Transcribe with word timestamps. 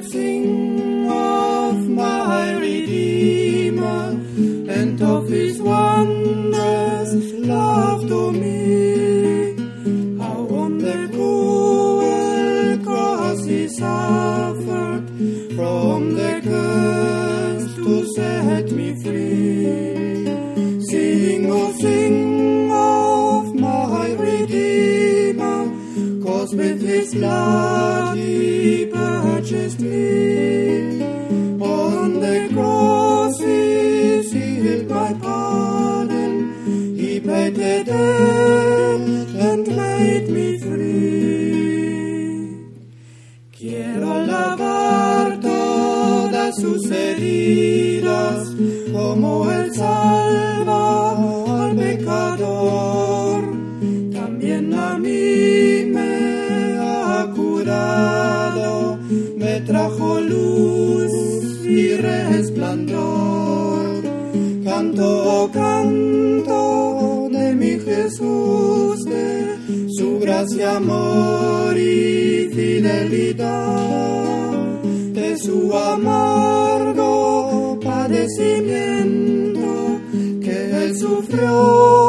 dancing. 0.00 0.37
llenas 70.38 70.56
de 70.56 70.64
amor 70.64 71.76
y 71.76 72.48
fidelidad, 72.54 73.42
de 75.12 75.36
su 75.36 75.74
amargo 75.74 77.78
padecimiento 77.82 80.00
que 80.42 80.84
él 80.84 80.96
sufrió. 80.96 82.07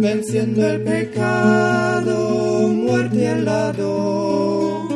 venciendo 0.00 0.66
el 0.66 0.82
pecado, 0.82 2.68
muerte 2.68 3.28
al 3.28 3.44
lado. 3.44 4.88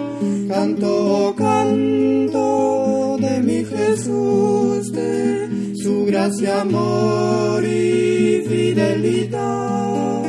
Canto, 0.48 1.34
canto 1.36 3.16
de 3.20 3.42
mi 3.42 3.64
Jesús, 3.64 4.90
de 4.92 5.74
su 5.76 6.06
gracia, 6.06 6.62
amor 6.62 7.62
y 7.64 8.42
fidelidad, 8.48 10.22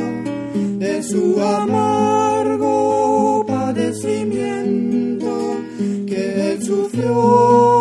de 0.78 1.02
su 1.02 1.40
amargo 1.40 3.44
padecimiento 3.46 5.56
que 6.06 6.52
él 6.52 6.62
sufrió. 6.62 7.71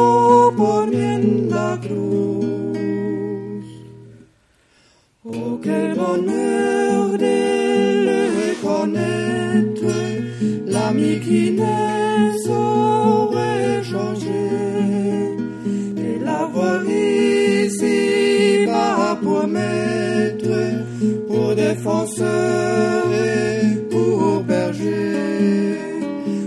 danseurs 22.11 23.13
et 23.13 23.75
pour 23.89 24.43
berger, 24.43 25.77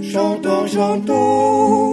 chantons, 0.02 0.66
chantons. 0.66 1.83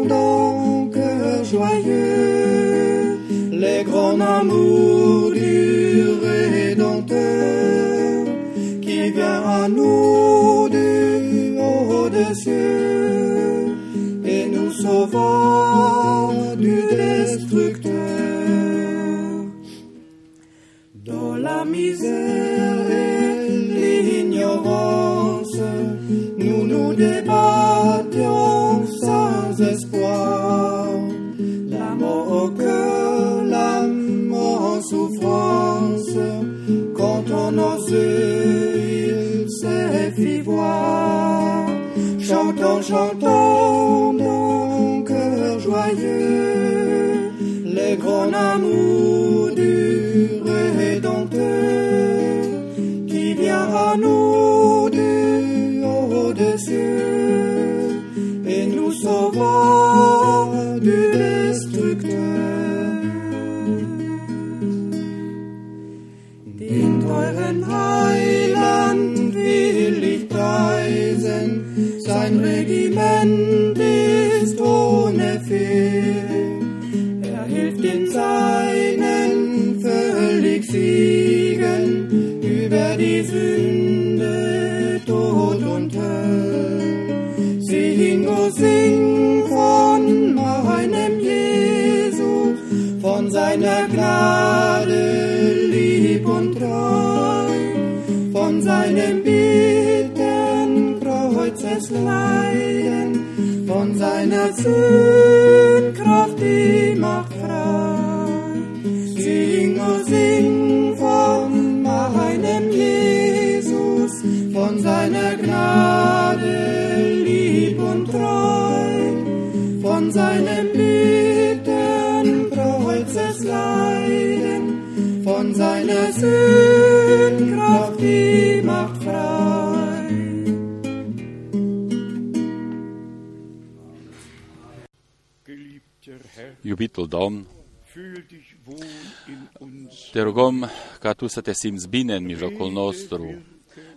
tu 141.22 141.28
să 141.28 141.42
te 141.42 141.54
simți 141.54 141.90
bine 141.90 142.16
în 142.16 142.24
mijlocul 142.24 142.72
nostru. 142.72 143.36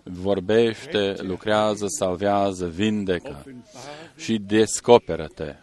Vorbește, 0.03 1.15
lucrează, 1.19 1.87
salvează, 1.88 2.67
vindecă 2.67 3.44
și 4.17 4.38
descoperă-te 4.38 5.55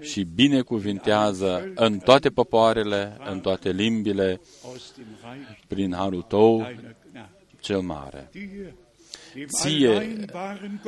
și 0.00 0.22
binecuvintează 0.34 1.72
în 1.74 1.98
toate 1.98 2.28
popoarele, 2.28 3.16
în 3.30 3.40
toate 3.40 3.70
limbile, 3.70 4.40
prin 5.66 5.92
harul 5.94 6.22
tău 6.22 6.66
cel 7.60 7.80
mare. 7.80 8.30
Ție, 9.46 10.24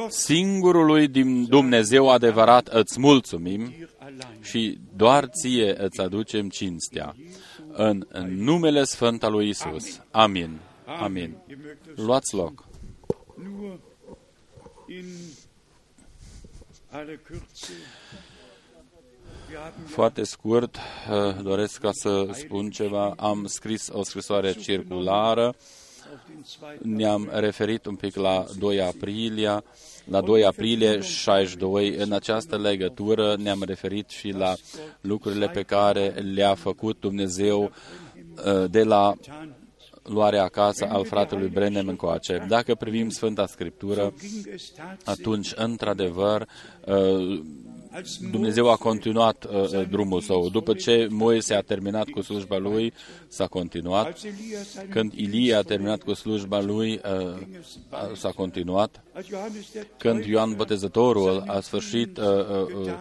singurului 0.08 1.08
din 1.08 1.44
Dumnezeu 1.44 2.10
adevărat, 2.10 2.66
îți 2.68 3.00
mulțumim 3.00 3.74
și 4.40 4.78
doar 4.96 5.26
ție 5.26 5.74
îți 5.82 6.00
aducem 6.00 6.48
cinstea. 6.48 7.14
În, 7.72 8.06
în 8.08 8.42
numele 8.42 8.84
Sfânt 8.84 9.22
al 9.22 9.32
lui 9.32 9.48
Isus. 9.48 10.00
Amin. 10.10 10.58
Amin. 10.86 11.36
Luați 11.94 12.34
loc. 12.34 12.66
Foarte 19.86 20.22
scurt, 20.22 20.76
uh, 21.10 21.42
doresc 21.42 21.80
ca 21.80 21.90
să 21.92 22.28
spun 22.32 22.70
ceva. 22.70 23.14
Am 23.16 23.46
scris 23.46 23.88
o 23.92 24.02
scrisoare 24.02 24.52
circulară, 24.52 25.54
ne-am 26.82 27.30
referit 27.32 27.86
un 27.86 27.94
pic 27.94 28.16
la 28.16 28.46
2 28.58 28.80
aprilie, 28.80 29.62
la 30.04 30.20
2 30.20 30.44
aprilie 30.44 31.00
62. 31.00 31.94
În 31.94 32.12
această 32.12 32.56
legătură 32.56 33.36
ne-am 33.36 33.62
referit 33.66 34.08
și 34.08 34.28
la 34.28 34.54
lucrurile 35.00 35.48
pe 35.48 35.62
care 35.62 36.08
le-a 36.08 36.54
făcut 36.54 37.00
Dumnezeu 37.00 37.62
uh, 37.62 38.70
de 38.70 38.82
la 38.82 39.14
luarea 40.02 40.42
acasă 40.42 40.86
al 40.88 41.04
fratelui 41.04 41.48
Brenem 41.48 41.88
încoace. 41.88 42.44
Dacă 42.48 42.74
privim 42.74 43.08
Sfânta 43.08 43.46
Scriptură, 43.46 44.14
atunci, 45.04 45.52
într-adevăr, 45.54 46.48
uh, 46.86 47.40
Dumnezeu 48.30 48.70
a 48.70 48.76
continuat 48.76 49.44
uh, 49.44 49.52
uh, 49.52 49.88
drumul 49.88 50.20
său. 50.20 50.48
După 50.48 50.74
ce 50.74 51.06
Moise 51.10 51.54
a 51.54 51.60
terminat 51.60 52.08
cu 52.08 52.20
slujba 52.20 52.58
lui, 52.58 52.92
s-a 53.28 53.46
continuat. 53.46 54.18
Când 54.88 55.12
Ilie 55.12 55.54
a 55.54 55.62
terminat 55.62 56.02
cu 56.02 56.12
slujba 56.12 56.60
lui, 56.60 57.00
uh, 57.04 58.16
s-a 58.16 58.30
continuat. 58.30 59.02
Când 59.98 60.24
Ioan 60.24 60.54
Botezătorul 60.54 61.44
a 61.46 61.60
sfârșit 61.60 62.18
uh, 62.18 62.24
uh, 62.24 62.92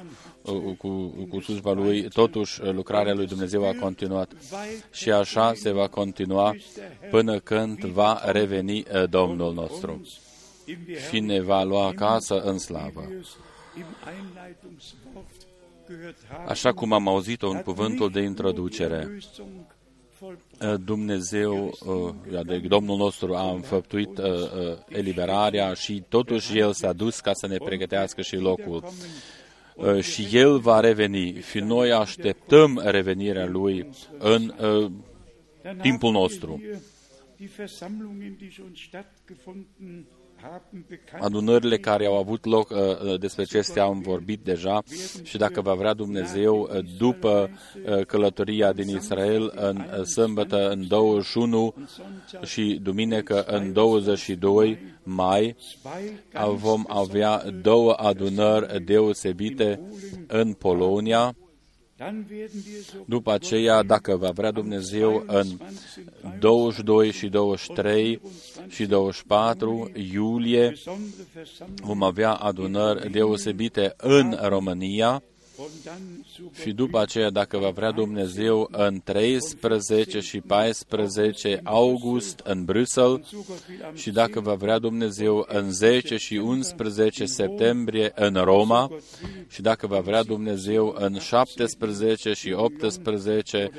uh, 0.42 0.78
cu, 0.78 0.88
cu 1.30 1.40
slujba 1.40 1.72
lui, 1.72 2.10
totuși 2.10 2.62
uh, 2.62 2.72
lucrarea 2.72 3.14
lui 3.14 3.28
Dumnezeu 3.28 3.68
a 3.68 3.76
continuat. 3.80 4.32
Și 4.92 5.12
așa 5.12 5.54
se 5.54 5.72
va 5.72 5.88
continua 5.88 6.56
până 7.10 7.40
când 7.40 7.80
va 7.80 8.22
reveni 8.26 8.80
uh, 8.80 9.10
Domnul 9.10 9.54
nostru 9.54 10.02
și 11.10 11.20
ne 11.20 11.42
va 11.42 11.64
lua 11.64 11.88
acasă 11.88 12.40
în 12.40 12.58
slavă. 12.58 13.10
Așa 16.48 16.74
cum 16.74 16.94
am 16.94 17.08
auzit-o 17.08 17.50
în 17.50 17.62
cuvântul 17.62 18.10
de 18.10 18.22
introducere, 18.22 19.18
Dumnezeu, 20.86 21.78
adică 22.36 22.68
Domnul 22.68 22.98
nostru 22.98 23.36
a 23.36 23.52
înfăptuit 23.52 24.20
eliberarea 24.88 25.74
și 25.74 26.04
totuși 26.10 26.58
El 26.58 26.74
s-a 26.74 26.94
dus 26.94 27.20
ca 27.20 27.34
să 27.34 27.48
ne 27.48 27.58
pregătească 27.58 28.22
și 28.22 28.36
locul. 28.36 28.84
Și 30.02 30.28
El 30.32 30.60
va 30.60 30.80
reveni. 30.80 31.42
Și 31.42 31.60
noi 31.60 31.92
așteptăm 31.92 32.82
revenirea 32.84 33.46
Lui 33.46 33.90
în 34.18 34.54
timpul 35.82 36.12
nostru 36.12 36.62
adunările 41.20 41.78
care 41.78 42.06
au 42.06 42.18
avut 42.18 42.46
loc, 42.46 42.70
uh, 42.70 42.78
uh, 42.78 43.20
despre 43.20 43.42
acestea 43.42 43.84
am 43.84 44.02
vorbit 44.02 44.40
deja 44.44 44.84
și 45.24 45.38
dacă 45.38 45.62
va 45.62 45.74
vrea 45.74 45.94
Dumnezeu, 45.94 46.70
uh, 46.74 46.86
după 46.98 47.50
călătoria 48.08 48.74
din 48.74 48.88
Israel, 48.88 49.52
în 49.56 50.06
sâmbătă 50.06 50.70
în 50.70 50.88
21 50.88 51.74
și 52.44 52.80
duminică 52.84 53.44
în 53.44 53.74
22 53.74 54.80
mai, 55.04 55.56
vom 56.56 56.84
avea 56.88 57.44
două 57.62 57.94
adunări 57.94 58.84
deosebite 58.84 59.80
în 60.28 60.54
Polonia, 60.54 61.36
după 63.06 63.32
aceea, 63.32 63.84
dacă 63.84 64.16
va 64.16 64.30
vrea 64.30 64.52
Dumnezeu, 64.52 65.24
în 65.28 65.48
22 66.40 67.12
și 67.12 67.28
23 67.28 68.22
și 68.68 68.86
24 68.86 69.92
iulie 70.12 70.74
vom 71.82 72.04
avea 72.04 72.34
adunări 72.34 73.12
deosebite 73.12 73.94
în 73.98 74.38
România, 74.42 75.24
și 76.62 76.72
după 76.72 77.00
aceea, 77.00 77.30
dacă 77.30 77.58
va 77.58 77.70
vrea 77.70 77.92
Dumnezeu, 77.92 78.68
în 78.72 79.02
13 79.04 80.20
și 80.20 80.42
14 80.42 81.60
august 81.64 82.40
în 82.44 82.66
Bruxelles 82.66 83.28
și 83.94 84.12
dacă 84.12 84.40
va 84.40 84.54
vrea 84.54 84.80
Dumnezeu, 84.80 85.46
în 85.50 85.72
10 85.72 86.18
și 86.18 86.36
11 86.36 87.26
septembrie 87.26 88.12
în 88.16 88.34
Roma 88.34 88.92
și 89.48 89.62
dacă 89.62 89.88
va 89.88 90.00
vrea 90.00 90.24
Dumnezeu, 90.24 90.96
în 91.00 91.20
17 91.20 92.34
și 92.34 92.52
18 92.52 93.70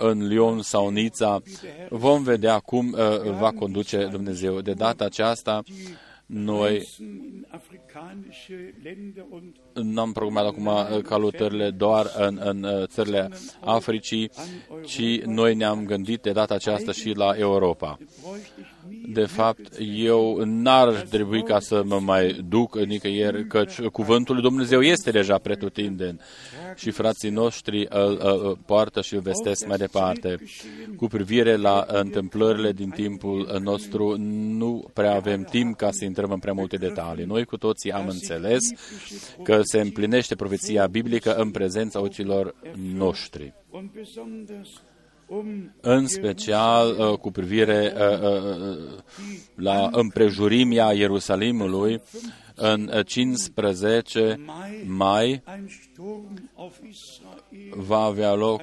în 0.00 0.26
Lyon 0.26 0.62
sau 0.62 0.88
Nița, 0.88 1.42
vom 1.88 2.22
vedea 2.22 2.58
cum 2.58 2.92
uh, 2.92 3.30
va 3.38 3.50
conduce 3.50 4.08
Dumnezeu. 4.10 4.60
De 4.60 4.72
data 4.72 5.04
aceasta, 5.04 5.62
noi 6.26 6.88
n-am 9.74 10.12
programat 10.12 10.46
acum 10.52 10.66
uh, 10.66 10.98
călătorile 11.02 11.70
doar 11.70 12.06
în, 12.18 12.40
în 12.42 12.62
uh, 12.62 12.86
țările 12.86 13.28
Africii, 13.60 14.30
ci 14.84 15.20
noi 15.24 15.54
ne-am 15.54 15.84
gândit 15.84 16.22
de 16.22 16.32
data 16.32 16.54
aceasta 16.54 16.92
și 16.92 17.10
la 17.12 17.32
Europa. 17.36 17.98
De 19.12 19.24
fapt, 19.24 19.76
eu 19.94 20.42
n-ar 20.44 20.92
trebui 20.92 21.42
ca 21.42 21.60
să 21.60 21.82
mă 21.84 22.00
mai 22.00 22.44
duc 22.48 22.78
nicăieri, 22.78 23.46
căci 23.46 23.80
cuvântul 23.80 24.34
lui 24.34 24.42
Dumnezeu 24.42 24.80
este 24.82 25.10
deja 25.10 25.38
pretutindeni 25.38 26.20
și 26.76 26.90
frații 26.90 27.30
noștri 27.30 27.86
îl, 27.90 28.18
îl 28.22 28.58
poartă 28.66 29.00
și 29.02 29.14
îl 29.14 29.20
vestesc 29.20 29.66
mai 29.66 29.76
departe. 29.76 30.36
Cu 30.96 31.06
privire 31.06 31.56
la 31.56 31.84
întâmplările 31.88 32.72
din 32.72 32.90
timpul 32.90 33.58
nostru, 33.62 34.16
nu 34.56 34.90
prea 34.92 35.14
avem 35.14 35.42
timp 35.42 35.76
ca 35.76 35.88
să 35.90 36.04
intrăm 36.04 36.30
în 36.30 36.38
prea 36.38 36.52
multe 36.52 36.76
detalii. 36.76 37.24
Noi 37.24 37.44
cu 37.44 37.56
toții 37.56 37.92
am 37.92 38.08
înțeles 38.08 38.62
că 39.42 39.60
se 39.62 39.80
împlinește 39.80 40.34
profeția 40.34 40.86
biblică 40.86 41.34
în 41.34 41.50
prezența 41.50 42.00
ochilor 42.00 42.54
noștri 42.94 43.54
în 45.80 46.06
special 46.06 46.96
uh, 46.98 47.18
cu 47.18 47.30
privire 47.30 47.92
uh, 47.96 48.20
uh, 48.20 48.78
la 49.54 49.88
împrejurimea 49.92 50.92
Ierusalimului, 50.92 52.00
în 52.54 52.90
15 53.04 54.40
mai 54.86 55.42
va 57.70 57.98
avea 57.98 58.34
loc 58.34 58.62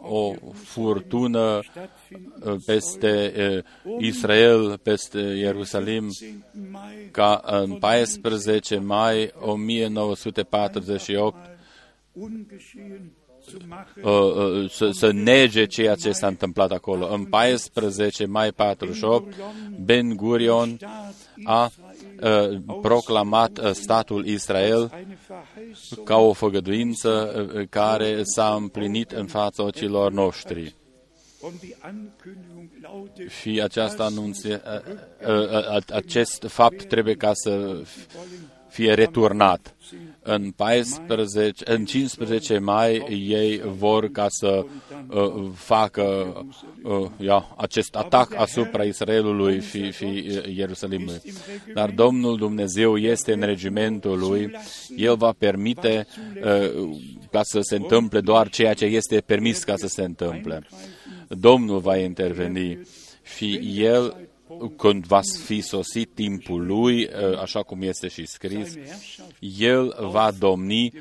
o 0.00 0.32
furtună 0.52 1.60
peste 2.66 3.32
Israel, 3.98 4.78
peste 4.78 5.18
Ierusalim, 5.18 6.08
ca 7.10 7.40
în 7.44 7.74
14 7.74 8.78
mai 8.78 9.32
1948 9.40 11.36
Uh, 12.12 12.22
uh, 12.22 13.00
să, 14.68 14.90
să 14.92 15.10
nege 15.12 15.66
ceea 15.66 15.94
ce 15.94 16.12
s-a 16.12 16.26
întâmplat 16.26 16.70
acolo. 16.70 17.12
În 17.12 17.24
14 17.24 18.26
mai 18.26 18.52
48, 18.52 19.34
Ben 19.80 20.16
Gurion 20.16 20.78
a 21.44 21.70
uh, 22.22 22.58
proclamat 22.82 23.60
statul 23.72 24.26
Israel 24.26 24.90
ca 26.04 26.16
o 26.16 26.32
făgăduință 26.32 27.46
care 27.70 28.22
s-a 28.22 28.54
împlinit 28.54 29.10
în 29.10 29.26
fața 29.26 29.62
ochilor 29.62 30.12
noștri. 30.12 30.74
Și 33.40 33.60
aceasta 33.62 34.04
anunție, 34.04 34.62
acest 35.92 36.44
fapt 36.48 36.84
trebuie 36.84 37.14
ca 37.14 37.30
să 37.34 37.82
fie 38.68 38.94
returnat. 38.94 39.74
În, 40.32 40.50
14, 40.50 41.64
în 41.72 41.84
15 41.84 42.58
mai 42.58 43.06
ei 43.28 43.60
vor 43.78 44.10
ca 44.10 44.26
să 44.28 44.64
uh, 45.08 45.50
facă 45.54 46.34
uh, 46.82 47.06
ia, 47.18 47.54
acest 47.56 47.94
atac 47.94 48.34
asupra 48.34 48.82
Israelului 48.82 49.60
și, 49.60 49.92
și 49.92 50.04
uh, 50.04 50.56
Ierusalimului. 50.56 51.20
Dar 51.74 51.90
Domnul 51.90 52.36
Dumnezeu 52.36 52.96
este 52.96 53.32
în 53.32 53.40
regimentul 53.40 54.18
lui, 54.18 54.50
El 54.96 55.16
va 55.16 55.32
permite 55.38 56.06
uh, 56.44 56.88
ca 57.30 57.40
să 57.42 57.58
se 57.62 57.76
întâmple 57.76 58.20
doar 58.20 58.48
ceea 58.48 58.74
ce 58.74 58.84
este 58.84 59.20
permis 59.20 59.64
ca 59.64 59.76
să 59.76 59.86
se 59.86 60.02
întâmple. 60.02 60.66
Domnul 61.28 61.78
va 61.78 61.96
interveni 61.96 62.78
și 63.36 63.74
El 63.76 64.29
când 64.76 65.06
va 65.06 65.20
fi 65.44 65.60
sosit 65.60 66.14
timpul 66.14 66.66
lui, 66.66 67.08
așa 67.40 67.62
cum 67.62 67.82
este 67.82 68.08
și 68.08 68.26
scris, 68.26 68.74
el 69.58 69.96
va 70.10 70.30
domni 70.38 70.92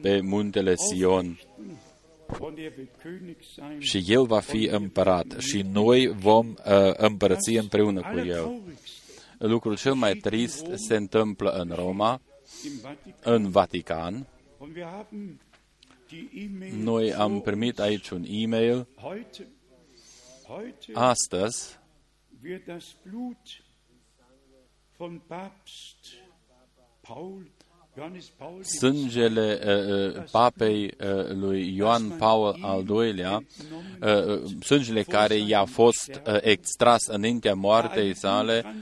pe 0.00 0.20
muntele 0.20 0.74
Sion 0.74 1.40
și 3.78 4.04
el 4.06 4.24
va 4.26 4.40
fi 4.40 4.68
împărat 4.72 5.36
și 5.38 5.64
noi 5.72 6.06
vom 6.06 6.54
împărăți 6.96 7.50
împreună 7.50 8.00
cu 8.00 8.18
el. 8.18 8.60
Lucrul 9.38 9.76
cel 9.76 9.94
mai 9.94 10.14
trist 10.14 10.66
se 10.74 10.96
întâmplă 10.96 11.50
în 11.50 11.72
Roma, 11.74 12.20
în 13.22 13.50
Vatican. 13.50 14.26
Noi 16.82 17.14
am 17.14 17.40
primit 17.40 17.78
aici 17.78 18.10
un 18.10 18.24
e-mail. 18.28 18.86
Astăzi, 20.92 21.78
sângele 28.62 29.58
uh, 29.64 30.16
uh, 30.16 30.24
papei 30.30 30.84
uh, 30.84 31.30
lui 31.30 31.74
Ioan 31.76 32.08
Paul 32.08 32.58
al 32.60 32.84
II-lea, 32.88 33.44
uh, 34.00 34.42
sângele 34.62 35.02
care 35.02 35.34
i-a 35.34 35.64
fost 35.64 36.20
uh, 36.26 36.36
extras 36.40 37.06
înaintea 37.06 37.54
moartei 37.54 38.14
sale, 38.14 38.74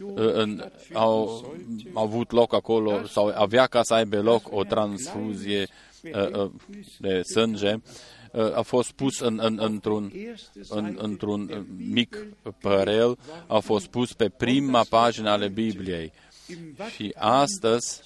uh, 0.00 0.32
în, 0.32 0.70
au, 0.92 1.44
au 1.92 2.02
avut 2.02 2.30
loc 2.30 2.54
acolo, 2.54 3.06
sau 3.06 3.32
avea 3.34 3.66
ca 3.66 3.82
să 3.82 3.94
aibă 3.94 4.20
loc 4.20 4.52
o 4.52 4.64
transfuzie 4.64 5.66
uh, 6.02 6.30
uh, 6.30 6.50
de 6.98 7.22
sânge, 7.22 7.76
a 8.54 8.62
fost 8.62 8.92
pus 8.92 9.20
în, 9.20 9.38
în, 9.42 9.58
într-un, 9.60 10.12
în, 10.68 10.96
într-un 11.00 11.66
mic 11.76 12.26
părel, 12.60 13.18
a 13.46 13.58
fost 13.58 13.86
pus 13.86 14.12
pe 14.12 14.28
prima 14.28 14.84
pagină 14.88 15.30
ale 15.30 15.48
Bibliei. 15.48 16.12
Și 16.94 17.14
astăzi 17.18 18.02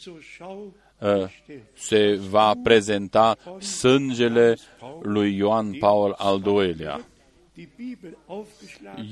se 1.74 2.14
va 2.28 2.54
prezenta 2.62 3.36
sângele 3.60 4.56
lui 5.02 5.36
Ioan 5.36 5.72
Paul 5.72 6.14
al 6.18 6.42
II-lea. 6.46 7.06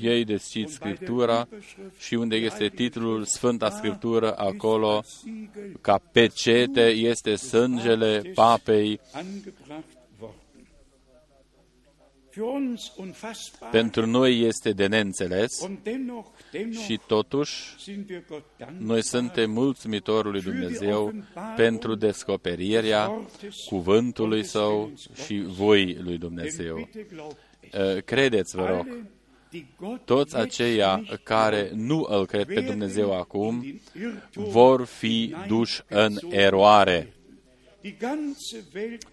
Ei 0.01 0.25
deschid 0.25 0.69
Scriptura 0.69 1.47
și 1.97 2.13
unde 2.13 2.35
este 2.35 2.67
titlul 2.67 3.23
Sfânta 3.25 3.69
Scriptură, 3.69 4.37
acolo, 4.37 5.03
ca 5.81 6.01
pecete, 6.11 6.87
este 6.87 7.35
sângele 7.35 8.31
papei 8.33 8.99
pentru 13.71 14.05
noi 14.05 14.39
este 14.39 14.71
de 14.71 14.87
neînțeles 14.87 15.67
și 16.85 16.99
totuși 17.07 17.75
noi 18.77 19.03
suntem 19.03 19.51
mulțumitori 19.51 20.31
lui 20.31 20.41
Dumnezeu 20.41 21.13
pentru 21.55 21.95
descoperirea 21.95 23.27
cuvântului 23.65 24.43
Său 24.43 24.91
și 25.25 25.43
voii 25.47 25.97
lui 26.01 26.17
Dumnezeu. 26.17 26.77
Uh, 26.77 28.01
credeți, 28.05 28.55
vă 28.55 28.65
rog, 28.65 28.87
toți 30.05 30.35
aceia 30.35 31.03
care 31.23 31.71
nu 31.73 32.05
îl 32.09 32.25
cred 32.25 32.45
pe 32.45 32.61
Dumnezeu 32.61 33.17
acum 33.17 33.81
vor 34.33 34.85
fi 34.85 35.35
duși 35.47 35.81
în 35.87 36.17
eroare 36.29 37.16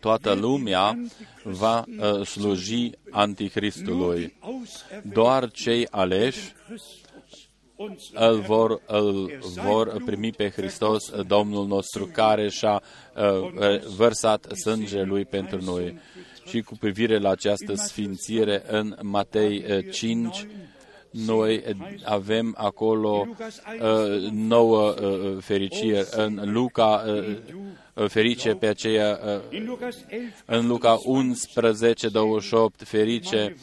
toată 0.00 0.33
lumea 0.33 0.99
va 1.43 1.85
uh, 1.99 2.26
sluji 2.26 2.90
Antichristului. 3.11 4.35
Doar 5.02 5.50
cei 5.50 5.87
aleși 5.90 6.52
îl 8.12 8.40
vor, 8.40 8.83
îl 8.87 9.38
vor 9.64 10.02
primi 10.04 10.33
pe 10.33 10.50
Hristos, 10.50 11.11
Domnul 11.26 11.66
nostru, 11.66 12.07
care 12.07 12.49
și-a 12.49 12.83
uh, 13.16 13.81
vărsat 13.97 14.47
sângele 14.62 15.02
Lui 15.02 15.25
pentru 15.25 15.62
noi. 15.62 15.99
Și 16.47 16.61
cu 16.61 16.76
privire 16.76 17.19
la 17.19 17.31
această 17.31 17.75
sfințire 17.75 18.62
în 18.66 18.97
Matei 19.02 19.88
5, 19.90 20.40
uh, 20.40 20.47
noi 21.14 21.62
avem 22.04 22.54
acolo 22.56 23.26
uh, 23.28 24.30
nouă 24.30 24.94
uh, 25.02 25.37
fericire. 25.40 26.06
În 26.11 26.40
Luca 26.52 27.04
uh, 27.06 28.06
ferice 28.09 28.54
pe 28.54 28.66
aceea 28.66 29.18
în 30.44 30.66
Luca 30.66 31.00
11, 31.04 32.09
28, 32.09 32.83
ferice 32.83 33.56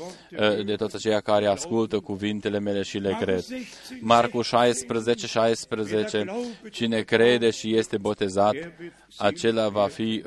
de 0.66 0.76
toți 0.76 0.96
aceia 0.96 1.20
care 1.20 1.46
ascultă 1.46 2.00
cuvintele 2.00 2.60
mele 2.60 2.82
și 2.82 2.98
le 2.98 3.18
cred. 3.20 3.44
Marcu 4.00 4.42
16, 4.42 5.28
16, 5.28 6.26
cine 6.72 7.02
crede 7.02 7.50
și 7.50 7.76
este 7.76 7.98
botezat, 7.98 8.56
acela 9.18 9.68
va 9.68 9.88
fi 9.88 10.24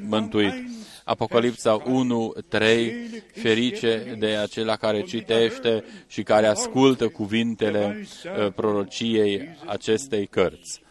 mântuit. 0.00 0.54
Apocalipsa 1.04 1.82
1, 1.86 2.34
3, 2.48 2.92
ferice 3.32 4.16
de 4.18 4.26
acela 4.26 4.76
care 4.76 5.02
citește 5.02 5.84
și 6.06 6.22
care 6.22 6.46
ascultă 6.46 7.08
cuvintele 7.08 8.06
prorociei 8.54 9.56
acestei 9.66 10.26
cărți. 10.26 10.86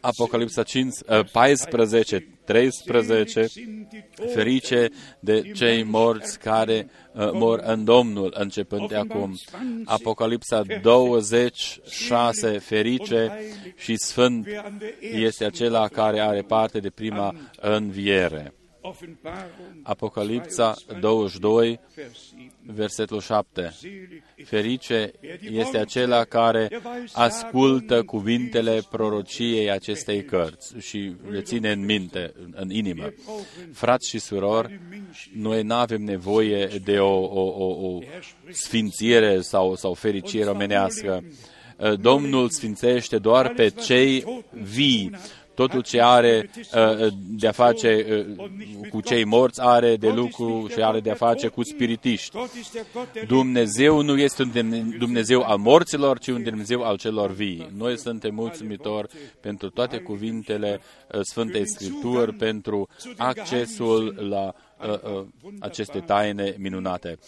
Apocalipsa 0.00 0.62
5, 0.62 0.94
14, 1.32 2.26
13, 2.44 3.46
ferice 4.34 4.88
de 5.20 5.50
cei 5.54 5.82
morți 5.82 6.38
care 6.38 6.90
uh, 7.12 7.30
mor 7.32 7.62
în 7.64 7.84
Domnul, 7.84 8.34
începând 8.36 8.88
de 8.88 8.96
acum. 8.96 9.34
Apocalipsa 9.84 10.62
26, 10.82 12.58
ferice 12.58 13.32
și 13.76 13.96
sfânt 13.96 14.46
este 15.00 15.44
acela 15.44 15.88
care 15.88 16.20
are 16.20 16.42
parte 16.42 16.78
de 16.78 16.90
prima 16.90 17.34
înviere. 17.60 18.57
Apocalipsa 19.82 20.74
22, 21.00 21.80
versetul 22.66 23.20
7. 23.20 23.74
Ferice 24.44 25.12
este 25.50 25.78
acela 25.78 26.24
care 26.24 26.80
ascultă 27.12 28.02
cuvintele 28.02 28.80
prorociei 28.90 29.70
acestei 29.70 30.24
cărți 30.24 30.74
și 30.78 31.14
le 31.30 31.40
ține 31.40 31.72
în 31.72 31.84
minte, 31.84 32.32
în 32.50 32.70
inimă. 32.70 33.12
Frați 33.72 34.08
și 34.08 34.18
surori, 34.18 34.80
noi 35.34 35.62
nu 35.62 35.74
avem 35.74 36.02
nevoie 36.02 36.66
de 36.84 36.98
o, 36.98 37.24
o, 37.24 37.64
o, 37.64 37.86
o 37.86 37.98
sfințire 38.50 39.40
sau, 39.40 39.74
sau 39.74 39.94
fericire 39.94 40.50
omenească. 40.50 41.24
Domnul 42.00 42.48
sfințește 42.48 43.18
doar 43.18 43.48
pe 43.48 43.68
cei 43.68 44.44
vii, 44.50 45.10
Totul 45.58 45.82
ce 45.82 46.00
are 46.02 46.50
uh, 46.74 47.06
de-a 47.28 47.52
face 47.52 48.24
uh, 48.38 48.88
cu 48.90 49.00
cei 49.00 49.24
morți 49.24 49.60
are 49.60 49.96
de 49.96 50.08
lucru 50.08 50.68
și 50.70 50.82
are 50.82 51.00
de-a 51.00 51.14
face 51.14 51.48
cu 51.48 51.62
spiritiști. 51.64 52.36
Dumnezeu 53.26 54.02
nu 54.02 54.18
este 54.18 54.42
un 54.42 54.94
Dumnezeu 54.98 55.42
al 55.42 55.58
morților, 55.58 56.18
ci 56.18 56.26
un 56.26 56.42
Dumnezeu 56.42 56.82
al 56.82 56.96
celor 56.96 57.30
vii. 57.30 57.70
Noi 57.76 57.98
suntem 57.98 58.34
mulțumitori 58.34 59.08
pentru 59.40 59.70
toate 59.70 59.98
cuvintele 59.98 60.80
uh, 61.12 61.20
Sfântei 61.22 61.68
Scripturi, 61.68 62.34
pentru 62.34 62.88
accesul 63.16 64.14
la 64.28 64.54
uh, 64.88 65.18
uh, 65.18 65.26
aceste 65.58 65.98
taine 65.98 66.54
minunate. 66.58 67.18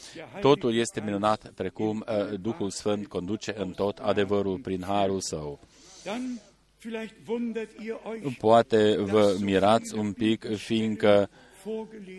Totul 0.40 0.74
este 0.74 1.02
minunat 1.04 1.52
precum 1.54 2.04
uh, 2.08 2.40
Duhul 2.40 2.70
Sfânt 2.70 3.06
conduce 3.06 3.54
în 3.58 3.70
tot 3.70 3.98
adevărul 3.98 4.58
prin 4.58 4.82
harul 4.86 5.20
său. 5.20 5.60
Poate 8.38 8.96
vă 8.98 9.36
mirați 9.40 9.94
un 9.94 10.12
pic, 10.12 10.56
fiindcă 10.56 11.30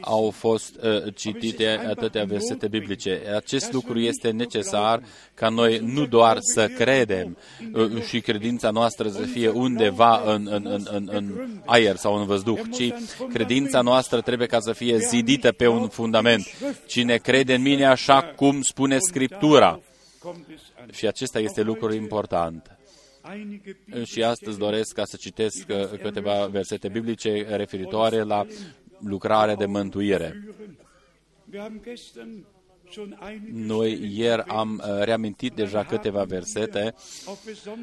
au 0.02 0.30
fost 0.30 0.76
uh, 0.84 1.14
citite 1.16 1.68
atâtea 1.68 2.24
versete 2.24 2.68
biblice. 2.68 3.22
Acest 3.36 3.72
lucru 3.72 4.00
este 4.00 4.32
necesar 4.32 5.04
ca 5.34 5.50
noi 5.50 5.78
nu 5.78 6.06
doar 6.06 6.38
să 6.40 6.68
credem 6.68 7.38
uh, 7.74 8.02
și 8.04 8.20
credința 8.20 8.70
noastră 8.70 9.10
să 9.10 9.22
fie 9.22 9.50
undeva 9.50 10.34
în, 10.34 10.48
în, 10.52 10.66
în, 10.66 10.88
în, 10.92 11.10
în 11.12 11.50
aer 11.66 11.96
sau 11.96 12.16
în 12.16 12.26
văzduh, 12.26 12.60
ci 12.72 12.94
credința 13.34 13.82
noastră 13.82 14.22
trebuie 14.22 14.48
ca 14.48 14.60
să 14.60 14.74
fie 14.74 14.98
zidită 14.98 15.52
pe 15.52 15.68
un 15.68 15.88
fundament. 15.88 16.46
Cine 16.88 17.18
crede 17.18 17.54
în 17.54 17.62
mine 17.62 17.86
așa 17.86 18.24
cum 18.24 18.62
spune 18.62 18.98
Scriptura. 19.00 19.80
Și 20.92 21.08
acesta 21.08 21.40
este 21.40 21.62
lucru 21.62 21.94
important. 21.94 22.81
Și 24.04 24.24
astăzi 24.24 24.58
doresc 24.58 24.94
ca 24.94 25.06
să 25.06 25.18
citesc 25.18 25.68
uh, 25.70 26.00
câteva 26.02 26.46
versete 26.46 26.90
biblice 26.90 27.46
referitoare 27.50 28.22
la 28.22 28.46
lucrarea 29.00 29.56
de 29.56 29.66
mântuire. 29.66 30.56
Noi 33.52 34.18
ieri 34.18 34.42
am 34.42 34.84
uh, 34.84 35.04
reamintit 35.04 35.54
deja 35.54 35.84
câteva 35.84 36.24
versete. 36.24 36.94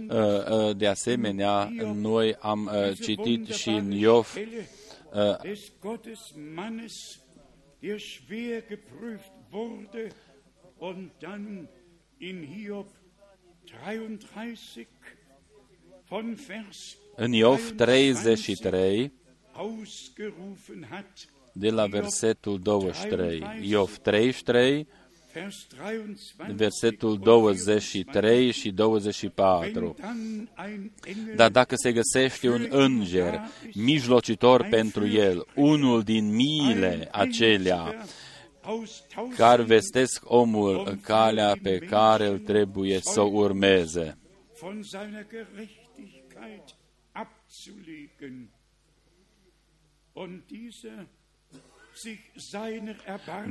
Uh, 0.09 0.77
de 0.77 0.87
asemenea, 0.87 1.71
noi 1.95 2.37
am 2.41 2.71
citit 3.01 3.47
și 3.47 3.69
în 3.69 3.91
Iov 3.91 4.35
der 7.81 7.99
schwer 7.99 8.63
geprüft 8.63 9.33
wurde 9.51 10.11
und 10.79 11.11
dann 11.21 11.69
in 12.19 12.43
Hiob 12.43 12.89
33 13.67 14.05
von 14.05 14.19
Vers 14.19 15.18
În 17.17 17.33
Iov 17.33 17.71
33, 17.77 19.13
ausgerufen 19.53 20.87
hat, 20.91 21.29
de 21.53 21.71
la 21.71 21.87
versetul 21.87 22.59
23. 22.61 23.45
Iov 23.63 23.97
33, 23.97 24.87
Vers 25.33 25.67
23 25.77 26.55
versetul 26.55 27.19
23 27.19 28.51
și 28.51 28.71
24. 28.71 29.97
dann 30.01 30.51
ein 30.67 30.93
Engel 31.05 31.35
Dar 31.37 31.51
dacă 31.51 31.75
se 31.77 31.93
găsește 31.93 32.49
un 32.49 32.67
înger, 32.71 33.41
mijlocitor 33.75 34.67
pentru 34.71 35.09
el, 35.09 35.47
unul 35.55 36.03
din 36.03 36.35
miile 36.35 37.09
acelea, 37.11 38.07
aus 38.63 39.05
tausend 39.15 39.37
care 39.37 39.63
vestesc 39.63 40.23
omul 40.25 40.99
calea 41.03 41.57
pe 41.63 41.79
care 41.79 42.27
îl 42.27 42.39
trebuie 42.39 42.99
să 43.01 43.21
o 43.21 43.31
urmeze. 43.33 44.19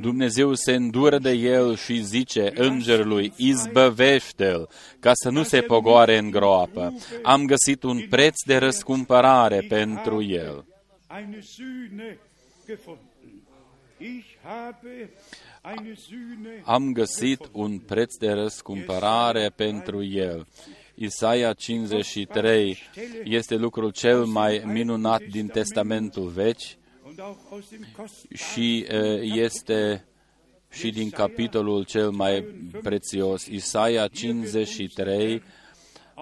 Dumnezeu 0.00 0.54
se 0.54 0.74
îndură 0.74 1.18
de 1.18 1.30
el 1.30 1.76
și 1.76 2.02
zice 2.02 2.52
îngerului, 2.54 3.32
izbăvește-l, 3.36 4.68
ca 5.00 5.10
să 5.14 5.30
nu 5.30 5.42
se 5.42 5.60
pogoare 5.60 6.18
în 6.18 6.30
groapă. 6.30 6.94
Am 7.22 7.44
găsit 7.44 7.82
un 7.82 8.06
preț 8.08 8.42
de 8.46 8.56
răscumpărare 8.56 9.60
pentru 9.60 10.22
el. 10.22 10.64
Eine 13.98 14.06
Sühne 14.06 14.06
gefunden. 14.06 14.18
Ich 14.18 14.38
habe 14.42 15.08
eine 15.62 15.96
Sühne 15.96 16.62
Am 16.64 16.92
găsit 16.92 17.48
un 17.52 17.78
preț 17.78 18.16
de 18.16 18.30
răscumpărare 18.30 19.52
pentru 19.56 20.04
el. 20.04 20.46
Isaia 20.94 21.52
53 21.52 22.78
este 23.24 23.54
lucrul 23.54 23.90
cel 23.90 24.24
mai 24.24 24.62
minunat 24.64 25.22
din 25.22 25.46
Testamentul 25.46 26.28
Vechi 26.28 26.76
und 27.02 27.20
auch 27.20 27.38
aus 27.50 27.68
dem 27.68 27.86
kostbaren 27.96 28.36
și 28.36 28.78
e, 28.88 29.20
este 29.22 30.04
și 30.70 30.90
din 30.90 31.10
capitolul 31.10 31.84
cel 31.84 32.10
mai 32.10 32.44
prețios, 32.82 33.46
Isaia 33.46 34.06
53, 34.06 35.42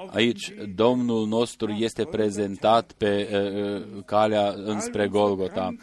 aici 0.06 0.54
Domnul 0.74 1.26
nostru 1.26 1.70
este 1.72 2.04
prezentat 2.04 2.92
pe 2.92 3.06
e, 3.06 3.36
e, 3.36 3.82
calea 4.04 4.54
înspre 4.56 5.08
Golgota. 5.08 5.74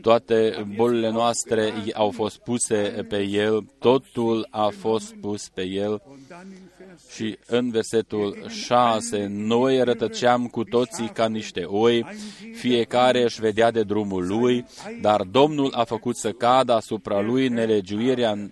Toate 0.00 0.66
bolile 0.74 1.10
noastre 1.10 1.72
au 1.92 2.10
fost 2.10 2.38
puse 2.38 3.06
pe 3.08 3.22
El, 3.22 3.66
totul 3.78 4.46
a 4.50 4.68
fost 4.68 5.14
pus 5.14 5.48
pe 5.48 5.62
El 5.62 5.90
und 5.90 6.20
dann 6.28 6.46
in 6.46 6.70
Vers 6.78 7.10
și 7.10 7.38
în 7.46 7.70
versetul 7.70 8.48
6, 8.48 9.26
noi 9.26 9.82
rătăceam 9.82 10.46
cu 10.46 10.64
toții 10.64 11.08
ca 11.08 11.28
niște 11.28 11.64
oi, 11.64 12.06
fiecare 12.54 13.22
își 13.22 13.40
vedea 13.40 13.70
de 13.70 13.82
drumul 13.82 14.26
lui, 14.26 14.64
dar 15.00 15.22
Domnul 15.22 15.72
a 15.72 15.84
făcut 15.84 16.16
să 16.16 16.32
cadă 16.32 16.72
asupra 16.72 17.20
lui 17.20 17.48
nelegiuirea 17.48 18.50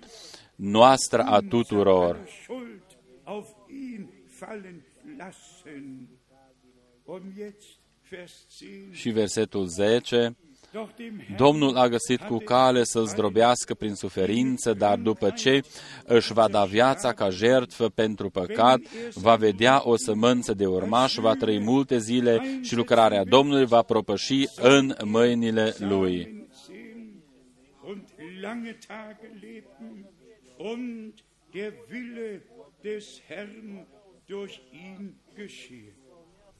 noastră 0.55 1.23
a 1.23 1.39
tuturor. 1.49 2.19
Schuld 2.43 2.83
auf 3.25 3.49
ihn 3.69 4.09
fallen 4.29 4.83
lassen. 5.19 6.09
Und 7.05 7.23
jetzt 7.39 7.79
Vers 8.11 8.47
10. 8.59 8.89
Și 8.93 9.11
versetul 9.11 9.67
10, 9.67 9.87
Doch 10.07 10.17
dem 10.17 10.35
Herrn 10.35 10.50
Domnul 11.37 11.77
a 11.77 11.89
găsit 11.89 12.21
cu 12.21 12.39
cale 12.39 12.85
să-l 12.85 13.07
zdrobească 13.07 13.75
prin 13.75 13.95
suferință, 13.95 14.73
dar 14.73 14.99
după 14.99 15.31
ce 15.31 15.61
își 16.05 16.33
va 16.33 16.49
da 16.49 16.65
viața 16.65 17.13
ca 17.13 17.31
jertfă 17.31 17.89
pentru 17.89 18.31
păcat, 18.31 18.81
va 19.15 19.35
vedea 19.37 19.81
o 19.85 19.97
sămânță 19.97 20.55
de 20.55 20.67
urmaș, 20.67 21.15
va 21.15 21.35
trăi 21.35 21.61
multe 21.61 21.99
zile 21.99 22.61
și 22.63 22.77
lucrarea 22.77 23.25
Domnului 23.25 23.67
va 23.67 23.83
propăși 23.83 24.45
în 24.61 24.95
mâinile 25.05 25.75
lui. 25.79 26.39
sehen 26.51 27.23
und 27.85 28.05
lange 28.41 28.77
Tage 28.87 29.29
leben 29.41 30.07
und 30.57 31.15
der 31.53 31.73
Wille 31.91 32.43
des 32.83 33.21
Herrn 33.29 33.87
durch 34.27 34.61
ihn 34.73 35.15
geschehe. 35.37 35.93
Man 35.93 35.99
kann 35.99 36.01
Vers 36.03 36.60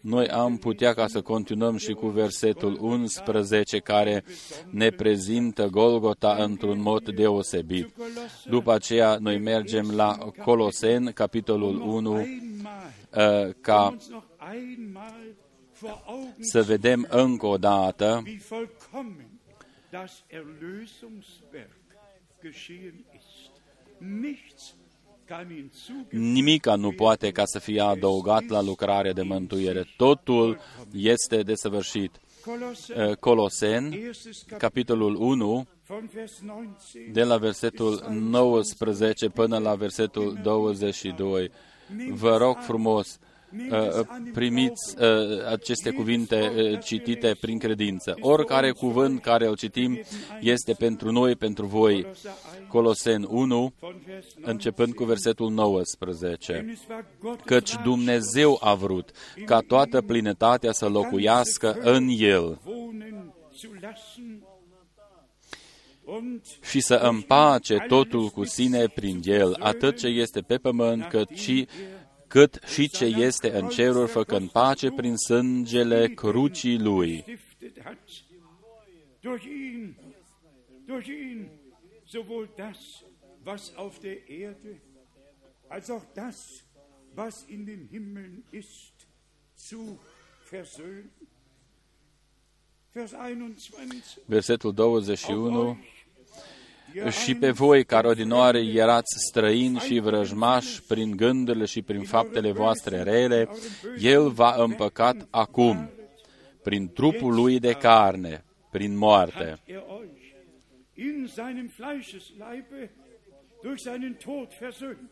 Noi 0.00 0.28
am 0.28 0.56
putea 0.56 0.94
ca 0.94 1.06
să 1.06 1.22
continuăm 1.22 1.76
și 1.76 1.92
cu 1.92 2.06
versetul 2.06 2.76
11 2.80 3.78
care 3.78 4.24
ne 4.70 4.90
prezintă 4.90 5.66
Golgota 5.66 6.34
într-un 6.34 6.80
mod 6.80 7.08
deosebit. 7.14 7.92
După 8.44 8.72
aceea 8.72 9.16
noi 9.20 9.38
mergem 9.38 9.90
la 9.90 10.18
Colosen, 10.44 11.12
capitolul 11.12 11.80
1, 11.80 12.18
einmal 12.18 13.48
uh, 13.48 13.54
ca 13.60 13.88
uns 13.88 14.08
noch 14.08 14.24
einmal 14.52 15.34
vor 15.78 16.02
Augen 16.06 16.34
să 16.40 16.62
vedem 16.62 17.06
încă 17.10 17.46
o 17.46 17.56
dată 17.56 18.22
wie 18.24 18.40
vollkommen 18.48 19.40
das 19.90 20.24
Erlösungswerk 20.28 21.80
geschehen 22.42 23.04
ist. 23.16 23.50
Nichts 23.98 24.62
kann 24.62 24.78
hinzugefügt 24.78 24.79
nimica 26.10 26.74
nu 26.74 26.92
poate 26.92 27.30
ca 27.30 27.44
să 27.44 27.58
fie 27.58 27.80
adăugat 27.80 28.48
la 28.48 28.62
lucrarea 28.62 29.12
de 29.12 29.22
mântuire. 29.22 29.86
Totul 29.96 30.58
este 30.92 31.42
desăvârșit. 31.42 32.20
Kolosse, 32.44 32.94
Uh, 33.08 33.16
Colosen, 33.16 33.92
erstes 33.92 34.38
Kapitel 34.38 34.58
capitolul 34.58 35.14
1, 35.14 35.66
von 35.86 36.10
Vers 36.14 36.40
19 36.40 37.10
de 37.12 37.22
la 37.22 37.36
versetul 37.36 38.06
19 38.08 39.28
până 39.28 39.58
la 39.58 39.74
versetul 39.74 40.38
22. 40.42 41.50
Vă 42.10 42.36
rog 42.36 42.56
frumos, 42.56 43.08
uh, 43.08 43.29
primiți 44.32 44.96
uh, 44.98 45.46
aceste 45.46 45.90
cuvinte 45.90 46.52
uh, 46.56 46.78
citite 46.84 47.36
prin 47.40 47.58
credință. 47.58 48.16
Oricare 48.20 48.70
cuvânt 48.70 49.20
care 49.20 49.46
îl 49.46 49.56
citim 49.56 50.00
este 50.40 50.72
pentru 50.72 51.12
noi, 51.12 51.36
pentru 51.36 51.66
voi. 51.66 52.06
Colosen 52.68 53.26
1, 53.28 53.72
von 53.80 54.00
Vers 54.06 54.26
19. 54.34 54.50
începând 54.50 54.94
cu 54.94 55.04
versetul 55.04 55.50
19. 55.50 56.52
Denn 56.52 56.68
es 56.68 56.80
war 56.88 57.04
Gottes 57.20 57.44
Căci 57.44 57.82
Dumnezeu 57.82 58.58
a 58.60 58.74
vrut 58.74 59.10
ca 59.44 59.58
toată 59.58 60.02
plinătatea 60.02 60.72
să 60.72 60.88
locuiască 60.88 61.78
în 61.80 62.08
El 62.18 62.58
wohnen 62.64 63.32
zu 63.52 63.68
lassen 63.80 64.42
und 66.04 66.42
și 66.70 66.80
să 66.80 66.94
împace 66.94 67.84
totul 67.88 68.28
cu 68.28 68.44
sine 68.44 68.86
prin 68.86 69.20
El, 69.24 69.56
atât 69.58 69.98
ce 69.98 70.06
este 70.06 70.40
pe 70.40 70.56
pământ, 70.56 71.04
cât 71.04 71.28
și, 71.28 71.66
cât 72.30 72.60
și 72.66 72.88
ce 72.88 73.04
este 73.04 73.58
în 73.58 73.68
ceruri, 73.68 74.10
făcând 74.10 74.50
pace 74.50 74.90
prin 74.90 75.16
sângele 75.16 76.08
crucii 76.08 76.78
Lui. 76.78 77.24
stiftet 77.60 77.82
hat. 77.84 77.98
Durch 79.20 79.44
ihn, 79.44 79.96
durch 80.86 81.08
ihn, 81.08 81.50
sowohl 82.04 82.48
das, 82.56 83.04
was 83.44 83.72
auf 83.76 83.98
der 83.98 84.28
Erde, 84.28 84.80
als 85.68 85.90
auch 85.90 86.04
das, 86.14 86.64
was 87.14 87.44
in 87.48 87.64
den 87.64 87.88
Himmeln 87.90 88.44
ist, 88.50 89.06
zu 89.54 89.98
versöhnen. 90.44 91.10
Vers 92.92 93.14
21. 93.14 94.22
Versetul 94.26 94.72
21 94.72 95.28
Euch, 95.28 95.38
ihr 95.38 95.99
și 97.10 97.34
pe 97.34 97.50
voi, 97.50 97.84
care 97.84 98.08
odinoare 98.08 98.58
erați 98.58 99.16
străini 99.28 99.78
și 99.78 99.98
vrăjmași 99.98 100.82
prin 100.82 101.16
gândurile 101.16 101.64
și 101.64 101.82
prin 101.82 102.02
faptele 102.02 102.52
voastre 102.52 103.02
rele, 103.02 103.48
El 103.98 104.28
va 104.28 104.54
împăcat 104.58 105.26
acum, 105.30 105.90
prin 106.62 106.92
trupul 106.92 107.34
Lui 107.34 107.58
de 107.58 107.72
carne, 107.72 108.44
prin 108.70 108.96
moarte, 108.96 109.44
hat 109.44 109.60
er 109.64 109.82
euch 109.88 110.34
in 110.94 111.28
seinem 111.34 111.68
Fleischesleibe 111.68 112.90
durch 113.62 113.80
seinen 113.82 114.16
Tod 114.24 114.48
versöhnt 114.60 115.10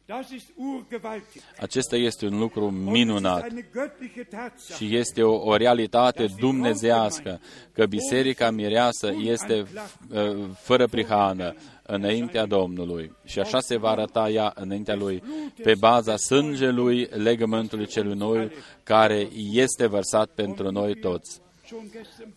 Acesta 1.60 1.96
este 1.96 2.26
un 2.26 2.38
lucru 2.38 2.64
Und 2.64 2.74
es 2.74 2.82
ist 2.84 2.92
minunat. 2.92 3.42
eine 3.42 3.68
göttliche 3.72 4.24
Tatsache. 4.30 4.84
și 4.84 4.96
este 4.96 5.22
o, 5.22 5.34
o 5.34 5.56
realitate 5.56 6.26
dumnezească 6.38 7.40
că 7.72 7.86
Biserica 7.86 8.50
Mireasă 8.50 9.12
este 9.20 9.66
uh, 10.10 10.36
fără 10.58 10.86
prihană 10.86 11.54
înaintea 11.82 12.46
Domnului. 12.46 13.12
Și 13.24 13.38
așa 13.40 13.60
se 13.60 13.76
va 13.76 13.88
arăta 13.90 14.30
ea 14.30 14.52
înaintea 14.54 14.94
Lui 14.94 15.22
pe 15.62 15.74
baza 15.74 16.16
sângelui 16.16 17.08
legământului 17.10 17.86
celui 17.86 18.14
nou 18.14 18.50
care 18.82 19.28
este 19.50 19.86
vărsat 19.86 20.28
pentru 20.34 20.70
noi 20.70 20.94
toți. 20.94 21.40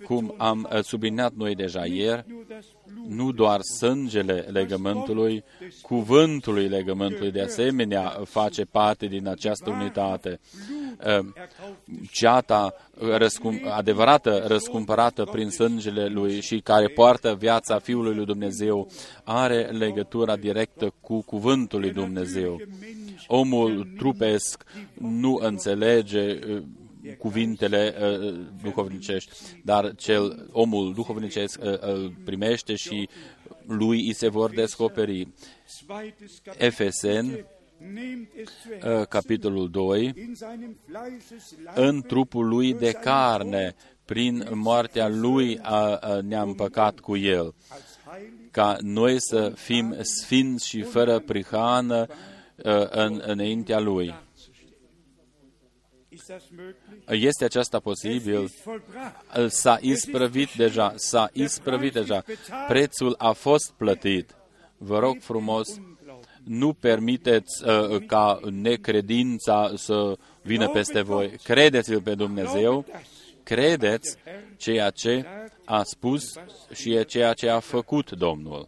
Cum 0.05 0.33
am 0.37 0.69
uh, 0.71 0.83
subliniat 0.83 1.33
noi 1.33 1.55
deja 1.55 1.85
ieri, 1.85 2.25
nu 3.07 3.31
doar 3.31 3.61
sângele 3.61 4.45
legământului, 4.51 5.43
cuvântului 5.81 6.67
legământului 6.67 7.31
de 7.31 7.41
asemenea 7.41 8.21
face 8.25 8.65
parte 8.65 9.05
din 9.05 9.27
această 9.27 9.69
unitate. 9.69 10.39
Uh, 11.19 11.25
ceata 12.11 12.73
răscum, 12.99 13.61
adevărată 13.69 14.43
răscumpărată 14.47 15.23
prin 15.23 15.49
sângele 15.49 16.07
lui 16.07 16.41
și 16.41 16.59
care 16.59 16.87
poartă 16.87 17.35
viața 17.35 17.79
Fiului 17.79 18.15
lui 18.15 18.25
Dumnezeu 18.25 18.89
are 19.23 19.61
legătura 19.61 20.35
directă 20.35 20.93
cu 21.01 21.21
cuvântul 21.21 21.79
lui 21.79 21.91
Dumnezeu. 21.91 22.61
Omul 23.27 23.87
trupesc 23.97 24.63
nu 24.93 25.39
înțelege 25.41 26.39
uh, 26.49 26.63
cuvintele 27.17 27.95
uh, 28.01 28.39
duhovnicești, 28.63 29.31
dar 29.63 29.95
cel 29.95 30.49
omul 30.51 30.93
duhovnicesc 30.93 31.59
uh, 31.63 31.79
îl 31.79 32.13
primește 32.25 32.75
și 32.75 33.09
lui 33.67 34.05
îi 34.05 34.13
se 34.13 34.27
vor 34.27 34.53
descoperi. 34.53 35.27
Efesen, 36.57 37.25
uh, 37.25 39.05
capitolul 39.09 39.69
2, 39.69 40.13
în 41.75 42.01
trupul 42.01 42.47
lui 42.47 42.73
de 42.73 42.91
carne, 42.91 43.75
prin 44.05 44.47
moartea 44.51 45.07
lui 45.07 45.59
a, 45.61 45.95
a, 45.95 46.21
ne-am 46.21 46.53
păcat 46.53 46.99
cu 46.99 47.17
el, 47.17 47.53
ca 48.51 48.77
noi 48.81 49.15
să 49.19 49.51
fim 49.55 49.95
sfinți 50.01 50.67
și 50.67 50.81
fără 50.81 51.19
prihană 51.19 52.05
uh, 52.55 52.89
în, 52.89 53.21
înaintea 53.25 53.79
lui. 53.79 54.26
Este 57.07 57.43
aceasta 57.43 57.79
posibil? 57.79 58.51
S-a 59.47 59.77
isprăvit 59.81 60.53
deja, 60.53 60.93
s-a 60.95 61.29
isprăvit 61.33 61.93
deja. 61.93 62.23
Prețul 62.67 63.15
a 63.17 63.31
fost 63.31 63.71
plătit. 63.71 64.35
Vă 64.77 64.99
rog 64.99 65.17
frumos, 65.19 65.67
nu 66.43 66.73
permiteți 66.73 67.63
uh, 67.65 68.05
ca 68.05 68.39
necredința 68.51 69.71
să 69.75 70.17
vină 70.41 70.69
peste 70.69 71.01
voi. 71.01 71.29
Credeți-l 71.43 72.01
pe 72.01 72.15
Dumnezeu, 72.15 72.85
credeți 73.43 74.17
ceea 74.57 74.89
ce 74.89 75.25
a 75.65 75.83
spus 75.83 76.33
și 76.73 77.05
ceea 77.05 77.33
ce 77.33 77.49
a 77.49 77.59
făcut 77.59 78.11
Domnul. 78.11 78.67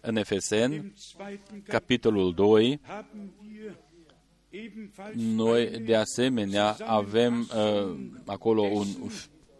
În 0.00 0.16
Efesen, 0.16 0.92
capitolul 1.66 2.34
2, 2.34 2.80
noi, 5.14 5.66
de 5.66 5.96
asemenea, 5.96 6.76
avem 6.86 7.48
uh, 7.54 7.96
acolo 8.26 8.62
un, 8.62 8.86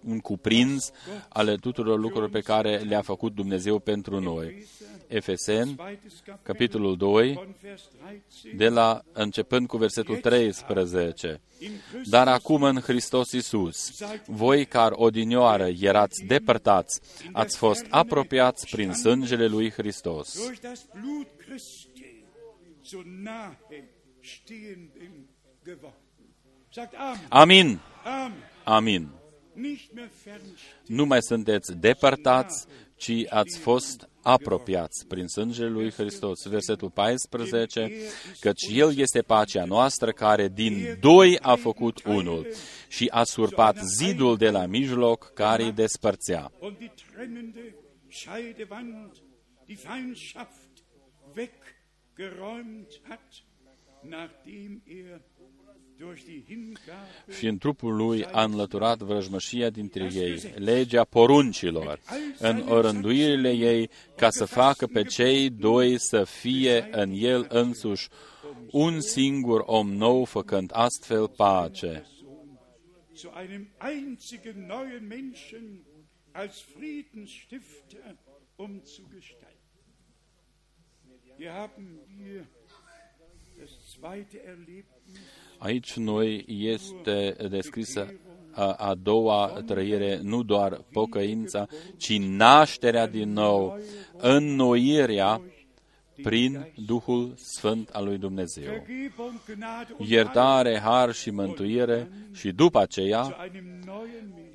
un 0.05 0.19
cuprins 0.19 0.91
ale 1.29 1.55
tuturor 1.55 1.99
lucrurilor 1.99 2.31
pe 2.31 2.41
care 2.41 2.79
le-a 2.79 3.03
făcut 3.03 3.35
Dumnezeu 3.35 3.79
pentru 3.79 4.21
noi. 4.21 4.67
Efesen, 5.07 5.77
capitolul 6.43 6.97
2, 6.97 7.57
de 8.57 8.69
la 8.69 9.03
începând 9.13 9.67
cu 9.67 9.77
versetul 9.77 10.17
13. 10.17 11.41
Dar 12.05 12.29
acum 12.29 12.63
în 12.63 12.81
Hristos 12.81 13.33
Iisus, 13.33 14.03
voi 14.27 14.67
care 14.67 14.95
odinioară 14.97 15.69
erați 15.81 16.25
depărtați, 16.27 17.01
ați 17.33 17.57
fost 17.57 17.87
apropiați 17.89 18.71
prin 18.71 18.93
sângele 18.93 19.47
lui 19.47 19.71
Hristos 19.71 20.39
Amin. 27.29 27.81
Amin. 28.65 29.09
Nu 30.87 31.05
mai 31.05 31.23
sunteți 31.23 31.77
depărtați, 31.77 32.67
ci 32.97 33.13
ați 33.29 33.59
fost 33.59 34.09
apropiați 34.23 35.07
prin 35.07 35.27
sângele 35.27 35.69
lui 35.69 35.91
Hristos. 35.91 36.47
Versetul 36.47 36.91
14, 36.91 37.91
căci 38.41 38.67
El 38.73 38.97
este 38.97 39.23
pacea 39.23 39.65
noastră 39.65 40.13
care 40.13 40.49
din 40.49 40.97
doi 41.01 41.39
a 41.39 41.55
făcut 41.55 42.05
unul 42.05 42.47
și 42.89 43.09
a 43.11 43.25
surpat 43.25 43.77
zidul 43.99 44.37
de 44.37 44.51
la 44.51 44.67
mijloc 44.67 45.33
care 45.35 45.63
îi 45.63 45.73
despărțea. 45.73 46.53
weggeräumt 51.35 53.01
hat 53.09 53.43
și 57.39 57.47
în 57.47 57.59
trupul 57.59 57.97
lui 57.97 58.25
a 58.25 58.43
înlăturat 58.43 58.99
vrăjmășia 58.99 59.71
dintre 59.71 60.11
ei, 60.13 60.53
legea 60.55 61.05
poruncilor, 61.05 62.01
în 62.39 62.65
orânduirile 62.69 63.51
ei, 63.51 63.91
ca 64.17 64.31
să 64.31 64.45
facă 64.45 64.87
pe 64.87 65.03
cei 65.03 65.51
doi 65.51 65.99
să 65.99 66.25
fie 66.25 66.89
în 66.91 67.11
el 67.15 67.47
însuși 67.49 68.09
un 68.71 69.01
singur 69.01 69.63
om 69.67 69.93
nou, 69.93 70.25
făcând 70.25 70.71
astfel 70.73 71.29
pace. 71.29 72.07
Wir 81.39 81.51
haben 81.51 82.01
hier 82.19 82.47
Aici 85.59 85.97
noi 85.97 86.45
este 86.49 87.37
descrisă 87.51 88.15
a, 88.53 88.73
a 88.73 88.95
doua 88.95 89.63
trăire, 89.67 90.19
nu 90.23 90.43
doar 90.43 90.85
pocăința, 90.93 91.67
ci 91.97 92.19
nașterea 92.19 93.07
din 93.07 93.33
nou, 93.33 93.79
înnoirea 94.17 95.41
prin 96.23 96.73
Duhul 96.87 97.33
Sfânt 97.37 97.89
al 97.89 98.05
lui 98.05 98.19
Dumnezeu. 98.19 98.87
Iertare, 99.99 100.79
har 100.79 101.13
și 101.13 101.31
mântuire 101.31 102.11
și 102.33 102.53
după 102.53 102.79
aceea 102.81 103.51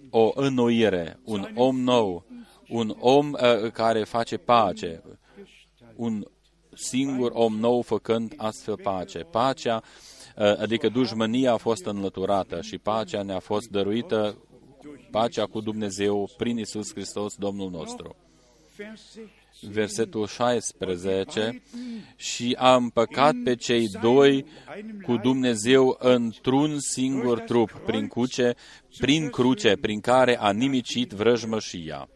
o 0.10 0.32
înnoire, 0.34 1.20
un 1.24 1.50
om 1.56 1.80
nou, 1.80 2.26
un 2.68 2.96
om 3.00 3.32
uh, 3.32 3.72
care 3.72 4.04
face 4.04 4.38
pace, 4.38 5.02
un 5.96 6.26
singur 6.76 7.32
om 7.34 7.56
nou 7.56 7.82
făcând 7.82 8.34
astfel 8.38 8.78
pace. 8.84 9.20
Pacea, 9.20 9.84
uh, 10.38 10.58
adică 10.58 10.90
dușmânia 10.90 11.52
a 11.52 11.58
fost 11.58 11.86
înlăturată 11.86 12.62
și 12.62 12.78
pacea 12.78 13.22
ne-a 13.22 13.40
fost 13.40 13.68
dăruită, 13.68 14.38
pacea 15.12 15.46
cu 15.46 15.62
Dumnezeu 15.62 16.30
prin 16.38 16.58
Isus 16.58 16.92
Hristos, 16.92 17.36
Domnul 17.36 17.70
nostru. 17.70 18.16
Versetul 19.62 20.28
16, 20.28 21.62
și 22.16 22.56
a 22.60 22.76
împăcat 22.76 23.36
pe 23.44 23.56
cei 23.56 23.88
doi 23.88 24.46
cu 25.02 25.18
Dumnezeu 25.18 25.98
într-un 26.00 26.80
singur 26.80 27.40
trup, 27.40 27.72
prin 27.86 28.08
cruce, 28.08 28.54
prin 28.98 29.30
cruce, 29.30 29.76
prin 29.76 30.00
care 30.00 30.38
a 30.40 30.52
nimicit 30.52 31.12
vrăjmășia 31.12 32.10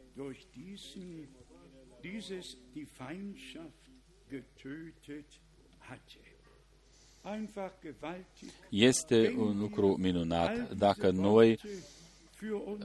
este 8.70 9.34
un 9.38 9.60
lucru 9.60 9.96
minunat 10.00 10.72
dacă 10.74 11.12
noi 11.12 11.60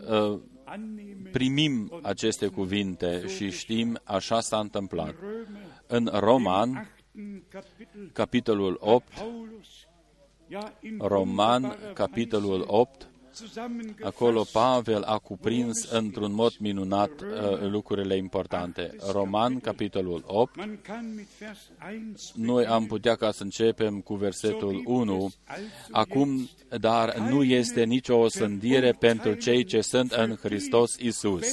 uh, 0.09 0.41
primim 1.33 1.99
aceste 2.03 2.47
cuvinte 2.47 3.27
și 3.27 3.51
știm 3.51 4.01
așa 4.05 4.41
s-a 4.41 4.59
întâmplat. 4.59 5.15
În 5.87 6.11
Roman, 6.13 6.91
capitolul 8.13 8.77
8, 8.81 9.13
Roman, 10.99 11.77
capitolul 11.95 12.65
8, 12.67 13.09
Acolo 14.03 14.45
Pavel 14.53 15.03
a 15.03 15.19
cuprins 15.19 15.91
într-un 15.91 16.33
mod 16.33 16.53
minunat 16.59 17.11
uh, 17.21 17.61
lucrurile 17.61 18.17
importante. 18.17 18.97
Roman, 19.13 19.61
capitolul 19.61 20.23
8. 20.27 20.59
Noi 22.35 22.67
am 22.67 22.87
putea 22.87 23.15
ca 23.15 23.31
să 23.31 23.43
începem 23.43 24.01
cu 24.01 24.15
versetul 24.15 24.83
1. 24.85 25.31
Acum, 25.91 26.49
dar 26.81 27.17
nu 27.17 27.43
este 27.43 27.85
nicio 27.85 28.17
osândire 28.17 28.93
pentru 28.93 29.35
cei 29.35 29.65
ce 29.65 29.81
sunt 29.81 30.13
în 30.13 30.37
Hristos 30.43 30.97
Isus. 30.97 31.47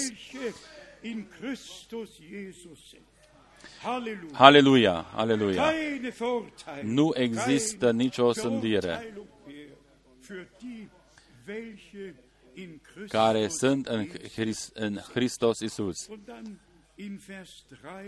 Haleluia, 4.32 5.06
aleluia. 5.16 5.74
Nu 6.84 7.12
există 7.16 7.92
nicio 7.92 8.26
osândire 8.26 9.14
care 13.08 13.48
sunt 13.48 13.88
în, 13.88 14.08
Christ, 14.08 14.76
în 14.76 14.96
Hristos 14.96 15.60
Isus. 15.60 16.08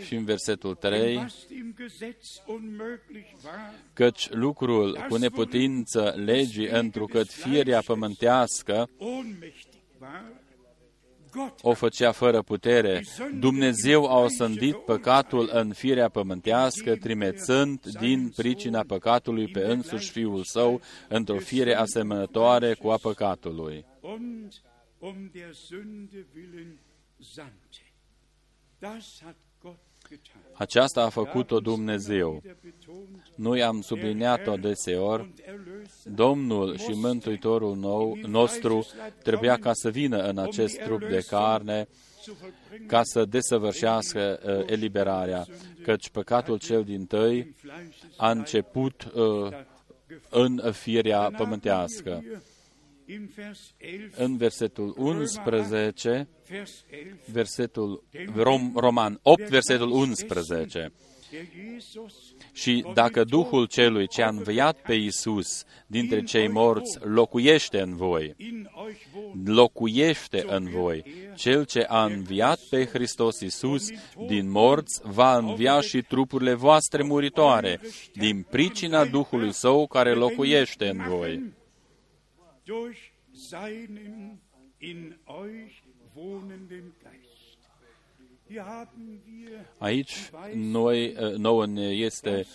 Și 0.06 0.16
în 0.16 0.26
versetul 0.26 0.76
3, 0.76 1.26
căci 3.94 4.30
lucrul 4.30 5.06
cu 5.10 5.16
neputință 5.16 6.14
legii, 6.16 6.68
întrucât 6.68 7.30
firea 7.30 7.82
pământească 7.82 8.90
o 11.62 11.74
făcea 11.74 12.12
fără 12.12 12.42
putere. 12.42 13.06
Dumnezeu 13.40 14.06
a 14.06 14.20
osândit 14.20 14.76
păcatul 14.76 15.50
în 15.54 15.74
firea 15.74 16.10
pământească, 16.10 16.96
trimețând 16.96 17.86
din 18.00 18.30
pricina 18.36 18.84
păcatului 18.88 19.48
pe 19.48 19.60
însuși 19.60 20.12
Fiul 20.12 20.44
Său 20.44 20.82
într-o 21.10 21.38
fire 21.38 21.76
asemănătoare 21.76 22.74
cu 22.74 22.90
a 22.90 22.98
păcatului. 23.02 23.86
und 24.04 24.54
um 25.00 25.30
der 25.34 25.54
Sünde 25.54 26.26
willen 26.36 26.80
sandte. 27.20 27.94
Das 28.80 29.22
hat 29.24 29.36
Gott 29.36 29.36
getan. 29.36 29.53
Aceasta 30.54 31.02
a 31.02 31.10
făcut-o 31.10 31.60
Dumnezeu. 31.60 32.30
Wieder 32.30 32.58
betont, 32.64 33.24
Noi 33.36 33.64
am 33.64 33.82
subliniat-o 33.82 34.56
deseori. 34.56 35.22
und 35.22 35.40
Erlöser 35.40 36.14
Domnul 36.16 36.78
și 36.78 36.92
Mântuitorul 36.92 37.76
nou, 37.76 38.18
nostru 38.26 38.86
trebuia 39.24 39.58
ca 39.58 39.74
să 39.74 39.90
vină 39.90 40.18
în 40.18 40.38
acest 40.38 40.80
trup 40.80 41.00
de 41.00 41.26
carne 41.28 41.88
zu 42.24 42.32
vollbringen, 42.42 42.88
ca 42.88 43.02
să 43.04 43.26
desăvârșească 43.26 44.40
uh, 44.46 44.64
eliberarea, 44.66 45.46
căci 45.84 46.10
păcatul 46.10 46.58
cel 46.58 46.84
din 46.84 47.06
tăi 47.06 47.56
a 48.18 48.32
început 48.32 49.12
uh, 49.14 49.52
în 50.30 50.72
firea 50.72 51.32
pământească. 51.38 52.24
Im 53.06 53.30
Vers 53.36 53.74
11, 53.80 54.24
În 54.24 54.38
versetul 54.38 54.94
11, 54.98 56.28
Vers 56.48 56.84
11, 56.92 57.18
versetul 57.32 58.04
Rom, 58.36 58.72
Roman 58.76 59.20
8, 59.22 59.48
versetul 59.48 59.92
11. 59.92 60.92
der 61.34 61.46
Jesus 61.56 62.14
Și 62.52 62.86
dacă 62.94 63.24
Duhul 63.24 63.66
celui 63.66 64.08
ce 64.08 64.22
a 64.22 64.28
înviat 64.28 64.82
pe 64.82 64.94
Iisus 64.94 65.64
dintre 65.88 66.24
cei 66.24 66.48
morți 66.48 66.98
locuiește 67.02 67.82
în 67.82 67.96
voi, 67.96 68.34
in 68.38 68.70
euch 68.78 69.02
wohnt, 69.16 69.48
locuiește 69.48 70.44
în 70.48 70.70
voi. 70.70 71.04
Cel 71.36 71.66
ce 71.66 71.80
a 71.80 72.04
înviat 72.04 72.60
pe 72.70 72.86
Hristos 72.86 73.40
Iisus 73.40 73.88
din 74.28 74.50
morți 74.50 75.02
va 75.04 75.38
învia 75.38 75.82
și 75.82 76.02
trupurile 76.02 76.54
voastre 76.54 77.04
muritoare, 77.04 77.80
din 78.14 78.46
pricina 78.50 79.06
Duhului 79.06 79.54
Său 79.54 79.88
care 79.88 80.14
locuiește 80.14 80.88
în 80.88 81.04
voi. 81.08 81.42
Durch 82.66 83.12
seinen 83.34 84.40
in 84.80 85.16
euch 85.26 85.84
wohnenden 86.14 86.94
Geist. 87.02 87.44
Hier 88.48 88.66
haben 88.66 89.22
wir 89.26 89.66
Aici 89.80 90.30
noi, 90.54 91.16
nouă 91.38 91.66
ne 91.66 91.82
este 91.82 92.46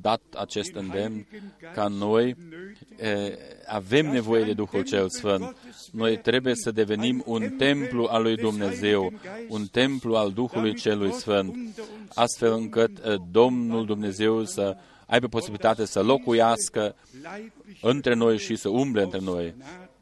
dat 0.00 0.20
acest 0.36 0.74
îndemn 0.74 1.26
ca 1.74 1.88
noi 1.88 2.36
eh, 2.96 3.32
avem 3.66 4.10
nevoie 4.10 4.44
de 4.44 4.52
Duhul 4.52 4.82
cel 4.82 5.08
Sfânt. 5.08 5.56
Noi 5.92 6.18
trebuie 6.18 6.54
să 6.54 6.70
devenim 6.70 7.22
un 7.26 7.50
templu 7.58 8.04
al 8.04 8.22
lui 8.22 8.36
Dumnezeu, 8.36 9.12
un 9.48 9.66
templu 9.66 10.14
al 10.14 10.32
Duhului 10.32 10.74
celui 10.74 11.12
Sfânt, 11.12 11.56
astfel 12.14 12.52
încât 12.52 13.04
eh, 13.04 13.14
Domnul 13.30 13.86
Dumnezeu 13.86 14.44
să 14.44 14.76
aibă 15.06 15.26
posibilitatea 15.28 15.84
să 15.84 16.02
locuiască 16.02 16.94
leibliche 17.22 17.86
între 17.86 18.14
noi 18.14 18.38
și 18.38 18.56
să 18.56 18.68
umble 18.68 19.02
între 19.02 19.18
noi. 19.18 19.54
Gnaden 19.56 19.94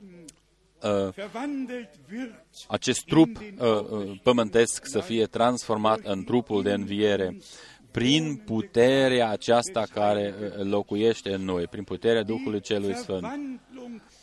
verwandelt 1.15 1.89
wird 2.11 2.45
Acest 2.69 3.05
trup 3.05 3.37
uh, 3.37 3.67
uh, 3.91 4.21
pământesc 4.23 4.87
să 4.87 5.01
fie 5.01 5.27
transformat 5.27 6.01
în 6.03 6.25
trupul 6.25 6.63
de 6.63 6.73
înviere 6.73 7.37
prin 7.91 8.43
puterea 8.45 9.31
aceasta 9.31 9.83
care 9.95 10.35
uh, 10.41 10.65
locuiește 10.65 11.35
în 11.35 11.45
noi, 11.45 11.67
prin 11.67 11.85
puterea 11.85 12.23
Duhului 12.23 12.61
Celui 12.61 12.95
Sfânt. 12.95 13.27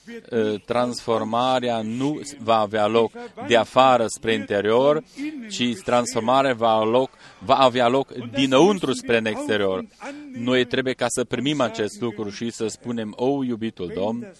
Verwandlung 0.10 0.30
wird 0.30 0.30
Uh, 0.32 0.62
Transformarea 0.66 1.82
nu 1.82 2.22
va 2.40 2.60
avea 2.60 2.88
loc 2.88 3.12
de 3.48 3.56
afară 3.56 4.06
spre 4.08 4.34
interior, 4.34 5.04
ci 5.50 5.82
transformarea 5.84 6.54
va, 6.54 6.84
loc, 6.84 7.10
va 7.40 7.56
avea 7.56 7.88
loc 7.88 8.12
dinăuntru 8.14 8.94
spre 8.94 9.18
în 9.18 9.26
exterior. 9.26 9.86
Noi 10.34 10.66
trebuie 10.66 10.94
ca 10.94 11.06
să 11.10 11.24
primim 11.24 11.62
acest 11.62 12.02
lucru 12.02 12.30
și 12.30 12.50
să 12.52 12.68
spunem, 12.68 13.14
o, 13.16 13.44
iubitul 13.44 13.92
Domn, 13.96 14.34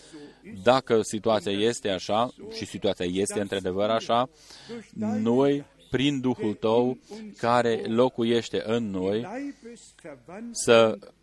dacă 0.64 1.00
situația 1.02 1.52
este 1.52 1.90
așa, 1.90 2.30
și 2.56 2.66
situația 2.66 3.06
este 3.10 3.40
într-adevăr 3.40 3.90
așa, 3.90 4.30
noi, 5.22 5.66
prin 5.90 6.20
Duhul 6.20 6.54
Tău, 6.54 6.98
care 7.38 7.82
locuiește 7.88 8.64
în 8.66 8.90
noi, 8.90 9.22
Leibesverwandlung 9.22 10.50
să 10.52 10.98
erlebt, 10.98 11.19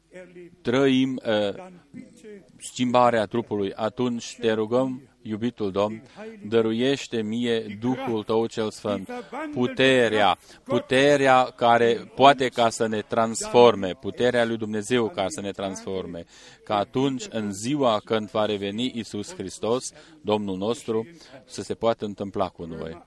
trăim 0.63 1.21
uh, 1.25 1.55
dann 1.55 1.87
bitte 1.91 2.45
schimbarea 2.59 3.27
trupului, 3.27 3.73
atunci 3.75 4.37
te 4.41 4.53
rugăm, 4.53 5.03
iubitul 5.23 5.71
Domn, 5.71 6.03
dăruiește 6.49 7.23
mie 7.23 7.79
Duhul 7.81 8.23
Tău 8.23 8.47
cel 8.47 8.71
Sfânt, 8.71 9.11
puterea, 9.53 10.39
puterea 10.65 11.45
care 11.45 12.13
poate 12.15 12.49
ca 12.49 12.69
să 12.69 12.87
ne 12.87 13.01
transforme, 13.01 13.95
puterea 14.01 14.45
lui 14.45 14.57
Dumnezeu 14.57 15.09
ca 15.09 15.25
să 15.29 15.41
ne 15.41 15.51
transforme, 15.51 16.25
ca 16.65 16.77
atunci, 16.77 17.25
în 17.31 17.53
ziua 17.53 18.01
când 18.05 18.31
va 18.31 18.45
reveni 18.45 18.93
Isus 18.95 19.35
Hristos, 19.35 19.93
Domnul 20.21 20.57
nostru, 20.57 21.09
să 21.45 21.63
se 21.63 21.75
poată 21.75 22.05
întâmpla 22.05 22.49
cu 22.49 22.65
noi. 22.65 23.05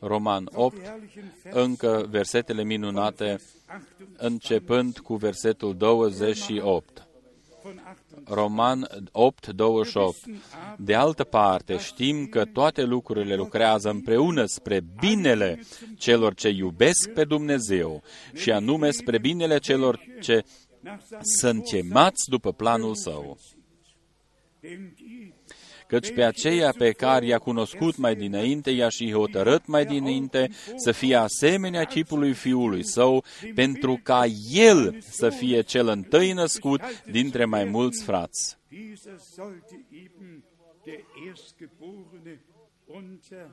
Roman 0.00 0.48
8, 0.52 0.82
herrlichen 0.82 1.32
Vers 1.42 1.56
încă 1.56 2.06
versetele 2.10 2.64
minunate, 2.64 3.40
începând 4.16 4.98
cu 4.98 5.14
versetul 5.14 5.76
28. 5.76 7.06
von 7.62 7.80
8. 7.86 8.28
Roman 8.28 8.88
8, 9.12 9.46
28. 9.46 10.16
De 10.76 10.94
altă 10.94 11.24
parte, 11.24 11.78
știm 11.78 12.26
că 12.26 12.44
toate 12.44 12.82
lucrurile 12.82 13.34
lucrează 13.34 13.90
împreună 13.90 14.44
spre 14.46 14.80
binele 15.00 15.60
celor 15.98 16.34
ce 16.34 16.48
iubesc 16.48 17.10
pe 17.14 17.24
Dumnezeu 17.24 18.02
și 18.34 18.50
anume 18.50 18.90
spre 18.90 19.18
binele 19.18 19.58
celor 19.58 20.00
ce 20.20 20.44
Nach 20.82 21.00
seinem 21.04 21.22
sunt 21.40 21.64
chemați 21.64 22.28
după 22.28 22.52
planul 22.52 22.94
său. 22.94 23.38
Denn 25.90 26.00
die, 26.00 26.08
Căci 26.08 26.14
pe 26.14 26.24
aceea 26.24 26.72
pe 26.78 26.90
care 26.92 27.26
i-a 27.26 27.38
cunoscut 27.38 27.96
mai 27.96 28.14
dinainte, 28.14 28.70
i-a 28.70 28.88
și 28.88 29.12
hotărât 29.12 29.66
mai 29.66 29.84
dinainte 29.84 30.50
să 30.76 30.92
fie 30.92 31.14
asemenea 31.14 31.84
chipului 31.84 32.32
fiului 32.32 32.84
său, 32.84 33.24
pentru 33.54 34.00
ca 34.02 34.24
el 34.52 35.00
să 35.00 35.28
fie 35.30 35.60
cel 35.62 35.88
întâi 35.88 36.32
născut 36.32 36.80
dintre 37.10 37.44
mai 37.44 37.64
mulți 37.64 38.04
frați. 38.04 38.58
dieser 38.70 39.18
sollte 39.36 39.84
eben 39.90 40.44
der 40.84 41.00
Erstgeborene 41.28 42.40
unter 42.86 43.46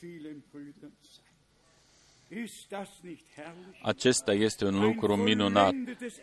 vielen 0.00 0.42
Brüdern 0.50 0.92
sein. 1.00 2.42
Ist 2.44 2.68
das 2.68 2.88
nicht 3.02 3.24
herrlich? 3.36 3.80
Acesta 3.82 4.32
este 4.32 4.64
un 4.64 4.80
lucru 4.80 5.12
Ein 5.12 5.22
minunat, 5.22 5.70
vollendetes 5.70 6.14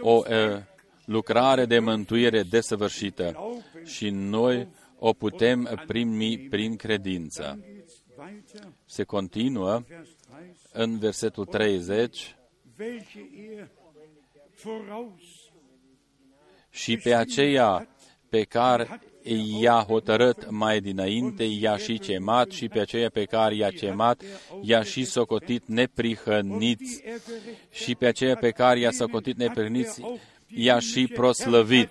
o 0.00 0.22
Erlösungswerk. 0.24 0.58
e, 0.58 0.64
lucrare 1.04 1.66
de 1.66 1.78
mântuire 1.78 2.42
desăvârșită 2.42 3.36
și 3.84 4.10
noi 4.10 4.68
o 4.98 5.12
putem 5.12 5.82
primi 5.86 6.38
prin 6.38 6.76
credință. 6.76 7.42
Dann 7.42 7.62
geht's 7.62 7.94
weiter, 8.18 8.72
Se 8.84 9.04
continuă 9.04 9.82
Vers 9.88 10.08
30, 10.28 10.56
în 10.72 10.98
versetul 10.98 11.44
30 11.44 12.36
welche 12.78 13.30
er 13.56 13.68
voraus 14.62 15.22
și 16.70 16.96
pe 16.96 17.14
aceea 17.14 17.88
pe 18.28 18.42
care 18.42 19.00
i-a 19.60 19.84
hotărât 19.88 20.50
mai 20.50 20.80
dinainte, 20.80 21.44
i-a 21.44 21.76
și 21.76 21.98
cemat 21.98 22.50
și 22.50 22.68
pe 22.68 22.80
aceea 22.80 23.10
pe 23.10 23.24
care 23.24 23.54
i-a 23.54 23.70
cemat, 23.70 24.22
i-a 24.62 24.82
și 24.82 25.04
socotit 25.04 25.66
neprihăniți 25.66 27.02
și 27.70 27.94
pe 27.94 28.06
aceea 28.06 28.36
pe 28.36 28.50
care 28.50 28.78
i-a 28.78 28.90
socotit 28.90 29.36
neprihăniți, 29.36 30.00
i-a 30.46 30.78
și 30.78 31.06
proslăvit. 31.06 31.88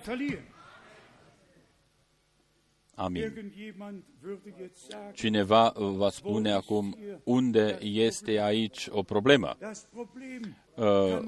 Amin. 2.98 3.22
Irgendjemand 3.22 4.02
würde 4.20 4.50
jetzt 4.60 4.90
sagen, 4.90 5.14
Cineva 5.14 5.72
va 5.76 6.10
spune 6.10 6.52
acum 6.52 6.96
unde 7.24 7.78
este 7.82 8.40
aici 8.40 8.88
o 8.90 9.02
problemă. 9.02 9.56
das 9.60 9.86
Problem 9.92 10.56
Uh, 10.74 11.18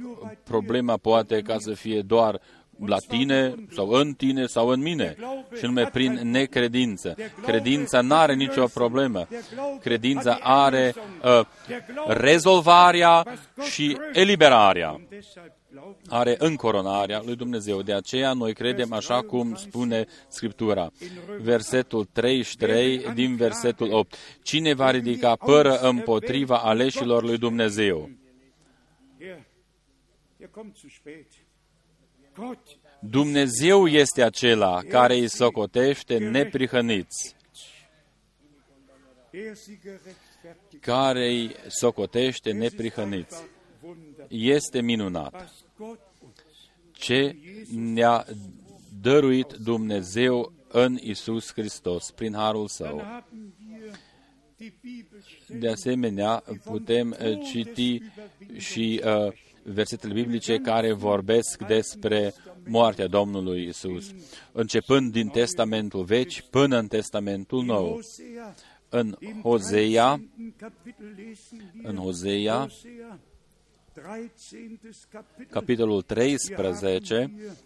problema 0.45 0.97
poate 0.97 1.41
ca 1.41 1.57
să 1.59 1.75
fie 1.75 2.01
doar 2.01 2.41
la 2.85 2.97
tine 3.09 3.55
sau 3.71 3.89
în 3.89 4.13
tine 4.13 4.47
sau 4.47 4.69
în 4.69 4.81
mine 4.81 5.17
și 5.59 5.65
nume 5.65 5.85
prin 5.93 6.21
necredință. 6.23 7.15
Credința 7.43 8.01
nu 8.01 8.15
are 8.15 8.35
nicio 8.35 8.67
problemă. 8.67 9.29
Credința 9.81 10.39
are 10.43 10.95
uh, 11.25 11.47
rezolvarea 12.07 13.25
și 13.71 13.97
eliberarea. 14.13 15.01
Deshalb 15.71 15.97
glauben 15.97 16.03
are 16.09 16.37
încoronarea 16.39 17.23
lui 17.25 17.37
Dumnezeu. 17.37 17.83
De 17.83 17.93
aceea 17.93 18.33
noi 18.33 18.55
credem 18.55 18.93
așa 18.93 19.23
cum 19.23 19.55
spune 19.55 20.07
Scriptura. 20.29 20.91
Versetul 21.41 22.05
33 22.05 22.99
din 23.15 23.37
versetul 23.37 23.93
8. 23.93 24.17
Cine 24.43 24.75
va 24.75 24.91
ridica 24.91 25.37
pără 25.37 25.79
împotriva 25.79 26.59
aleșilor 26.59 27.23
lui 27.23 27.39
Dumnezeu? 27.39 28.11
er, 29.19 29.47
er 30.37 30.49
kommt 30.49 30.77
zu 30.77 30.89
spät. 30.89 31.27
Gott 32.35 32.79
Dumnezeu 33.01 33.87
este 33.87 34.23
acela 34.23 34.81
care 34.89 35.15
îi 35.15 35.29
socotește 35.29 36.19
neprihăniți. 36.19 37.35
er 39.31 39.55
sie 39.55 39.79
gerechtfertigt. 39.83 40.81
care 40.81 41.27
îi 41.27 41.55
socotește 41.69 42.53
neprihăniți. 42.53 43.43
Wunder, 43.83 44.27
Este 44.29 44.81
minunat 44.81 45.33
was 45.33 45.41
Gott 45.43 45.51
uns 45.51 45.60
ce 46.93 47.37
ne-a 47.75 48.27
dăruit 49.01 49.53
Dumnezeu 49.53 50.53
în 50.69 50.99
Isus 51.01 51.53
Hristos, 51.53 52.11
prin 52.11 52.35
harul 52.35 52.69
Dann 52.79 52.91
Său. 52.91 53.01
haben 53.03 53.55
wir 53.71 53.99
die 54.57 54.75
Bibelstellen 54.81 55.61
De 55.61 55.69
asemenea, 55.69 56.43
putem 56.65 57.17
uh, 57.21 57.39
citi 57.51 58.03
și 58.57 59.01
uh, 59.05 59.33
versetele 59.63 60.13
biblice 60.13 60.59
care 60.59 60.93
vorbesc 60.93 61.63
despre 61.67 62.35
moartea 62.67 63.07
Domnului 63.07 63.67
Isus, 63.67 64.11
începând 64.53 65.13
din 65.13 65.29
Testamentul 65.29 66.05
Vechi 66.05 66.41
până 66.41 66.79
în 66.79 66.87
Testamentul 66.87 67.65
Nou. 67.65 67.93
Hosea. 67.93 68.55
În 68.89 69.17
Im 69.21 69.41
Hozea, 69.43 70.15
13. 70.15 70.55
Kapitel 70.57 71.15
lesen 71.17 71.73
wir 71.75 71.91
în 71.91 71.97
Hozea, 71.97 72.33
Hosea, 72.33 72.67
13. 72.67 72.99
Kapitel. 72.99 73.30
Capitolul 75.51 76.03
Hier 76.07 76.57
haben 76.57 76.75
13, 76.75 77.39
wir 77.39 77.57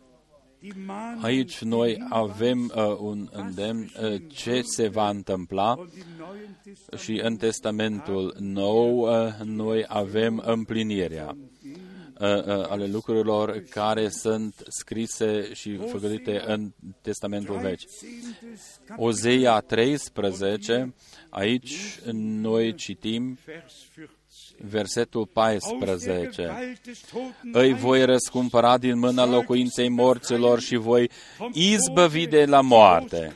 die 0.65 0.73
Mahnung, 0.73 1.25
aici 1.25 1.59
den 1.61 1.69
noi 1.69 1.93
Hinweis 1.93 2.13
avem 2.13 2.73
uh, 2.75 3.01
un 3.01 3.29
îndemn 3.33 3.91
uh, 4.01 4.23
ce 4.29 4.63
se 4.63 4.89
va 4.89 5.09
întâmpla 5.09 5.73
und 5.73 5.93
im 5.93 6.05
Neuen 6.17 6.57
Testament 6.63 7.01
și 7.03 7.21
în 7.23 7.37
Testamentul 7.37 8.37
Nou 8.39 8.99
uh, 8.99 9.35
noi 9.43 9.85
avem 9.89 10.43
împlinirea 10.45 11.37
uh, 11.37 12.29
uh, 12.29 12.69
ale 12.69 12.87
lucrurilor 12.87 13.65
care 13.71 14.09
sunt 14.09 14.63
scrise 14.69 15.53
și 15.53 15.77
făcute 15.77 16.43
în 16.47 16.73
Testamentul 17.01 17.59
Vechi. 17.59 17.81
13. 17.81 18.59
Kapitel, 18.87 19.05
Ozea 19.07 19.59
13, 19.59 20.95
aici 21.31 22.01
noi 22.13 22.75
citim 22.75 23.39
Vers 23.45 23.75
14. 23.95 24.24
Versetul 24.63 25.29
Aus 25.33 25.63
der 25.79 25.89
14. 25.89 26.43
Gewalt 26.43 26.85
des 26.85 27.01
Toten 27.01 27.51
Îi 27.53 27.73
voi 27.73 28.05
răscumpăra 28.05 28.79
din 28.79 28.99
mâna 28.99 29.27
locuinței 29.27 29.89
morților 29.89 30.61
și 30.61 30.77
voi 30.77 31.11
izbăvi 31.53 32.27
de 32.27 32.45
la 32.45 32.61
moarte. 32.61 33.33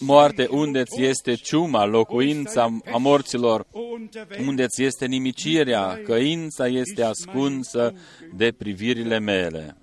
Moarte, 0.00 0.46
unde 0.50 0.82
ți 0.82 1.02
este 1.02 1.34
ciuma, 1.34 1.84
locuința 1.84 2.78
a 2.92 2.96
morților, 2.96 3.66
unde 4.46 4.66
ți 4.66 4.82
este 4.82 5.06
nimicirea, 5.06 6.00
căința 6.04 6.66
este 6.66 7.02
ascunsă 7.02 7.94
de 8.34 8.52
privirile 8.52 9.18
mele. 9.18 9.76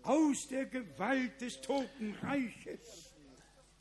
Aus 0.00 0.46
der 0.48 0.68
Gewalt 0.68 1.38
des 1.38 1.54
Totenreiches 1.54 3.06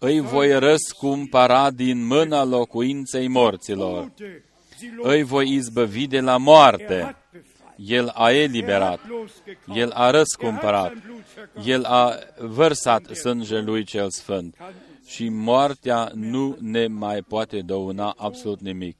Îi 0.05 0.19
voi 0.19 0.59
răscumpăra 0.59 1.71
din 1.71 2.05
mâna 2.05 2.43
locuinței 2.43 3.27
morților. 3.27 3.99
Tote, 4.03 4.43
sie 4.77 4.89
Îi 5.01 5.23
voi 5.23 5.53
izbăvi 5.53 6.07
de 6.07 6.19
la 6.19 6.33
Er 6.33 6.39
moarte. 6.39 7.01
hat 7.01 7.17
befreit. 7.31 7.89
El 7.89 8.11
a 8.13 8.31
eliberat. 8.31 8.91
Er 8.93 8.99
hat 8.99 9.09
losgekauft. 9.09 9.79
El 9.79 9.91
a 9.91 10.09
răscumpărat. 10.09 10.91
Er 10.91 10.97
hat 10.97 11.03
sein 11.03 11.03
Blut 11.05 11.25
vergossen. 11.35 11.73
El 11.73 11.83
a 11.83 12.13
vărsat 12.39 13.05
sângele 13.13 13.61
lui 13.61 13.83
cel 13.83 14.09
sfânt. 14.09 14.55
Și 15.05 15.29
moartea 15.29 16.11
nu 16.13 16.57
ne 16.59 16.87
mai 16.87 17.21
poate 17.21 17.59
dăuna 17.59 18.13
absolut 18.17 18.59
nimic. 18.61 18.97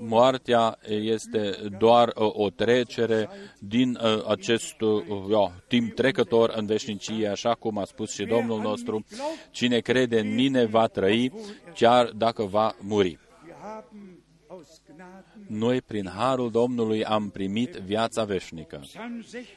Ist 0.00 0.06
da 0.06 0.08
nur 0.08 0.08
Moartea 0.08 0.78
este 0.88 1.56
doar 1.78 2.10
o, 2.14 2.32
o 2.34 2.50
trecere 2.50 3.28
din 3.58 3.98
uh, 4.02 4.24
acest 4.26 4.80
uh, 4.80 5.04
ja, 5.30 5.62
timp 5.68 5.94
trecător 5.94 6.52
în 6.56 6.66
veșnicie, 6.66 7.28
așa 7.28 7.54
cum 7.54 7.78
a 7.78 7.84
spus 7.84 8.12
și 8.12 8.24
Domnul 8.24 8.60
nostru, 8.60 9.04
cine 9.50 9.78
crede 9.78 10.20
în 10.20 10.34
mine 10.34 10.64
va 10.64 10.86
trăi, 10.86 11.32
chiar 11.74 12.06
dacă 12.06 12.44
va 12.44 12.76
muri. 12.80 13.18
wir 13.44 13.56
haben 13.60 14.22
aus 14.48 14.80
Gnaden 14.86 15.46
Noi, 15.48 15.80
prin 15.82 16.08
harul 16.08 16.50
Domnului, 16.50 17.04
am 17.04 17.30
primit 17.30 17.70
viața 17.70 18.24
veșnică. 18.24 18.80
Psalm 18.82 19.22
16 19.22 19.48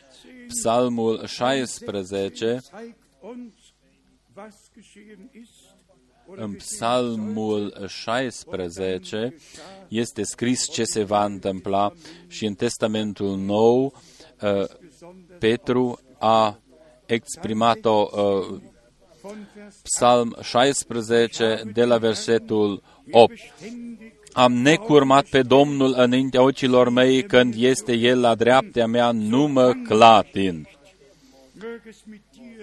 Psalmul 0.47 1.25
16, 1.25 2.60
în 6.27 6.36
geschehen 6.36 6.57
Psalmul 6.57 7.86
16, 7.88 9.36
este 9.88 10.23
scris 10.23 10.69
ce 10.71 10.83
se 10.83 11.03
va 11.03 11.25
întâmpla 11.25 11.93
și 12.27 12.45
în 12.45 12.53
Testamentul 12.53 13.38
Nou 13.38 13.93
uh, 14.41 14.65
Petru 15.39 15.99
a 16.19 16.59
exprimat-o 17.05 18.09
uh, 18.12 18.62
von 19.21 19.47
Vers 19.55 19.75
Psalm 19.83 20.36
16 20.41 21.62
de 21.73 21.83
la 21.83 21.97
versetul 21.97 22.83
8. 23.12 23.33
Am 24.33 24.53
necurmat 24.53 25.25
pe 25.25 25.41
Domnul 25.41 25.93
înaintea 25.97 26.41
ochilor 26.41 26.89
mei 26.89 27.23
când 27.23 27.53
este 27.57 27.93
El 27.93 28.19
la 28.19 28.36
dreaptea 28.36 28.88
mea, 28.88 29.12
nu 29.12 29.47
mă 29.47 29.73
clatin. 29.88 30.67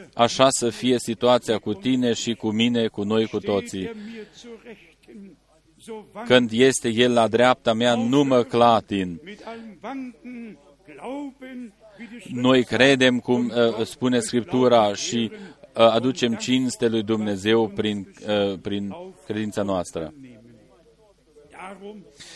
Möge 0.01 0.07
es 0.07 0.07
mit 0.07 0.15
dir, 0.15 0.23
Așa 0.23 0.49
să 0.51 0.71
fie 0.71 0.99
situația 0.99 1.59
cu 1.59 1.75
tine 1.75 2.13
și 2.13 2.35
cu 2.35 2.51
mine, 2.51 2.87
cu 2.87 3.03
noi 3.03 3.27
cu 3.27 3.37
steht 3.37 3.45
toții. 3.45 3.85
er 3.85 3.95
mir 3.95 4.27
zur 4.35 4.61
Rechten, 4.65 5.37
so 5.79 5.93
wankt 6.15 6.29
Când 6.29 6.51
este 6.53 6.89
El 6.89 7.13
la 7.13 7.29
dreapta 7.29 7.73
mea, 7.73 7.95
nu 7.95 8.23
mă 8.23 8.43
clatin. 8.43 9.21
mit 9.25 9.43
allem 9.45 9.79
Wanken, 9.83 10.59
Glauben, 10.87 11.73
wie 11.99 12.09
die 12.11 12.21
Schrift 12.21 12.37
Noi 12.37 12.65
credem, 12.65 13.19
cum 13.19 13.53
uh, 13.79 13.85
spune 13.87 14.21
Scriptura, 14.21 14.95
și 14.95 15.31
uh, 15.33 15.71
aducem 15.75 16.35
cinste 16.35 16.89
lui 16.89 17.03
Dumnezeu 17.03 17.69
prin, 17.69 18.15
uh, 18.27 18.59
prin 18.59 18.95
credința 19.27 19.63
noastră. 19.63 20.15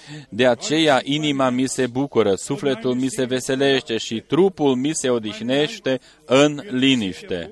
Nehmen. 0.09 0.27
Darum 0.31 0.37
De 0.37 0.47
aceea 0.47 1.01
inima 1.05 1.51
mi 1.51 1.67
se 1.67 1.87
bucură, 1.87 2.35
sufletul 2.35 2.95
mi 2.95 3.09
se 3.09 3.25
veselește 3.25 3.97
și 3.97 4.21
trupul 4.21 4.75
mi 4.75 4.91
se 4.93 5.11
odihnește 5.11 6.01
în 6.25 6.63
liniște. 6.71 7.51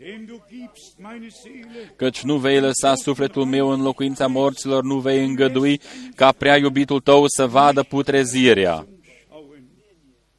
Denn 0.00 0.26
du 0.26 0.40
gibst 0.48 0.98
meine 0.98 1.28
Seele 1.28 1.92
Căci 1.96 2.22
nu 2.22 2.36
vei 2.36 2.60
lăsa 2.60 2.94
sufletul 2.94 3.44
meu 3.44 3.68
în 3.68 3.82
locuința 3.82 4.26
morților, 4.26 4.82
nu 4.82 4.98
vei 4.98 5.24
îngădui 5.24 5.80
ca 6.14 6.32
prea 6.32 6.56
iubitul 6.56 7.00
tău 7.00 7.24
să 7.26 7.46
vadă 7.46 7.82
putrezirea. 7.82 8.86
schauen. 9.26 9.64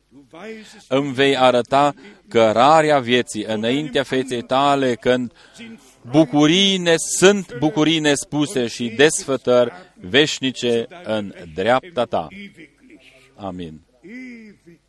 Du 0.10 0.38
weisest, 0.38 0.92
Îmi 0.92 1.14
vei 1.14 1.38
arăta 1.38 1.94
cărarea 2.28 3.00
vieții 3.00 3.44
înaintea 3.44 4.04
feței 4.04 4.42
tale 4.42 4.96
când 4.96 5.32
sind 5.56 5.80
bucurii 6.10 6.78
ne, 6.78 6.96
sunt 6.98 7.58
bucurii 7.58 8.00
nespuse 8.00 8.68
și 8.68 8.90
desfătări 8.90 9.72
veșnice 9.96 10.88
în 11.04 11.34
dreapta 11.54 12.06
ta. 12.06 12.28
ewiglich, 12.30 13.04
Amin. 13.36 13.82
ewiglich. 14.02 14.80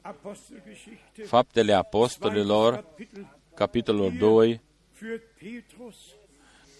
Apostelgeschichte, 0.00 1.22
Faptele 1.22 1.72
Apostolilor, 1.72 2.72
Kapitel, 2.74 3.26
capitolul 3.54 4.12
2, 4.18 4.60
führt 4.92 5.22
Petrus 5.38 5.96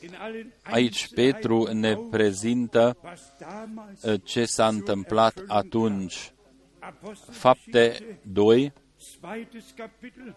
in 0.02 0.14
allen 0.18 0.52
aici 0.62 1.08
Petru 1.14 1.62
ne 1.62 1.70
Einzelheiten 1.70 2.08
prezintă 2.10 2.96
was 3.02 3.20
damals 3.38 4.02
uh, 4.02 4.20
ce 4.24 4.44
s-a 4.44 4.68
întâmplat 4.68 5.44
atunci. 5.46 6.32
Apostelgeschichte, 6.78 7.38
Fapte 7.38 8.18
2, 8.22 8.72
zweites 9.00 9.64
Kapitel. 9.76 10.37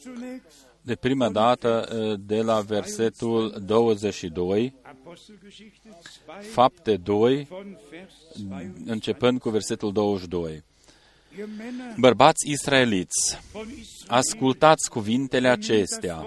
Zunächst 0.00 0.65
de 0.86 0.94
prima 0.94 1.28
dată 1.30 1.88
uh, 1.92 2.20
de 2.26 2.42
la 2.42 2.60
versetul 2.60 3.62
22, 3.66 4.74
Apostelgeschichte 4.82 5.88
2 6.26 6.36
Fapte 6.52 6.96
2, 6.96 7.46
von 7.48 7.78
Vers 7.90 8.14
2. 8.48 8.70
începând 8.84 9.40
cu 9.40 9.50
versetul 9.50 9.92
22. 9.92 10.62
Ihr 11.38 11.46
Männer 11.56 11.94
Bărbați 11.98 12.50
israeliți, 12.50 13.38
von 13.52 13.68
Israel, 13.68 14.18
ascultați 14.18 14.90
cuvintele 14.90 15.48
nimmt 15.48 15.60
das 15.60 15.70
acestea. 15.70 16.26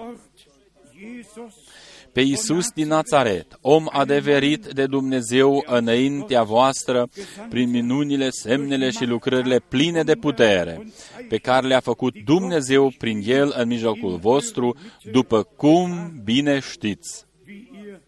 Wort 2.16 2.26
Jesus 2.26 2.46
Pe 2.46 2.54
Iisus 2.60 2.70
din 2.74 2.88
Nazaret, 2.88 3.58
om 3.60 3.86
adeverit 3.90 4.66
de 4.66 4.86
Dumnezeu 4.86 5.64
înaintea 5.66 6.42
voastră, 6.42 7.08
prin 7.48 7.70
minunile, 7.70 8.30
semnele 8.30 8.90
și 8.90 9.04
lucrările 9.04 9.58
pline 9.58 10.02
de 10.02 10.14
putere, 10.14 10.86
pe 11.28 11.38
care 11.38 11.66
le-a 11.66 11.80
făcut 11.80 12.14
Dumnezeu 12.24 12.92
prin 12.98 13.22
El 13.24 13.54
în 13.56 13.68
mijlocul 13.68 14.16
vostru, 14.16 14.76
după 15.12 15.42
cum 15.42 16.20
bine 16.24 16.58
știți. 16.58 17.28
wie 17.46 17.68
ihr 17.84 18.00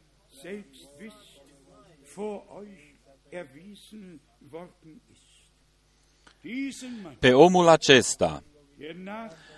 selbst 0.42 0.80
wisst, 1.00 1.42
vor 2.14 2.42
euch 2.58 2.92
erwiesen 3.28 4.20
worden 4.50 5.02
ist. 5.12 5.22
Diesen 6.40 7.00
Mann, 7.02 7.16
Pe 7.18 7.32
omul 7.32 7.68
acesta, 7.68 8.26
der 8.26 8.40
nach 8.40 8.61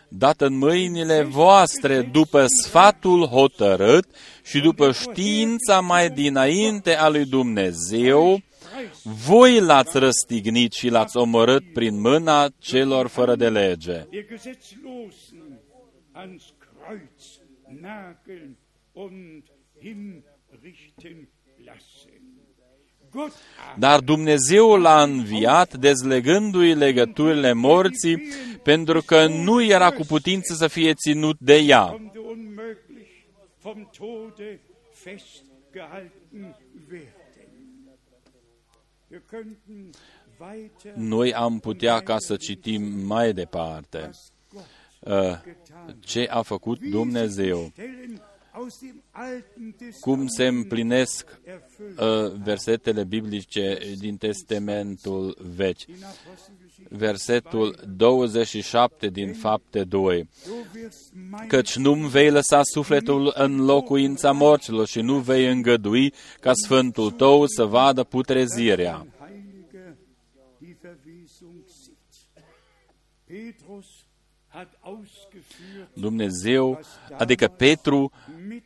dat 0.09 0.41
în 0.41 0.59
mâinile 0.59 1.23
voastre 1.23 2.03
după 2.03 2.47
sfatul 2.47 3.27
hotărât 3.27 4.07
și 4.45 4.61
după 4.61 4.93
știința 4.93 5.81
mai 5.81 6.11
dinainte 6.11 6.97
a 6.97 7.09
lui 7.09 7.25
Dumnezeu, 7.25 8.43
Preis 8.75 9.03
voi 9.27 9.61
l-ați 9.61 9.99
răstignit 9.99 10.73
și 10.73 10.89
l-ați 10.89 11.17
omorât 11.17 11.73
prin 11.73 12.01
mâna 12.01 12.49
celor 12.59 13.07
fără 13.07 13.35
de 13.35 13.49
lege. 13.49 14.07
der 14.11 14.27
Gesetzlosen 14.29 15.61
ans 16.12 16.43
Kreuz 16.59 17.41
nageln 17.81 18.57
und 18.93 19.43
hinrichten 19.81 21.29
lassen. 21.65 22.24
Gott 23.15 23.33
Dar 23.79 24.01
Dumnezeu 24.01 24.77
l-a 24.77 25.03
înviat 25.03 25.75
dezlegându-i 25.75 26.75
legăturile 26.75 27.53
morții, 27.53 28.23
pentru 28.62 29.03
că 29.03 29.27
nu 29.27 29.62
era 29.62 29.91
cu 29.91 30.03
putință 30.05 30.55
să 30.55 30.69
fie 30.69 30.95
ținut 30.95 31.37
de 31.39 31.57
ea. 31.57 31.85
konnte 31.85 32.19
unmöglich 32.19 33.11
vom 33.62 33.89
Tode 33.99 34.61
festgehalten 34.93 36.57
werden. 36.91 37.11
Wir 39.11 39.23
könnten 39.31 39.91
weiter 40.39 40.93
Noi 40.97 41.35
am 41.35 41.59
putea 41.59 42.01
ca 42.01 42.19
să 42.19 42.37
citim 42.37 42.83
mai 43.07 43.33
departe 43.33 43.99
was 44.07 44.33
Gott 44.53 44.67
uh, 45.01 45.41
getan 45.45 45.97
ce 46.01 46.27
a 46.31 46.43
făcut 46.43 46.81
Wie 46.81 46.87
sich 46.87 46.97
Dumnezeu, 46.97 47.73
die 48.55 48.61
Stellen 48.61 48.63
aus 48.63 48.79
dem 48.79 49.03
Alten 49.13 49.75
cum 50.01 50.27
se 50.27 50.43
Testament 50.43 50.57
împlinesc 50.57 51.41
erfüllt. 51.45 52.01
uh, 52.01 52.33
versetele 52.45 53.05
biblice 53.05 53.79
din 53.99 54.17
Testamentul 54.17 55.37
Vechi. 55.57 55.87
In 55.87 55.95
Apostelgeschichte 56.05 56.97
Versetul 56.97 57.77
27 57.97 59.09
din 59.09 59.33
Fapte 59.33 59.85
2. 59.85 60.29
Du 60.47 60.79
wirst 60.79 61.13
mein 61.31 61.49
Căci 61.49 61.77
nu-mi 61.77 62.09
vei 62.09 62.31
lăsa 62.31 62.61
sufletul 62.63 63.33
în 63.37 63.65
locuința 63.65 64.33
morților 64.33 64.87
și 64.87 65.01
nu 65.01 65.19
vei 65.19 65.51
îngădui 65.51 66.13
ca 66.41 66.53
Sfântul 66.55 67.11
tău 67.11 67.47
să 67.47 67.65
vadă 67.65 68.05
putrezirea. 68.05 68.95
ein 68.97 69.13
Heiliger 69.19 69.97
die 70.59 70.77
Verwesung 70.81 71.65
sieht. 71.67 72.13
Petrus 73.27 73.87
hat 74.55 74.79
ausgeführt 74.81 75.89
Dumnezeu, 75.95 76.81
adică 77.19 77.49
Petru, 77.49 78.01
mit 78.01 78.24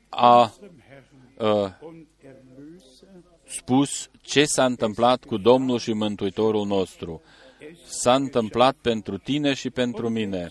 a 0.09 0.41
unserem 0.41 0.83
Herrn 0.89 1.07
uh, 1.37 1.89
und 1.89 2.07
Erlöser 2.23 3.09
spus 3.49 4.11
ce 4.21 4.45
s-a 4.45 4.65
întâmplat 4.65 5.25
cu 5.25 5.37
Domnul 5.37 5.79
și 5.79 5.93
Mântuitorul 5.93 6.67
nostru. 6.67 7.23
S-a 7.87 8.15
întâmplat 8.15 8.77
pentru 8.81 9.19
tine 9.19 9.55
și 9.55 9.71
pentru 9.71 10.09
mine. 10.09 10.51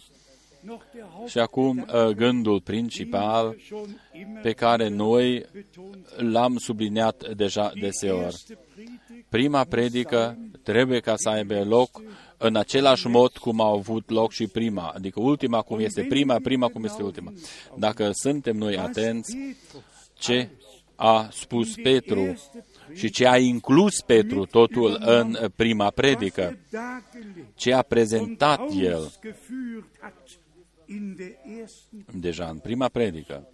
Noch 0.68 0.84
der 0.94 1.04
Și 1.28 1.40
acum 1.40 1.78
uh, 1.78 2.08
gândul 2.16 2.62
principal 2.62 3.44
Haupt 3.44 3.62
schon 3.62 4.02
immer 4.12 4.42
pe 4.42 4.52
care 4.52 4.88
noi 4.88 5.46
betont. 5.54 6.32
l-am 6.32 6.58
subliniat 6.58 7.36
deja 7.36 7.70
Die 7.74 7.82
deseori. 7.82 8.24
erste 8.24 8.58
Predigt 8.76 9.26
Prima 9.30 9.64
predică 9.64 10.38
trebuie 10.64 11.00
ca 11.00 11.14
să 11.16 11.30
aibă 11.30 11.64
loc 11.64 12.02
în 12.38 12.56
același 12.56 13.08
mod 13.08 13.38
cum 13.38 13.62
a 13.62 13.70
avut 13.70 14.10
loc 14.10 14.32
și 14.32 14.48
prima, 14.48 14.92
adică 14.96 15.20
ultima 15.20 15.62
cum 15.62 15.80
este 15.80 16.04
prima, 16.04 16.40
prima 16.44 16.68
cum 16.68 16.84
este 16.84 17.04
ultima. 17.04 17.34
Dacă 17.76 18.10
suntem 18.12 18.58
noi 18.58 18.78
atenți 18.78 19.36
Petrus 19.36 19.84
ce 20.14 20.50
a 20.96 21.30
spus 21.32 21.76
Petru 21.76 22.38
și 22.94 23.10
ce 23.10 23.28
a 23.28 23.38
inclus 23.38 24.02
Petru 24.02 24.46
totul 24.46 24.98
în 25.06 25.38
prima 25.56 25.90
predică, 25.90 26.42
er 26.42 26.58
dargelegt 26.70 27.58
ce 27.58 27.74
a 27.74 27.78
und 27.78 27.86
prezentat 27.86 28.62
el 28.76 29.12
ausgeführt 30.88 30.96
hat 30.96 30.96
in 30.96 31.16
der 31.16 31.62
ersten, 31.62 32.06
deja 32.20 32.50
în 32.50 32.58
prima 32.58 32.88
predică. 32.88 33.48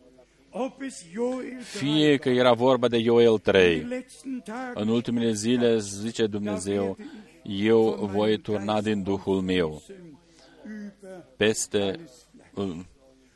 ob 0.49 0.81
es 0.81 1.05
Joel 1.13 1.59
Fie 1.59 2.17
că 2.17 2.29
era 2.29 2.53
vorba 2.53 2.87
de 2.87 2.97
Ioel 2.97 3.37
3, 3.37 3.75
die 3.75 3.87
letzten 3.87 4.41
Tage 4.45 4.71
în 4.73 4.87
ultimele 4.87 5.31
zile, 5.33 5.77
zice 5.79 6.27
Dumnezeu, 6.27 6.97
eu 7.43 8.09
voi 8.13 8.37
turna 8.37 8.81
din 8.81 9.03
Duhul 9.03 9.41
meu 9.41 9.81
über 10.65 11.23
peste, 11.37 11.99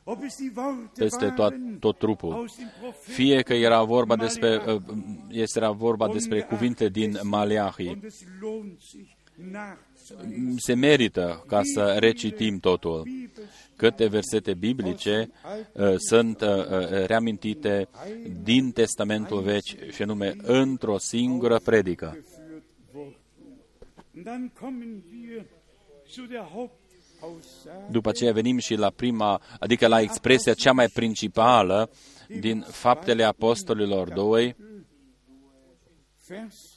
ob 0.04 0.24
es 0.24 0.36
die 0.38 0.52
Worte 0.56 0.90
peste 0.96 1.26
tot, 1.26 1.38
waren 1.38 1.78
tot 1.80 1.98
trupul. 1.98 2.34
aus 2.34 2.56
dem 2.58 2.70
Propheten 2.80 3.14
Fie 3.14 3.42
că 3.42 3.54
era 3.54 3.84
vorba 3.84 4.16
despre, 4.16 4.62
este 5.30 5.60
era 5.60 5.72
vorba 5.72 6.08
despre 6.08 6.42
cuvinte 6.42 6.90
din 6.90 7.20
Maleahi, 7.24 7.88
und 7.88 8.04
es 8.04 8.24
lohnt 8.42 8.82
sich 8.82 9.16
nachzulesen. 9.52 10.58
se 10.58 10.74
merită 10.74 11.44
ca 11.48 11.62
să 11.64 11.96
recitim 12.00 12.60
totul. 12.60 13.08
Câte 13.78 14.08
versete 14.08 14.54
biblice 14.54 15.30
uh, 15.74 15.94
sunt 15.98 16.42
uh, 16.42 16.48
uh, 16.48 17.06
reamintite 17.06 17.88
din 18.44 18.72
Testamentul 18.72 19.42
Vechi, 19.42 19.92
și 19.92 20.02
anume 20.02 20.36
într-o 20.42 20.98
singură 20.98 21.60
predică. 21.60 22.18
geführt 22.22 22.68
wurden. 22.94 23.18
Und 24.16 24.26
dann 24.26 24.52
kommen 24.60 25.04
wir 25.12 25.46
zu 26.10 26.26
der 26.26 26.48
Hauptaussage 26.54 27.92
După 27.92 28.10
aceea 28.10 28.32
venim 28.32 28.58
și 28.58 28.76
la 28.76 28.90
prima, 28.90 29.42
adică 29.60 29.88
la 29.88 30.00
expresia 30.00 30.54
cea 30.54 30.72
mai 30.72 30.88
principală 30.88 31.90
din 32.28 32.62
Faptele 32.62 33.24
Apostolilor 33.24 34.14
2, 34.14 34.56
Vers 36.28 36.77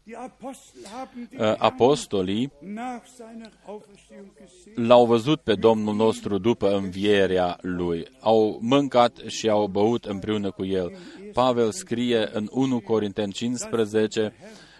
Apostolii 1.57 2.51
nach 2.59 3.03
seiner 3.17 3.51
Auferstehung 3.65 4.31
gesehen. 4.39 4.87
l-au 4.87 5.05
văzut 5.05 5.41
pe 5.41 5.55
Domnul 5.55 5.95
nostru 5.95 6.37
după 6.37 6.75
învierea 6.75 7.57
Lui. 7.61 8.07
Au 8.19 8.57
mâncat 8.61 9.17
și 9.27 9.49
au 9.49 9.67
băut 9.67 10.05
împreună 10.05 10.51
cu 10.51 10.65
El. 10.65 10.93
Pavel 11.33 11.71
scrie 11.71 12.29
în 12.33 12.47
1 12.51 12.79
Corinteni 12.79 13.31
15 13.31 14.33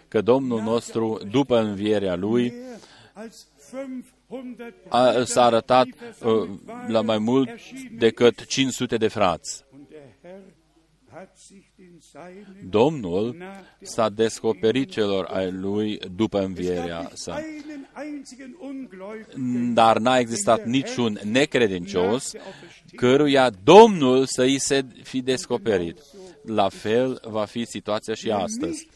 că 0.08 0.20
Domnul 0.20 0.62
nostru, 0.62 1.20
după 1.30 1.58
învierea 1.58 2.16
Lui, 2.16 2.50
Mehr 2.50 2.78
als 3.12 3.46
500 3.70 4.74
a, 4.88 5.24
s-a 5.24 5.44
arătat 5.44 5.84
die 5.84 5.94
uh, 5.98 6.08
versammelt 6.10 6.88
la 6.88 6.92
waren, 6.92 7.06
mai 7.06 7.18
mult 7.18 7.48
erschienen 7.48 7.98
decât 7.98 8.46
500 8.46 8.96
de 8.96 9.08
frați. 9.08 9.64
Domnul 12.68 13.36
s-a 13.80 14.08
descoperit 14.08 14.90
celor 14.90 15.24
ai 15.24 15.50
Lui 15.50 15.98
după 16.14 16.36
Es 16.38 16.42
gab 16.42 16.48
învierea 16.48 16.98
nicht 16.98 17.16
sa. 17.16 17.36
einen 17.36 17.88
einzigen 18.04 18.56
Ungläubigen, 18.60 19.74
Dar 19.74 19.98
n-a 19.98 20.18
existat 20.18 20.64
niciun 20.64 21.20
necredincios 21.24 22.32
căruia 22.96 23.50
Domnul 23.64 24.26
să 24.26 24.42
îi 24.42 24.58
se 24.58 24.86
fi 25.02 25.22
descoperit. 25.22 25.98
La 26.44 26.68
fel 26.68 27.20
va 27.22 27.44
fi 27.44 27.64
situația 27.64 28.14
și 28.14 28.30
astăzi. 28.30 28.88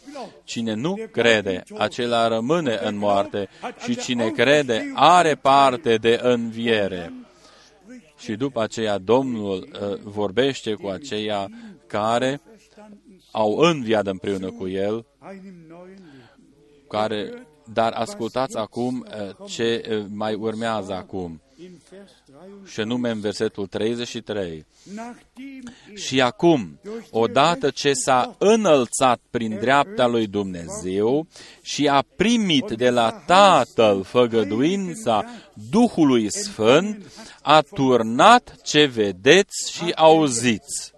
Cine 0.44 0.74
nu 0.74 0.94
crede, 1.12 1.62
acela 1.78 2.28
rămâne 2.28 2.78
în 2.82 2.96
moarte 2.96 3.48
și 3.84 3.96
cine 3.96 4.30
crede 4.30 4.92
are 4.94 5.34
parte 5.34 5.96
de 5.96 6.18
înviere. 6.22 7.12
Și 8.18 8.32
după 8.32 8.62
aceea 8.62 8.98
Domnul 8.98 9.68
uh, 9.72 9.98
vorbește 10.02 10.72
cu 10.72 10.86
aceia 10.86 11.48
care 11.94 12.40
au 13.30 13.56
înviat 13.56 14.06
împreună 14.06 14.50
cu 14.50 14.68
El, 14.68 15.06
einem 15.30 15.54
neuen 15.68 15.88
Leben. 15.88 16.86
care, 16.88 17.46
dar 17.72 17.92
ascultați 17.92 18.56
acum 18.56 19.06
uh, 19.08 19.48
ce 19.48 19.82
uh, 19.90 20.04
mai 20.08 20.34
urmează 20.34 20.92
acum, 20.92 21.40
In 21.58 21.80
Vers 21.90 22.12
3 22.26 22.36
și 22.66 22.80
anume 22.80 23.10
în 23.10 23.20
versetul 23.20 23.66
33. 23.66 24.66
nachdem 24.94 25.74
er 25.90 25.98
Și 25.98 26.20
acum, 26.20 26.80
odată 27.10 27.70
ce 27.70 27.92
s-a 27.92 28.34
înălțat 28.38 29.20
prin 29.30 29.58
dreapta 29.60 30.06
lui 30.06 30.26
Dumnezeu 30.26 31.26
și 31.62 31.88
a 31.88 32.04
primit 32.16 32.70
de 32.70 32.90
la 32.90 33.10
Tatăl 33.26 34.02
făgăduința 34.02 35.24
Duhului 35.70 36.32
Sfânt, 36.32 37.12
a 37.42 37.60
turnat 37.60 38.56
ce 38.62 38.84
vedeți 38.84 39.72
și 39.72 39.92
auziți. 39.94 40.93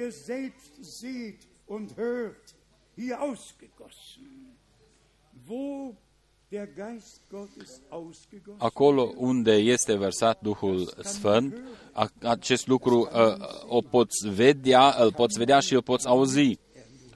Diese, 0.00 0.06
wie 0.06 0.06
ihr 0.06 0.12
selbst 0.12 0.72
seht 1.00 1.38
und 1.66 1.96
hört, 1.96 2.54
hier 2.96 3.20
ausgegossen. 3.20 4.56
Wo 5.46 5.96
der 6.50 6.66
Geist 6.66 7.20
Gottes 7.30 7.80
ausgegossen 7.90 8.60
Acolo 8.60 9.12
unde 9.16 9.58
este 9.60 9.96
versat 9.96 10.40
Duhul 10.42 10.90
Sfânt, 11.04 11.54
a- 11.92 12.10
acest 12.22 12.66
lucru 12.66 12.98
uh, 13.00 13.36
o 13.68 13.80
poți 13.80 14.28
vedea, 14.28 14.94
îl 14.98 15.12
poți 15.12 15.38
vedea 15.38 15.60
și 15.60 15.74
îl 15.74 15.82
poți 15.82 16.06
auzi 16.06 16.58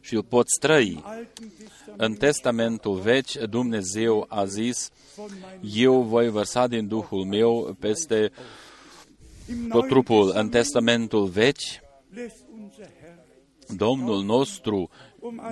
și 0.00 0.14
îl 0.14 0.22
poți 0.22 0.58
trăi. 0.60 1.00
Alten 1.04 1.48
Testament 1.48 2.00
În 2.00 2.14
Testamentul 2.14 2.98
Vechi, 2.98 3.30
Dumnezeu 3.32 4.26
a 4.28 4.44
zis, 4.44 4.90
von 5.16 5.30
meinem 5.40 5.60
eu 5.74 6.02
voi 6.02 6.28
vărsa 6.28 6.66
din 6.66 6.88
Duhul 6.88 7.24
meu 7.24 7.76
peste 7.78 8.32
Im 9.48 9.56
tot 9.56 9.68
Neuen 9.68 9.88
trupul. 9.88 10.22
În 10.22 10.48
Testament 10.48 10.50
Testamentul 10.50 11.26
Vechi, 11.26 11.82
lässt 12.14 12.16
unser 12.16 12.28
Herr 12.30 12.43
Domnul 13.76 14.24
nostru 14.24 14.90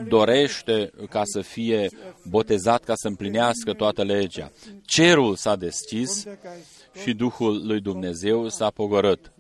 dorește 0.09 0.91
ca 1.11 1.23
să 1.25 1.41
fie 1.41 1.89
botezat, 2.29 2.85
ca 2.85 2.93
să 2.97 3.09
împlinească 3.09 3.73
toată 3.73 4.03
legea. 4.03 4.53
Cerul 4.85 5.37
s-a 5.37 5.57
deschis 5.57 6.23
der 6.23 6.39
Geist 6.43 7.03
și 7.03 7.13
Duhul 7.13 7.67
lui 7.67 7.81
Dumnezeu 7.81 8.49
s-a 8.49 8.71
pogorât. 8.71 9.33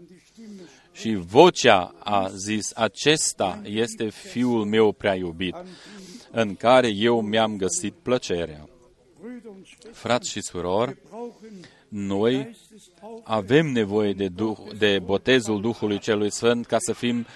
Și 0.92 1.14
vocea 1.14 1.94
a 1.98 2.28
zis, 2.28 2.72
acesta 2.74 3.60
este 3.64 4.08
Fiul 4.08 4.64
meu 4.64 4.92
prea 4.92 5.14
iubit, 5.14 5.56
în 6.30 6.54
care 6.54 6.88
eu 6.88 7.20
mi-am 7.20 7.56
găsit 7.56 7.94
plăcerea. 8.02 8.68
Frați 9.92 10.30
și 10.30 10.42
surori, 10.42 10.96
noi 11.88 12.56
avem 13.22 13.66
nevoie 13.66 14.12
de, 14.12 14.28
duh, 14.28 14.58
de 14.78 14.98
botezul 15.04 15.60
Duhului 15.60 15.98
Celui 15.98 16.30
Sfânt 16.30 16.66
ca 16.66 16.76
să 16.78 16.92
fim 16.92 17.26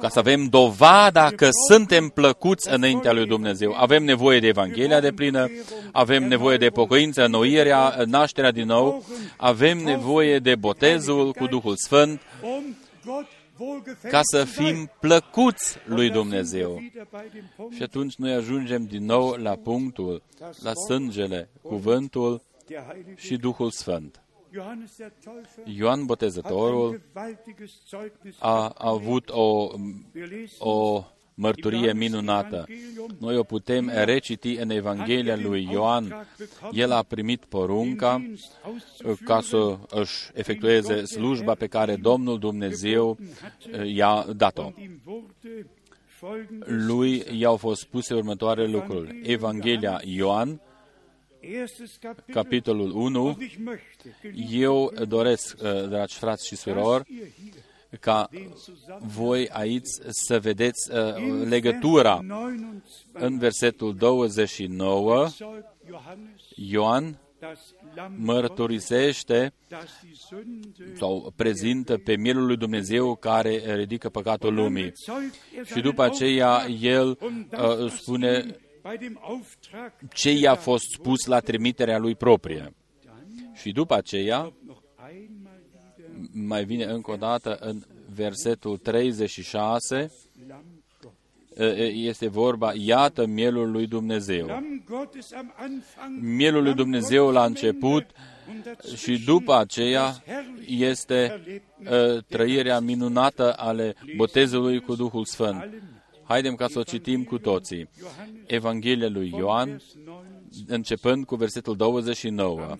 ca 0.00 0.08
să 0.08 0.18
avem 0.18 0.44
dovada 0.44 1.30
că 1.30 1.48
suntem 1.68 2.08
plăcuți 2.08 2.70
înaintea 2.70 3.12
lui 3.12 3.26
Dumnezeu. 3.26 3.74
Avem 3.76 4.04
nevoie 4.04 4.40
de 4.40 4.46
Evanghelia 4.46 5.00
de 5.00 5.12
plină, 5.12 5.50
avem 5.92 6.28
nevoie 6.28 6.56
de 6.56 6.68
pocăință, 6.68 7.24
înnoirea, 7.24 8.04
nașterea 8.06 8.50
din 8.50 8.66
nou, 8.66 9.04
avem 9.36 9.78
nevoie 9.78 10.38
de 10.38 10.54
botezul 10.54 11.32
cu 11.32 11.46
Duhul 11.46 11.74
Sfânt 11.76 12.20
ca 14.08 14.20
să 14.22 14.44
fim 14.44 14.90
plăcuți 15.00 15.76
lui 15.84 16.10
Dumnezeu. 16.10 16.82
Și 17.76 17.82
atunci 17.82 18.14
noi 18.14 18.32
ajungem 18.32 18.84
din 18.84 19.04
nou 19.04 19.30
la 19.30 19.54
punctul, 19.54 20.22
la 20.62 20.72
sângele, 20.86 21.48
cuvântul 21.62 22.42
și 23.16 23.36
Duhul 23.36 23.70
Sfânt. 23.70 24.20
Ioan 25.64 26.06
Botezătorul 26.06 27.00
a 28.38 28.72
avut 28.78 29.30
o, 29.30 29.68
o 30.58 31.04
mărturie 31.34 31.92
minunată. 31.92 32.66
Noi 33.18 33.36
o 33.36 33.42
putem 33.42 33.90
reciti 33.94 34.54
în 34.54 34.70
Evanghelia 34.70 35.36
lui 35.36 35.68
Ioan. 35.72 36.26
El 36.72 36.92
a 36.92 37.02
primit 37.02 37.44
porunca 37.44 38.30
ca 39.24 39.40
să 39.40 39.78
își 39.88 40.30
efectueze 40.34 41.04
slujba 41.04 41.54
pe 41.54 41.66
care 41.66 41.96
Domnul 41.96 42.38
Dumnezeu 42.38 43.18
i-a 43.84 44.26
dat-o. 44.36 44.72
Lui 46.64 47.24
i-au 47.38 47.56
fost 47.56 47.80
spuse 47.80 48.14
următoarele 48.14 48.70
lucruri. 48.70 49.20
Evanghelia 49.22 50.00
Ioan, 50.04 50.60
capitolul 52.32 52.90
1, 52.94 53.38
eu 54.50 54.92
doresc, 55.08 55.56
uh, 55.62 55.88
dragi 55.88 56.16
frați 56.16 56.46
și 56.46 56.56
surori, 56.56 57.30
ca 58.00 58.28
voi 58.98 59.48
aici 59.48 59.88
să 60.08 60.40
vedeți 60.40 60.90
uh, 60.92 60.98
legătura. 61.48 62.20
în 63.12 63.38
versetul 63.38 63.94
29, 63.94 65.28
Ioan 66.54 67.18
mărturisește 68.16 69.52
sau 70.98 71.32
prezintă 71.36 71.98
pe 71.98 72.16
mielul 72.16 72.46
lui 72.46 72.56
Dumnezeu 72.56 73.14
care 73.14 73.74
ridică 73.74 74.08
păcatul 74.08 74.54
lumii. 74.54 74.92
Și 75.64 75.80
după 75.80 76.02
aceea 76.02 76.66
el 76.80 77.18
uh, 77.20 77.90
spune 77.90 78.56
ce 80.12 80.30
i-a 80.30 80.54
fost 80.54 80.84
spus 80.92 81.26
la 81.26 81.40
trimiterea 81.40 81.98
lui 81.98 82.14
proprie. 82.14 82.74
Și 83.54 83.72
după 83.72 83.94
aceea, 83.94 84.52
mai 86.32 86.64
vine 86.64 86.84
încă 86.84 87.10
o 87.10 87.16
dată 87.16 87.56
în 87.60 87.82
versetul 88.14 88.78
36, 88.78 90.12
este 91.92 92.28
vorba, 92.28 92.72
iată 92.74 93.26
mielul 93.26 93.70
lui 93.70 93.86
Dumnezeu. 93.86 94.62
Mielul 96.20 96.62
lui 96.62 96.74
Dumnezeu 96.74 97.30
la 97.30 97.44
început 97.44 98.06
și 98.96 99.24
după 99.24 99.56
aceea 99.56 100.22
este 100.66 101.42
trăirea 102.28 102.80
minunată 102.80 103.52
ale 103.56 103.94
botezului 104.16 104.80
cu 104.80 104.94
Duhul 104.94 105.24
Sfânt. 105.24 105.68
Haidem 106.30 106.54
ca 106.54 106.68
să 106.68 106.78
o 106.78 106.82
citim 106.82 107.24
cu 107.24 107.38
toții. 107.38 107.88
Evanghelia 108.46 109.08
lui 109.08 109.32
Ioan, 109.36 109.82
începând 110.66 111.24
cu 111.24 111.36
versetul 111.36 111.76
29. 111.76 112.76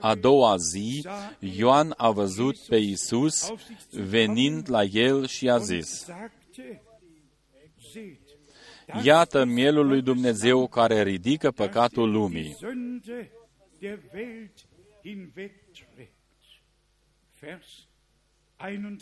A 0.00 0.14
doua 0.14 0.56
zi, 0.56 1.06
Ioan 1.38 1.94
a 1.96 2.10
văzut 2.10 2.58
pe 2.58 2.76
Isus 2.76 3.52
venind 3.90 4.70
la 4.70 4.82
el 4.82 5.26
și 5.26 5.50
a 5.50 5.58
zis, 5.58 6.06
Iată 9.02 9.44
mielul 9.44 9.86
lui 9.86 10.02
Dumnezeu 10.02 10.68
care 10.68 11.02
ridică 11.02 11.50
păcatul 11.50 12.10
lumii. 12.10 12.56
Vers 17.40 17.88
31 18.56 18.96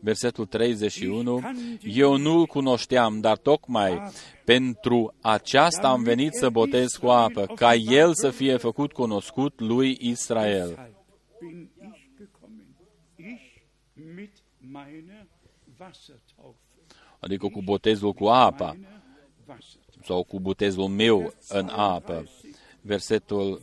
versetul 0.00 0.46
31, 0.46 1.40
eu 1.82 2.16
nu-l 2.16 2.46
cunoșteam, 2.46 3.20
dar 3.20 3.36
tocmai 3.36 4.10
pentru 4.44 5.14
aceasta 5.20 5.88
am 5.88 6.02
venit 6.02 6.34
să 6.34 6.50
botez 6.50 6.92
cu 6.92 7.06
apă, 7.06 7.46
ca 7.54 7.74
el 7.74 8.14
să 8.14 8.30
fie 8.30 8.56
făcut 8.56 8.92
cunoscut 8.92 9.60
lui 9.60 9.96
Israel. 10.00 10.92
Adică 17.18 17.46
cu 17.46 17.62
botezul 17.62 18.12
cu 18.12 18.26
apă, 18.26 18.76
sau 20.04 20.24
cu 20.24 20.40
botezul 20.40 20.88
meu 20.88 21.34
în 21.48 21.68
apă. 21.68 22.28
Versetul 22.80 23.62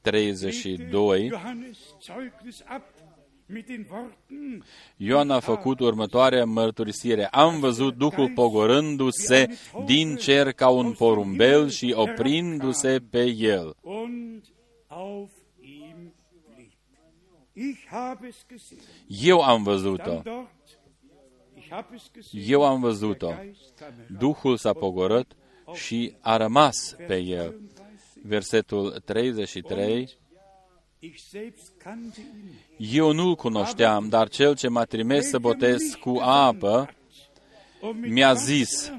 32, 0.00 1.30
Ioan 4.96 5.30
a 5.30 5.40
făcut 5.40 5.80
următoarea 5.80 6.44
mărturisire. 6.44 7.26
Am 7.26 7.60
văzut 7.60 7.96
Duhul 7.96 8.30
pogorându-se 8.34 9.58
din 9.84 10.16
cer 10.16 10.52
ca 10.52 10.68
un 10.68 10.92
porumbel 10.92 11.68
și 11.68 11.94
oprindu-se 11.96 13.02
pe 13.10 13.24
el. 13.24 13.76
Eu 19.06 19.40
am 19.40 19.62
văzut-o. 19.62 20.22
Eu 22.32 22.64
am 22.64 22.80
văzut-o. 22.80 23.32
Duhul 24.18 24.56
s-a 24.56 24.72
pogorât 24.72 25.36
și 25.74 26.14
a 26.20 26.36
rămas 26.36 26.96
pe 27.06 27.16
el. 27.16 27.60
Versetul 28.22 28.90
33 29.04 30.18
eu 32.76 33.12
nu-l 33.12 33.34
cunoșteam, 33.34 34.08
dar 34.08 34.28
cel 34.28 34.56
ce 34.56 34.68
m-a 34.68 34.84
trimis 34.84 35.28
să 35.28 35.38
botez 35.38 35.94
cu 36.00 36.18
apă 36.22 36.90
mi-a 38.00 38.34
zis, 38.34 38.92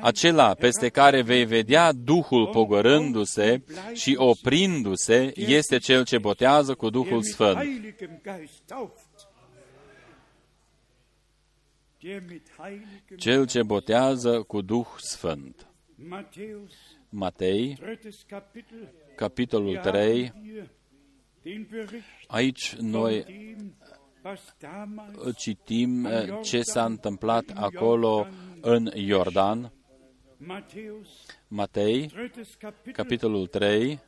acela 0.00 0.54
peste 0.54 0.88
care 0.88 1.22
vei 1.22 1.44
vedea 1.44 1.92
Duhul 1.92 2.46
pogorându-se 2.46 3.62
și 3.92 4.14
oprindu-se 4.18 5.32
este 5.34 5.78
cel 5.78 6.04
ce 6.04 6.18
botează 6.18 6.74
cu 6.74 6.90
Duhul 6.90 7.22
Sfânt. 7.22 7.58
Cel 13.16 13.46
ce 13.46 13.62
botează 13.62 14.42
cu 14.42 14.60
Duh 14.60 14.86
Sfânt. 14.96 15.66
Matei, 17.08 17.78
capitolul 19.16 19.76
3, 19.76 20.32
aici 22.26 22.74
noi 22.74 23.24
citim 25.36 26.04
eh, 26.04 26.38
ce 26.42 26.62
s-a 26.62 26.84
întâmplat 26.84 27.44
acolo 27.54 28.26
în 28.60 28.90
Iordan. 28.94 29.72
Matei, 31.48 32.12
capitolul 32.92 33.46
3, 33.46 34.00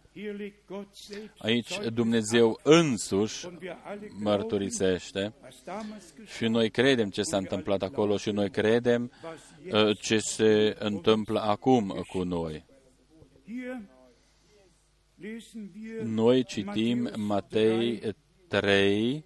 Aici 1.39 1.79
Dumnezeu 1.93 2.61
însuși 2.63 3.47
mărturisește. 4.21 5.35
și 6.37 6.45
noi 6.45 6.71
credem 6.71 7.11
ce 7.11 7.23
s-a 7.23 7.37
întâmplat 7.37 7.83
acolo 7.83 8.17
și 8.17 8.31
noi 8.31 8.51
credem 8.51 9.13
uh, 9.71 9.99
ce 10.01 10.19
se 10.19 10.77
întâmplă 10.79 11.41
acum 11.41 12.05
cu 12.09 12.23
noi. 12.23 12.65
Noi 16.03 16.45
citim 16.45 17.11
Matei 17.17 18.15
3, 18.49 19.25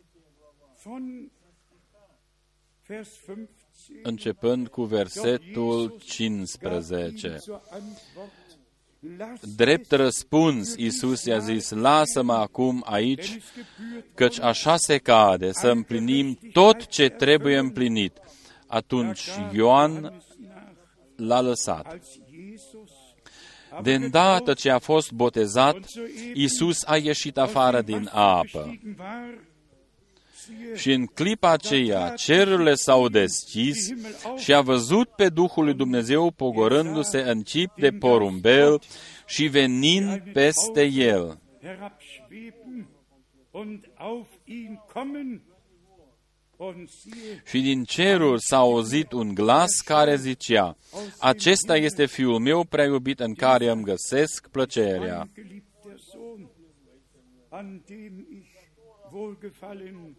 începând 4.02 4.68
cu 4.68 4.84
versetul 4.84 5.98
15. 6.04 7.36
Drept 9.56 9.90
răspuns, 9.90 10.74
Iisus 10.76 11.24
i-a 11.24 11.38
zis, 11.38 11.70
lasă-mă 11.70 12.32
acum 12.32 12.84
aici, 12.86 13.38
căci 14.14 14.40
așa 14.40 14.76
se 14.76 14.98
cade, 14.98 15.52
să 15.52 15.68
împlinim 15.68 16.38
tot 16.52 16.86
ce 16.86 17.08
trebuie 17.08 17.58
împlinit. 17.58 18.18
Atunci 18.66 19.28
Ioan 19.52 20.22
l-a 21.16 21.40
lăsat. 21.40 21.86
als 21.86 22.18
Jesus 22.30 22.90
aber 23.70 23.82
De 23.82 23.94
îndată 23.94 24.54
ce 24.54 24.70
a 24.70 24.78
fost 24.78 25.12
botezat, 25.12 25.74
und 25.74 25.84
soeben 25.84 26.34
Isus 26.34 26.82
a 26.84 26.96
ieșit 26.96 27.38
aus 27.38 27.48
afară 27.48 27.80
dem 27.82 27.84
din 27.84 28.10
Wasser 28.14 28.60
apă. 28.60 28.78
Gestiegen 30.50 30.68
war, 30.68 30.74
siehe, 30.74 30.76
Și 30.76 30.92
în 30.92 31.06
clipa 31.06 31.50
aceea, 31.50 32.08
cerurile 32.16 32.74
s-au 32.74 33.08
deschis 33.08 33.88
și 34.36 34.54
a 34.54 34.60
văzut 34.60 35.08
pe 35.08 35.28
Duhul 35.28 35.64
lui 35.64 35.74
Dumnezeu 35.74 36.30
pogorându-se 36.30 37.18
în 37.20 37.42
chip 37.42 37.70
de 37.76 37.90
porumbel 37.90 38.80
și 39.26 39.46
venind 39.46 40.22
peste 40.32 40.84
el. 40.84 41.40
herabschweben 41.62 42.88
und 43.50 43.84
auf 43.94 44.26
ihn 44.44 44.80
kommen. 44.92 45.42
Und 46.56 46.88
siehe, 46.88 47.42
Și 47.46 47.60
din 47.60 47.84
ceruri 47.84 48.40
s-a 48.42 48.56
auzit 48.56 49.12
un 49.12 49.34
glas 49.34 49.80
care 49.80 50.16
zicea, 50.16 50.76
Acesta 51.18 51.76
este 51.76 52.06
Fiul 52.06 52.38
meu 52.38 52.64
prea 52.64 52.84
iubit 52.84 53.20
în 53.20 53.34
care 53.34 53.70
îmi 53.70 53.82
găsesc 53.84 54.48
plăcerea. 54.48 55.16
mein 55.16 55.30
geliebter 55.34 55.96
Sohn, 56.12 56.50
an 57.48 57.80
dem 57.86 58.26
ich 58.38 58.48
Wohlgefallen 59.12 60.16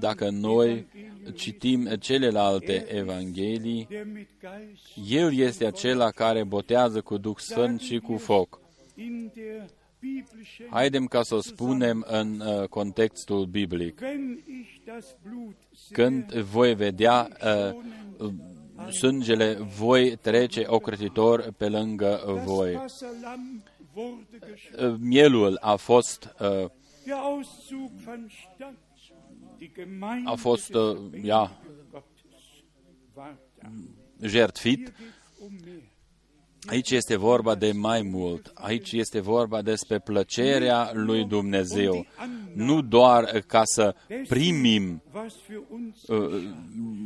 Dacă 0.00 0.30
noi 0.30 0.70
Evangelien 0.70 1.34
citim 1.34 1.84
celelalte 1.84 2.86
evanghelii, 2.94 3.86
der 3.90 4.06
mit 4.12 4.28
Geist 4.40 5.10
El 5.10 5.38
este 5.38 5.66
acela 5.66 6.10
care 6.10 6.44
botează 6.44 7.00
cu 7.00 7.16
Duh 7.16 7.36
Sfânt 7.36 7.80
și 7.80 7.98
cu 7.98 8.16
foc. 8.16 8.60
in 8.94 9.30
der 9.34 9.68
biblischen 10.00 10.66
Haidem 10.70 11.06
ca 11.06 11.22
să 11.22 11.34
o 11.34 11.40
spunem 11.40 12.04
în 12.08 12.40
uh, 12.40 12.68
contextul 12.68 13.46
biblic. 13.46 14.00
wenn 14.00 14.42
ich 14.46 14.84
das 14.84 15.16
Blut 15.22 15.56
sehe, 15.74 15.92
Când 15.92 16.32
voi 16.32 16.74
vedea 16.74 17.28
uh, 17.44 17.74
uh, 18.18 18.32
sângele, 18.90 19.54
voi 19.54 20.16
trece 20.16 20.64
ocrătitor 20.66 21.52
pe 21.56 21.68
lângă 21.68 22.22
das 22.26 22.44
voi. 22.44 22.80
Wasserlamm 23.94 24.26
wurde 24.30 24.40
geschlagen. 24.40 24.94
Uh, 24.94 24.98
Mielul 24.98 25.58
a 25.60 25.76
fost 25.76 26.28
uh, 26.40 26.68
Der 27.06 27.24
Auszug 27.24 27.90
fand 28.04 28.32
statt. 28.32 28.74
Die 29.60 29.72
Gemeinde 29.72 30.30
a 30.30 30.36
fost, 30.36 30.74
des 30.74 30.76
uh, 30.76 31.24
ja, 31.24 31.50
lebendigen 31.62 31.90
Gottes 31.90 32.64
war 33.14 33.38
da. 33.60 34.26
jertfit. 34.26 34.92
Aici 36.66 36.90
este 36.90 37.16
vorba 37.16 37.54
de 37.54 37.72
mai 37.72 38.02
mult. 38.02 38.50
Aici 38.54 38.92
este 38.92 39.20
vorba 39.20 39.62
despre 39.62 39.98
plăcerea 39.98 40.90
lui 40.92 41.24
Dumnezeu. 41.24 42.06
Nu 42.54 42.80
doar 42.80 43.24
ca 43.46 43.62
să 43.64 43.94
primim 44.28 45.02
Was 45.14 45.32
für 45.32 45.60
uns 45.70 46.02
uh, 46.06 46.42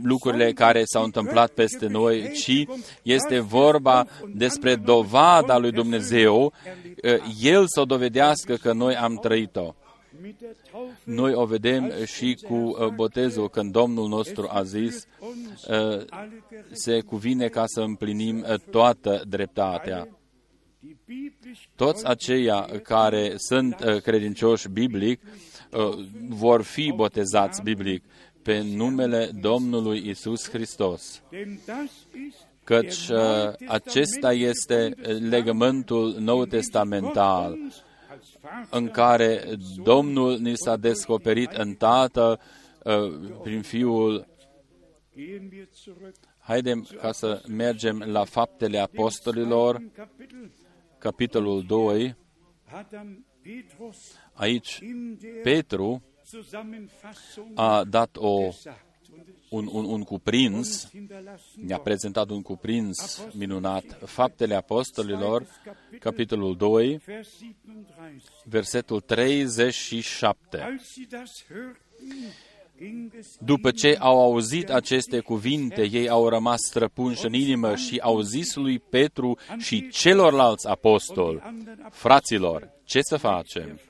lucrurile 0.03 0.53
care 0.53 0.83
s-au 0.85 1.05
întâmplat 1.05 1.51
peste 1.51 1.87
noi, 1.87 2.33
ci 2.33 2.67
este 3.03 3.39
vorba 3.39 4.07
despre 4.35 4.75
dovada 4.75 5.59
lui 5.59 5.73
Dumnezeu, 5.73 6.45
uh, 6.45 7.37
El 7.41 7.65
să 7.67 7.81
o 7.81 7.85
dovedească 7.85 8.55
că 8.55 8.73
noi 8.73 8.97
am 8.97 9.17
trăit-o. 9.17 9.75
Mit 10.23 10.39
der 10.39 10.55
Taufe 10.71 10.97
Noi 11.05 11.35
o 11.35 11.45
vedem 11.45 11.93
și 12.05 12.39
cu 12.47 12.55
uh, 12.55 12.89
botezul, 12.95 13.49
când 13.49 13.73
Domnul 13.73 14.09
nostru 14.09 14.49
a 14.51 14.63
zis, 14.63 15.07
uns 15.21 15.63
uh, 15.63 16.05
alle 16.09 16.43
gerecht. 16.51 16.77
se 16.77 17.01
cuvine 17.01 17.49
ca 17.49 17.65
să 17.67 17.81
împlinim 17.81 18.45
uh, 18.49 18.59
toată 18.71 19.23
dreptatea. 19.29 20.09
Die 20.79 20.97
biblisch 21.07 21.63
Toți 21.77 22.07
aceia 22.07 22.61
care 22.83 23.35
sunt 23.37 23.85
uh, 23.85 24.01
credincioși 24.01 24.69
biblic 24.69 25.21
uh, 25.71 26.07
vor 26.29 26.63
fi 26.63 26.93
botezați 26.97 27.63
biblic 27.63 28.05
pe 28.43 28.63
numele 28.75 29.31
Domnului 29.41 30.09
Isus 30.09 30.49
Hristos. 30.49 31.23
denn 31.31 31.59
das 31.67 31.91
ist 32.29 32.47
Căci 32.65 33.09
uh, 33.09 33.19
acesta 33.67 34.33
este 34.33 34.95
uh, 34.99 35.17
legământul 35.29 36.17
nou 36.19 36.45
testamental 36.45 37.51
uns 37.51 37.63
als 37.63 37.75
Vater 37.75 37.86
în 38.71 38.89
care 38.89 39.57
Domnul 39.85 40.39
ni 40.39 40.57
s-a 40.57 40.77
descoperit 40.77 41.53
în 41.53 41.75
Tată 41.75 42.41
uh, 42.85 42.95
prin 43.43 43.63
Fiul. 43.63 44.27
gehen 45.15 45.49
wir 45.53 45.69
zurück 45.85 46.15
Haidem 46.39 46.87
ca 47.01 47.13
să 47.13 47.43
mergem 47.49 48.03
la 48.07 48.25
faptele 48.25 48.79
apostolilor, 48.79 49.81
Im 49.81 49.91
Kapitel 49.95 50.51
capitolul 50.99 51.63
2. 51.63 52.17
hat 52.65 52.91
dann 52.91 53.25
Petrus 53.43 53.97
Aici 54.33 54.79
in 54.81 55.19
der 55.21 55.43
Petru 55.43 56.03
Zusammenfassung 56.25 57.53
a 57.55 57.85
dat 57.85 58.17
o, 58.17 58.47
gesagt 58.47 58.67
und 58.67 58.81
es 58.81 58.86
un, 59.57 59.69
un, 59.73 59.85
un 59.85 60.03
cuprins 60.03 60.57
uns 60.57 60.89
hinterlassen 60.93 61.53
ne-a 61.55 61.77
worden. 61.77 61.85
prezentat 61.85 62.31
un 62.31 62.43
cuprins 62.43 63.27
minunat. 63.33 63.85
Faptele 64.05 64.55
Apostolilor, 64.55 65.47
capitolul 65.99 66.57
2, 66.57 67.01
Vers 67.07 67.29
37. 67.29 68.25
versetul 68.45 69.01
37. 69.01 70.63
Als 70.63 70.93
sie 70.93 71.07
das 71.11 71.45
hörten, 71.49 72.33
ging 72.77 73.13
es 73.19 73.37
După 73.41 73.71
ce 73.71 73.97
au 73.99 74.21
auzit 74.23 74.71
aceste 74.71 75.21
cuvinte, 75.21 75.89
ei 75.91 76.09
au 76.09 76.29
rămas 76.29 76.61
străpunși 76.61 77.27
în 77.27 77.33
inimă 77.33 77.77
și 77.77 77.99
au 77.99 78.21
zis 78.21 78.55
lui 78.55 78.79
Petru 78.79 79.39
și 79.59 79.89
celorlalți 79.89 80.69
apostoli, 80.69 81.43
fraților, 81.91 82.71
ce 82.85 83.01
să 83.01 83.17
der 83.17 83.21
facem? 83.21 83.81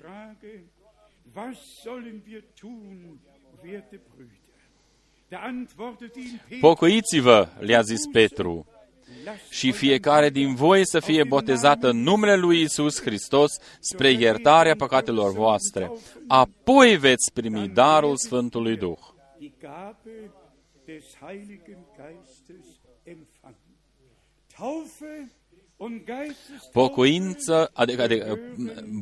Frage, 5.28 5.66
was 5.66 5.76
sollen 5.76 5.96
wir 6.00 6.12
tun, 6.12 6.16
werte 6.16 6.16
Brüder? 6.16 6.16
Da 6.16 6.18
antwortete 6.18 6.20
ihm 6.20 6.38
Petrus, 6.38 6.60
Pocăiți-vă, 6.60 7.48
le-a 7.58 7.80
zis 7.80 8.00
Petru, 8.12 8.66
și 9.50 9.72
fiecare 9.72 10.30
din 10.30 10.54
voi 10.54 10.86
să 10.86 11.00
fie 11.00 11.24
botezat 11.24 11.82
în 11.82 12.02
numele 12.02 12.36
lui 12.36 12.60
Isus 12.60 13.00
Hristos 13.00 13.52
spre 13.80 14.10
iertarea 14.10 14.76
păcatelor 14.76 15.32
voastre. 15.32 15.92
Apoi 16.28 16.96
veți 16.96 17.32
primi 17.32 17.68
darul 17.68 18.16
Sfântului 18.16 18.76
Duh. 18.76 18.98
die 19.38 19.52
Gabe 19.60 20.30
des 20.84 21.04
Heiligen 21.20 21.78
Geistes 21.96 22.66
empfangen. 23.04 23.76
Taufe 24.56 25.32
und 25.76 26.04
Geistes 26.04 26.68
Pocăință, 26.72 27.70
adică, 27.72 28.02
adică 28.02 28.38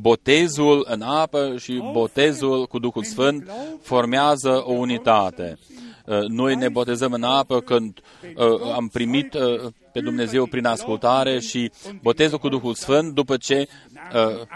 botezul 0.00 0.86
în 0.90 1.02
apă 1.02 1.56
și 1.56 1.82
botezul 1.92 2.66
cu 2.66 2.78
Duhul 2.78 3.04
Sfânt 3.04 3.50
formează 3.82 4.62
o 4.66 4.72
unitate. 4.72 5.58
Uh, 6.07 6.20
Noi 6.28 6.55
ne 6.55 6.68
botezăm 6.68 7.12
în 7.12 7.22
apă 7.22 7.61
când 7.61 8.00
uh, 8.36 8.72
am 8.74 8.88
primit 8.88 9.34
uh, 9.34 9.72
pe 9.92 10.00
Dumnezeu 10.00 10.46
prin 10.46 10.64
ascultare 10.64 11.40
și 11.40 11.70
botezul 12.02 12.38
cu 12.38 12.48
Duhul 12.48 12.74
Sfânt 12.74 13.14
după 13.14 13.36
ce 13.36 13.68
uh, 14.14 14.46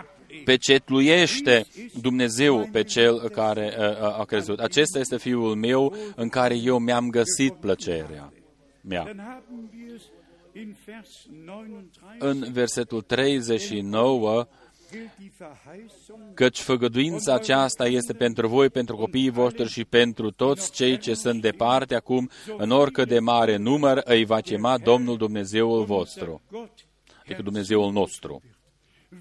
pecetluiește 0.45 1.67
Dumnezeu 2.01 2.69
pe 2.73 2.83
cel 2.83 3.29
care 3.29 3.75
uh, 3.79 4.19
a 4.21 4.25
crezut. 4.25 4.59
Acesta 4.59 4.99
este 4.99 5.19
Fiul 5.19 5.55
meu 5.55 5.95
în 6.17 6.29
care 6.29 6.57
eu 6.57 6.79
mi-am 6.79 7.11
găsit 7.11 7.53
plăcerea 7.53 8.33
mea. 8.81 9.05
Dann 9.05 9.19
haben 9.19 9.71
wir 9.73 9.95
es 9.95 10.03
in 10.53 10.77
Vers 10.85 11.27
39 11.27 11.89
În 12.19 12.53
versetul 12.53 13.03
39 13.03 13.29
gilt 13.89 14.47
die 14.47 14.47
Verheißung 14.47 14.68
căci 16.35 16.61
făgăduința 16.61 17.35
aceasta 17.35 17.87
este 17.87 18.13
pentru 18.13 18.49
voi, 18.49 18.71
pentru 18.71 18.97
copiii 18.97 19.31
voștri 19.31 19.69
și 19.69 19.85
pentru 19.85 20.31
toți 20.31 20.73
cei 20.73 20.99
ce 20.99 21.15
sunt 21.15 21.41
departe 21.41 21.95
acum, 21.95 22.31
în 22.57 22.71
oricât 22.71 23.09
de 23.09 23.19
mare 23.19 23.57
număr 23.57 24.01
îi 24.05 24.25
va 24.25 24.41
chema 24.41 24.79
Domnul 24.79 25.17
Dumnezeul 25.17 25.85
vostru, 25.85 26.41
Gott. 26.51 26.87
adică 27.25 27.43
Dumnezeul 27.43 27.93
nostru. 27.93 28.43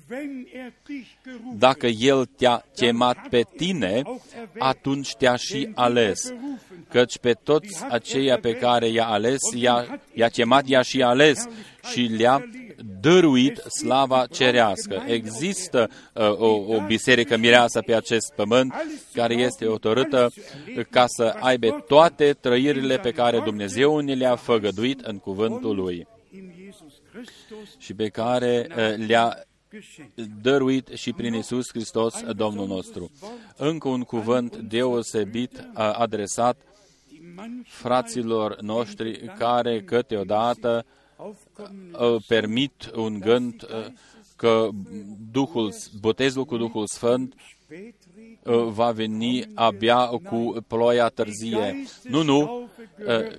Wenn 0.10 0.48
er 0.54 0.74
dich 0.86 1.08
gerufen 1.24 1.58
Dacă 1.58 1.88
El 1.88 2.26
te-a 2.26 2.66
chemat 2.76 3.28
pe 3.30 3.42
tine, 3.58 4.02
atunci 4.58 5.16
te-a 5.16 5.36
și 5.36 5.72
ales, 5.76 6.34
căci 6.90 7.18
pe 7.18 7.34
toți 7.34 7.86
aceia 7.90 8.40
pe 8.40 8.54
care 8.54 8.88
i-a 8.88 9.08
ales, 9.08 9.40
i-a, 9.56 10.02
i-a 10.14 10.30
chemat, 10.30 10.68
i-a 10.68 10.82
și 10.82 11.02
ales 11.02 11.48
și 11.92 12.02
le-a 12.02 12.50
dăruit 13.02 13.58
slava 13.58 14.26
cerească. 14.26 15.04
Există 15.08 15.90
uh, 16.14 16.40
o, 16.40 16.48
o 16.48 16.82
biserică 16.86 17.38
mireasă 17.38 17.82
pe 17.82 17.96
acest 17.96 18.34
pământ 18.36 18.74
care 19.14 19.34
este 19.34 19.68
otărâtă 19.68 20.32
ca 20.90 21.06
să 21.08 21.36
aibă 21.40 21.84
toate 21.88 22.34
trăirile 22.40 22.98
pe 22.98 23.12
care 23.12 23.40
Dumnezeu 23.40 24.00
ne 24.00 24.14
le-a 24.14 24.36
făgăduit 24.36 25.00
în 25.00 25.18
cuvântul 25.18 25.76
Lui 25.76 26.08
in 26.38 26.54
Jesus 26.66 26.94
Christus 27.12 27.76
și 27.78 27.94
pe 27.94 28.08
care 28.08 28.68
uh, 28.70 29.06
le-a 29.08 29.46
geschenkt. 29.70 30.20
dăruit 30.42 30.88
și 30.88 31.14
prin 31.14 31.34
Isus 31.34 31.70
Hristos, 31.70 32.24
Domnul 32.36 32.68
nostru. 32.68 33.12
Încă 33.56 33.88
un 33.88 34.02
cuvânt 34.02 34.56
deosebit 34.56 35.52
uh, 35.58 35.94
adresat 35.94 36.58
Die 37.08 37.20
manchmal 37.36 37.66
fraților 37.66 38.62
noștri 38.62 39.34
care 39.38 39.82
câteodată 39.82 40.68
aufkommen 40.68 40.86
uh, 40.86 41.07
permit 42.28 42.92
un 42.96 43.20
gând 43.20 43.64
uh, 43.64 43.86
că 44.38 44.70
Duhul, 45.32 45.74
botezul 46.00 46.46
cu 46.46 46.58
Duhul 46.58 46.88
Sfânt 46.88 47.34
uh, 48.44 48.64
va 48.68 48.92
veni 48.92 49.44
abia 49.54 49.98
cu 50.06 50.66
ploaia 50.68 51.08
târzie. 51.08 51.84
Nu, 52.04 52.24
nu, 52.24 52.70
uh, 53.08 53.32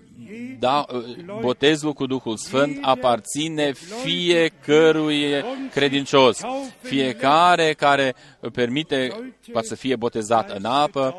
da, 0.59 0.87
uh, 0.93 1.41
botezul 1.41 1.93
cu 1.93 2.07
Duhul 2.07 2.37
Sfânt 2.37 2.79
aparține 2.81 3.73
fiecărui 3.73 5.25
credincios. 5.73 6.41
Fiecare 6.81 7.73
care 7.73 8.14
permite 8.53 9.33
ca 9.53 9.62
să 9.62 9.75
fie 9.75 9.97
botezat 9.97 10.51
în 10.51 10.64
apă, 10.64 11.16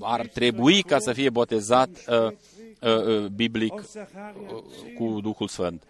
ar 0.00 0.26
trebui 0.26 0.82
ca 0.82 0.98
să 0.98 1.12
fie 1.12 1.30
botezat 1.30 1.88
biblic 3.32 3.72
cu 4.96 5.20
Duhul 5.22 5.48
Sfânt. 5.48 5.86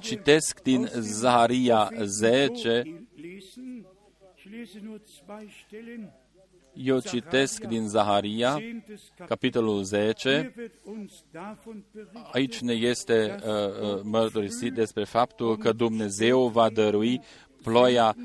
Citesc 0.00 0.60
din 0.62 0.88
Zaharia 0.98 1.90
10, 2.02 2.82
eu 6.74 7.00
citesc 7.00 7.64
din 7.64 7.88
Zaharia, 7.88 8.60
capitolul 9.26 9.82
10. 9.82 10.54
Aici 12.32 12.60
ne 12.60 12.72
este 12.72 13.36
uh, 13.44 13.94
uh, 13.94 14.00
mărturisit 14.02 14.72
despre 14.72 15.04
faptul 15.04 15.56
că 15.56 15.72
Dumnezeu 15.72 16.48
va 16.48 16.70
dărui 16.70 17.20
ploia 17.62 18.16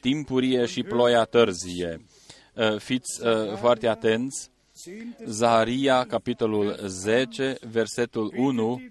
timpurie 0.00 0.66
și 0.66 0.82
ploia 0.82 1.24
târzie. 1.24 2.04
Uh, 2.54 2.76
fiți 2.78 3.26
uh, 3.26 3.56
foarte 3.56 3.88
atenți. 3.88 4.50
Zaharia, 5.24 6.04
capitolul 6.04 6.76
10, 6.86 7.54
versetul 7.70 8.32
1. 8.36 8.82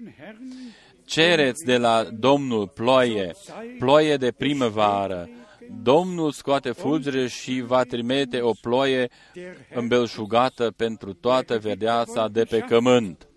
Cereți 1.06 1.66
de 1.66 1.78
la 1.78 2.04
Domnul 2.04 2.68
ploie, 2.68 3.32
ploie 3.80 4.18
de 4.18 4.32
primăvară, 4.32 5.30
Domnul 5.84 6.32
scoate 6.32 6.72
fulgere 6.72 7.28
și 7.28 7.62
va 7.62 7.84
trimite 7.84 8.42
o 8.42 8.52
ploie 8.62 9.10
îmbelșugată 9.74 10.72
pentru 10.72 11.14
toată 11.14 11.58
verdeața 11.58 12.28
de 12.28 12.44
pe 12.44 12.60
cământ. 12.60 13.28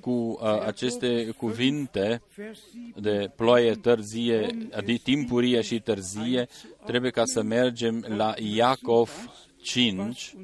Cu 0.00 0.10
uh, 0.10 0.38
aceste 0.66 1.30
cuvinte 1.36 2.22
de 2.96 3.30
ploaie 3.36 3.74
târzie, 3.74 4.46
de 4.84 4.94
timpurie 4.94 5.60
și 5.60 5.80
târzie, 5.80 6.48
trebuie 6.86 7.10
ca 7.10 7.22
să 7.24 7.42
mergem 7.42 8.04
la 8.08 8.34
Iacov 8.38 9.10
5 9.62 10.34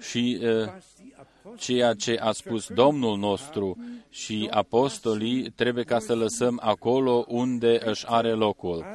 și 0.00 0.40
uh, 0.42 0.72
ceea 1.58 1.94
ce 1.94 2.18
a 2.20 2.32
spus 2.32 2.66
Domnul 2.66 3.18
nostru 3.18 3.78
și 4.10 4.48
apostolii 4.50 5.50
trebuie 5.50 5.84
ca 5.84 5.98
să 5.98 6.14
lăsăm 6.14 6.60
acolo 6.62 7.24
unde 7.28 7.80
își 7.84 8.04
are 8.08 8.32
locul. 8.32 8.86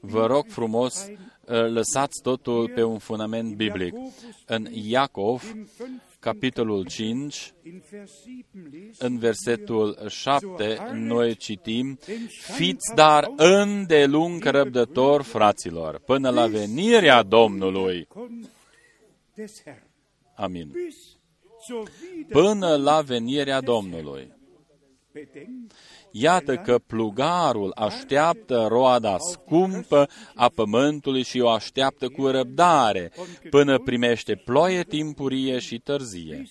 Vă 0.00 0.26
rog 0.26 0.46
frumos, 0.48 1.06
uh, 1.06 1.18
lăsați 1.46 2.22
totul 2.22 2.68
pe 2.74 2.82
un 2.82 2.98
fundament 2.98 3.54
biblic. 3.54 3.94
În 4.46 4.66
Iacov, 4.72 5.54
capitolul 6.20 6.86
5, 6.86 7.54
în 8.98 9.18
versetul 9.18 9.98
7, 10.08 10.90
noi 10.92 11.34
citim, 11.34 11.98
Fiți 12.56 12.94
dar 12.94 13.32
îndelung 13.36 14.44
răbdător, 14.44 15.22
fraților, 15.22 15.98
până 15.98 16.30
la 16.30 16.46
venirea 16.46 17.22
Domnului. 17.22 18.08
Amin. 20.34 20.72
Până 22.28 22.76
la 22.76 23.00
venirea 23.00 23.60
Domnului. 23.60 24.32
Iată 26.10 26.56
că 26.56 26.78
plugarul 26.78 27.72
așteaptă 27.74 28.66
roada 28.68 29.18
scumpă 29.18 30.08
a 30.34 30.48
pământului 30.48 31.22
și 31.22 31.40
o 31.40 31.48
așteaptă 31.48 32.08
cu 32.08 32.26
răbdare 32.26 33.12
până 33.50 33.78
primește 33.78 34.34
ploie 34.34 34.82
timpurie 34.82 35.58
și 35.58 35.78
târzie. 35.78 36.42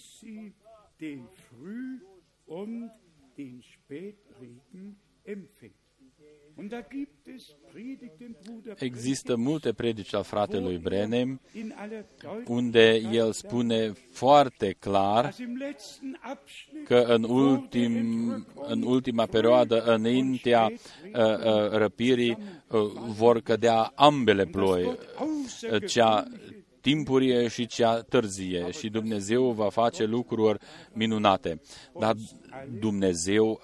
Există 8.75 9.35
multe 9.35 9.73
predici 9.73 10.13
al 10.13 10.23
fratelui 10.23 10.77
Brenem, 10.77 11.41
unde 12.47 13.01
el 13.11 13.31
spune 13.31 13.93
foarte 14.11 14.75
clar 14.79 15.35
că 16.85 16.95
în, 16.95 17.23
ultim, 17.23 18.47
în 18.67 18.81
ultima 18.83 19.25
perioadă, 19.25 19.83
înaintea 19.83 20.71
uh, 20.71 21.21
uh, 21.21 21.69
răpirii, 21.69 22.37
uh, 22.67 22.79
vor 23.07 23.41
cădea 23.41 23.91
ambele 23.95 24.45
ploi, 24.45 24.97
cea 25.87 26.27
timpurie 26.81 27.47
și 27.47 27.65
cea 27.65 28.01
târzie. 28.01 28.71
Și 28.71 28.89
Dumnezeu 28.89 29.51
va 29.51 29.69
face 29.69 30.03
lucruri 30.03 30.59
minunate. 30.93 31.61
Dar 31.99 32.15
Dumnezeu, 32.79 33.61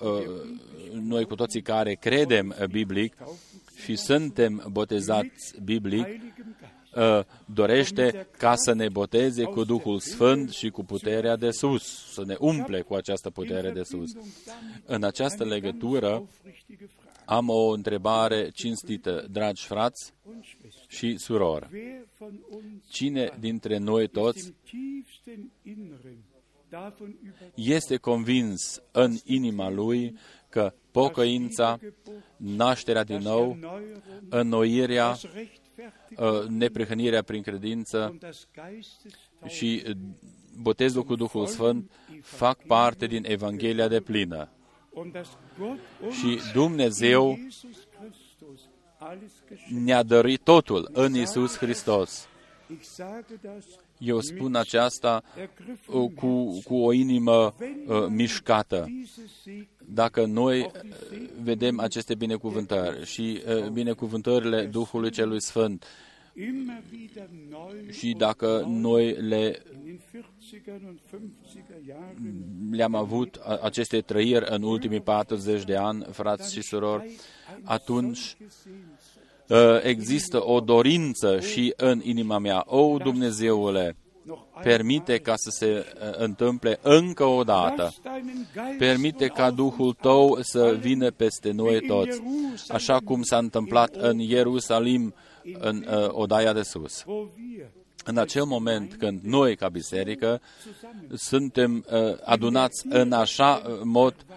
noi 0.94 1.26
cu 1.26 1.36
toții 1.36 1.62
care 1.62 1.94
credem 1.94 2.56
biblic, 2.72 3.16
și 3.76 3.96
suntem 3.96 4.66
botezați 4.72 5.62
biblic, 5.64 6.08
ă, 6.96 7.26
dorește 7.46 8.28
ca 8.38 8.56
să 8.56 8.74
ne 8.74 8.90
boteze 8.90 9.44
cu 9.44 9.64
Duhul 9.64 10.00
Sfânt 10.00 10.50
și 10.50 10.70
cu 10.70 10.84
puterea 10.84 11.36
de 11.36 11.52
sus, 11.52 12.12
să 12.14 12.24
ne 12.26 12.36
umple 12.40 12.82
cu 12.82 12.94
această 12.94 13.30
putere 13.30 13.72
de 13.72 13.84
sus. 13.84 14.12
În 14.86 15.04
această 15.04 15.44
legătură 15.44 16.28
am 17.26 17.50
o 17.50 17.70
întrebare 17.70 18.50
cinstită, 18.50 19.26
dragi 19.32 19.66
frați 19.66 20.14
și 20.88 21.18
surori. 21.18 21.70
Cine 22.90 23.38
dintre 23.40 23.78
noi 23.78 24.08
toți 24.08 24.54
este 27.56 27.98
convins 27.98 28.82
în 28.92 29.16
inima 29.24 29.70
lui 29.70 30.18
că 30.50 30.74
pocăința, 30.92 31.80
nașterea 32.38 33.04
din 33.04 33.18
nou, 33.18 33.58
înnoirea, 34.30 35.18
uh, 36.18 36.46
neprihănirea 36.48 37.22
prin 37.22 37.42
credință 37.42 38.18
și 39.46 39.84
botezul 40.62 41.04
cu 41.04 41.16
Duhul 41.16 41.48
Sfânt 41.48 41.92
fac 42.22 42.64
parte 42.66 43.06
din 43.06 43.24
Evanghelia 43.28 43.88
de 43.88 44.02
plină. 44.02 44.50
Și 46.12 46.40
Dumnezeu 46.54 47.38
ne-a 49.70 50.04
dăruit 50.04 50.42
totul 50.42 50.90
în 50.94 51.16
Isus 51.16 51.58
Hristos. 51.58 52.28
Eu 53.98 54.20
spun 54.20 54.56
aceasta 54.56 55.24
uh, 55.88 56.12
cu, 56.16 56.62
cu 56.64 56.76
o 56.76 56.92
inimă 56.92 57.56
uh, 57.88 58.06
mișcată. 58.08 58.88
Dacă 59.86 60.26
noi 60.26 60.60
uh, 60.60 60.70
vedem 61.42 61.80
aceste 61.80 62.16
binecuvântări 62.16 63.06
și 63.06 63.42
uh, 63.48 63.68
binecuvântările 63.68 64.66
Duhului 64.66 65.12
Celui 65.12 65.42
Sfânt 65.42 65.86
și 67.92 68.16
dacă 68.18 68.66
noi 68.68 69.12
le 69.12 69.62
le-am 72.72 72.96
avut 72.96 73.36
aceste 73.62 74.02
trăiri 74.02 74.46
în 74.50 74.64
ultimii 74.64 75.02
40 75.02 75.64
de 75.64 75.76
ani, 75.76 76.06
frați 76.12 76.54
și 76.54 76.62
surori, 76.62 77.16
atunci 77.64 78.38
Uh, 78.40 79.15
există 79.84 80.46
o 80.46 80.60
dorință 80.60 81.40
și 81.40 81.74
în 81.78 82.02
inima 82.04 82.38
mea. 82.38 82.64
O, 82.66 82.98
Dumnezeule, 82.98 83.96
permite 84.64 85.18
ca 85.18 85.34
să 85.36 85.50
se 85.50 85.86
uh, 85.86 86.18
întâmple 86.18 86.80
încă 86.82 87.24
o 87.24 87.44
dată. 87.44 87.94
Permite 88.78 89.28
ca 89.28 89.52
Duhul 89.52 89.94
Tău 89.94 90.38
să 90.42 90.78
vină 90.80 91.12
peste 91.12 91.52
noi 91.52 91.82
toți, 91.82 92.22
așa 92.68 93.00
cum 93.00 93.24
s-a 93.24 93.38
întâmplat 93.38 93.96
în 93.96 94.20
Ierusalim, 94.20 95.14
în 95.60 95.86
uh, 95.90 96.08
odaia 96.10 96.54
de 96.54 96.62
sus. 96.62 97.04
În 98.06 98.18
acel 98.18 98.44
moment 98.44 98.96
când 99.00 99.22
noi, 99.24 99.56
ca 99.56 99.70
biserică, 99.70 100.42
suntem 101.14 101.86
uh, 101.92 102.18
adunați 102.24 102.86
în 102.90 103.12
așa 103.12 103.62
uh, 103.66 103.80
mod 103.84 104.16
uh, 104.30 104.36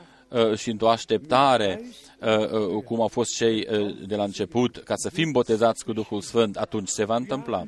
și 0.57 0.70
într-o 0.70 0.91
așteptare 0.91 1.83
Uh, 2.20 2.51
uh, 2.51 2.83
cum 2.85 3.01
au 3.01 3.09
fost 3.09 3.35
cei 3.35 3.66
uh, 3.70 3.97
de 4.07 4.16
la 4.16 4.24
început, 4.24 4.76
ca 4.76 4.95
să 4.97 5.11
fim 5.11 5.31
botezați 5.31 5.85
cu 5.85 5.93
Duhul 5.93 6.20
Sfânt, 6.20 6.57
atunci 6.57 6.89
se 6.89 7.05
va 7.05 7.16
întâmpla. 7.16 7.64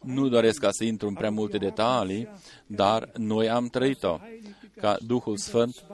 Nu 0.00 0.28
doresc 0.28 0.60
ca 0.60 0.68
să 0.70 0.84
intru 0.84 1.08
în 1.08 1.14
prea 1.14 1.30
multe 1.30 1.58
detalii, 1.58 2.28
dar 2.66 3.10
noi 3.16 3.50
am 3.50 3.66
trăit-o, 3.66 4.18
ca 4.76 4.96
Duhul 5.06 5.36
Sfânt 5.36 5.84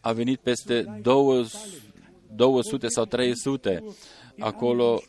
a 0.00 0.12
venit 0.12 0.40
peste 0.40 1.00
200 2.34 2.88
sau 2.88 3.04
300. 3.04 3.84
Acolo 4.38 5.00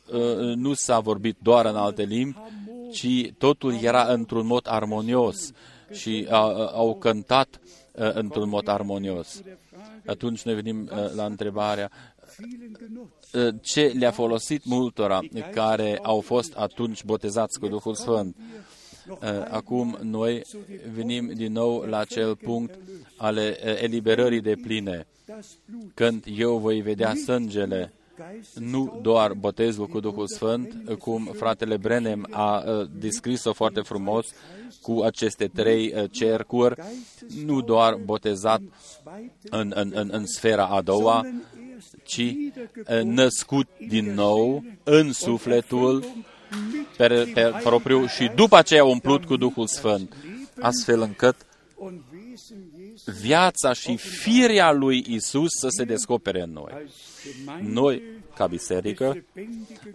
nu 0.56 0.74
s-a 0.74 1.00
vorbit 1.00 1.38
doar 1.42 1.66
în 1.66 1.76
alte 1.76 2.04
limbi, 2.04 2.38
ci 2.92 3.32
totul 3.38 3.78
era 3.82 4.04
într-un 4.14 4.46
mod 4.46 4.68
armonios 4.70 5.52
și 5.92 6.28
au 6.74 6.96
cântat 7.00 7.60
într-un 7.96 8.50
mod 8.50 8.68
armonios. 8.68 9.42
Atunci 10.06 10.42
ne 10.42 10.54
venim 10.54 10.90
la 11.16 11.26
întrebarea 11.26 11.92
ce 13.62 13.94
le-a 13.98 14.12
folosit 14.12 14.66
multora 14.66 15.20
care 15.54 16.00
au 16.02 16.20
fost 16.20 16.54
atunci 16.54 17.04
botezați 17.04 17.60
cu 17.60 17.68
Duhul 17.68 17.96
Sfânt. 17.96 18.36
Acum 19.50 19.98
noi 20.02 20.42
venim 20.94 21.32
din 21.34 21.52
nou 21.52 21.82
la 21.82 21.98
acel 21.98 22.36
punct 22.36 22.78
ale 23.18 23.78
eliberării 23.84 24.42
de 24.42 24.56
pline, 24.62 25.08
când 25.94 26.24
eu 26.38 26.58
voi 26.58 26.82
vedea 26.82 27.14
sângele 27.14 27.94
nu 28.54 29.00
doar 29.02 29.34
botezul 29.34 29.88
cu 29.88 30.00
Duhul 30.00 30.28
Sfânt, 30.28 30.98
cum 31.00 31.32
fratele 31.34 31.78
Brenem 31.78 32.28
a 32.32 32.64
descris-o 32.92 33.54
foarte 33.54 33.82
frumos 33.82 34.28
cu 34.82 35.02
aceste 35.02 35.48
trei 35.48 36.10
cercuri, 36.12 36.76
nu 37.46 37.62
doar 37.62 37.94
botezat 37.94 38.62
în, 39.50 39.72
în, 39.76 39.92
în, 39.96 40.10
în 40.12 40.26
sfera 40.26 40.66
a 40.66 40.82
doua, 40.82 41.26
ci 42.04 42.36
născut 43.04 43.68
din 43.88 44.14
nou 44.14 44.64
în 44.84 45.14
sufletul 45.14 46.04
pe, 46.98 47.32
pe 47.34 47.54
propriu 47.64 48.06
și 48.06 48.32
după 48.36 48.58
aceea 48.58 48.84
umplut 48.84 49.26
cu 49.26 49.36
Duhul 49.38 49.68
Sfânt, 49.68 50.16
astfel 50.60 51.02
încât 51.02 51.36
viața 53.06 53.74
și 53.74 53.98
firea 53.98 54.72
lui 54.72 55.06
Isus 55.08 55.50
să 55.60 55.68
se 55.70 55.84
descopere 55.84 56.42
în 56.42 56.52
noi. 56.52 56.72
Noi, 57.62 58.02
ca 58.36 58.48
biserică, 58.48 59.24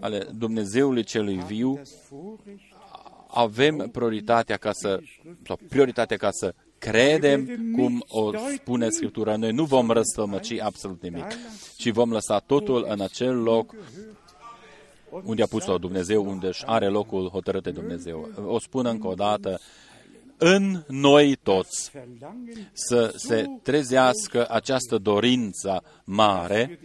ale 0.01 0.27
Dumnezeului 0.39 1.05
celui 1.05 1.37
viu, 1.37 1.81
avem 3.27 3.89
prioritatea 3.93 4.57
ca 4.57 4.71
să, 4.73 5.01
sau 5.47 5.59
prioritatea 5.69 6.17
ca 6.17 6.31
să 6.31 6.55
credem 6.79 7.73
cum 7.77 8.05
o 8.09 8.31
spune 8.57 8.89
Scriptura. 8.91 9.37
Noi 9.37 9.53
nu 9.53 9.65
vom 9.65 9.91
răstălmăci 9.91 10.61
absolut 10.61 11.03
nimic, 11.03 11.27
ci 11.77 11.91
vom 11.91 12.11
lăsa 12.11 12.39
totul 12.39 12.87
în 12.89 13.01
acel 13.01 13.43
loc 13.43 13.75
unde 15.25 15.43
a 15.43 15.47
pus-o 15.47 15.79
Dumnezeu, 15.79 16.29
unde 16.29 16.47
își 16.47 16.67
are 16.67 16.89
locul 16.89 17.29
hotărât 17.29 17.63
de 17.63 17.71
Dumnezeu. 17.71 18.29
O 18.47 18.59
spun 18.59 18.87
încă 18.87 19.07
o 19.07 19.15
dată, 19.15 19.61
în 20.43 20.83
noi 20.89 21.37
toți 21.43 21.91
să 22.73 23.13
se 23.17 23.45
trezească 23.63 24.47
această 24.51 24.99
dorință 24.99 25.83
mare 26.05 26.79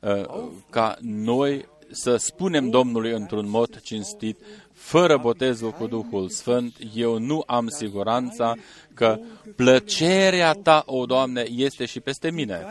uh, 0.00 0.24
ca 0.70 0.96
noi 1.00 1.68
să 1.90 2.16
spunem 2.16 2.70
Domnului 2.70 3.12
într-un 3.12 3.48
mod 3.48 3.80
cinstit, 3.80 4.38
fără 4.72 5.16
botezul 5.16 5.70
cu 5.70 5.86
Duhul 5.86 6.28
Sfânt, 6.28 6.76
eu 6.94 7.18
nu 7.18 7.42
am 7.46 7.68
siguranța 7.68 8.54
că 8.94 9.18
plăcerea 9.56 10.52
Ta, 10.52 10.82
o 10.86 11.06
Doamne, 11.06 11.44
este 11.50 11.84
și 11.84 12.00
peste 12.00 12.30
mine. 12.30 12.66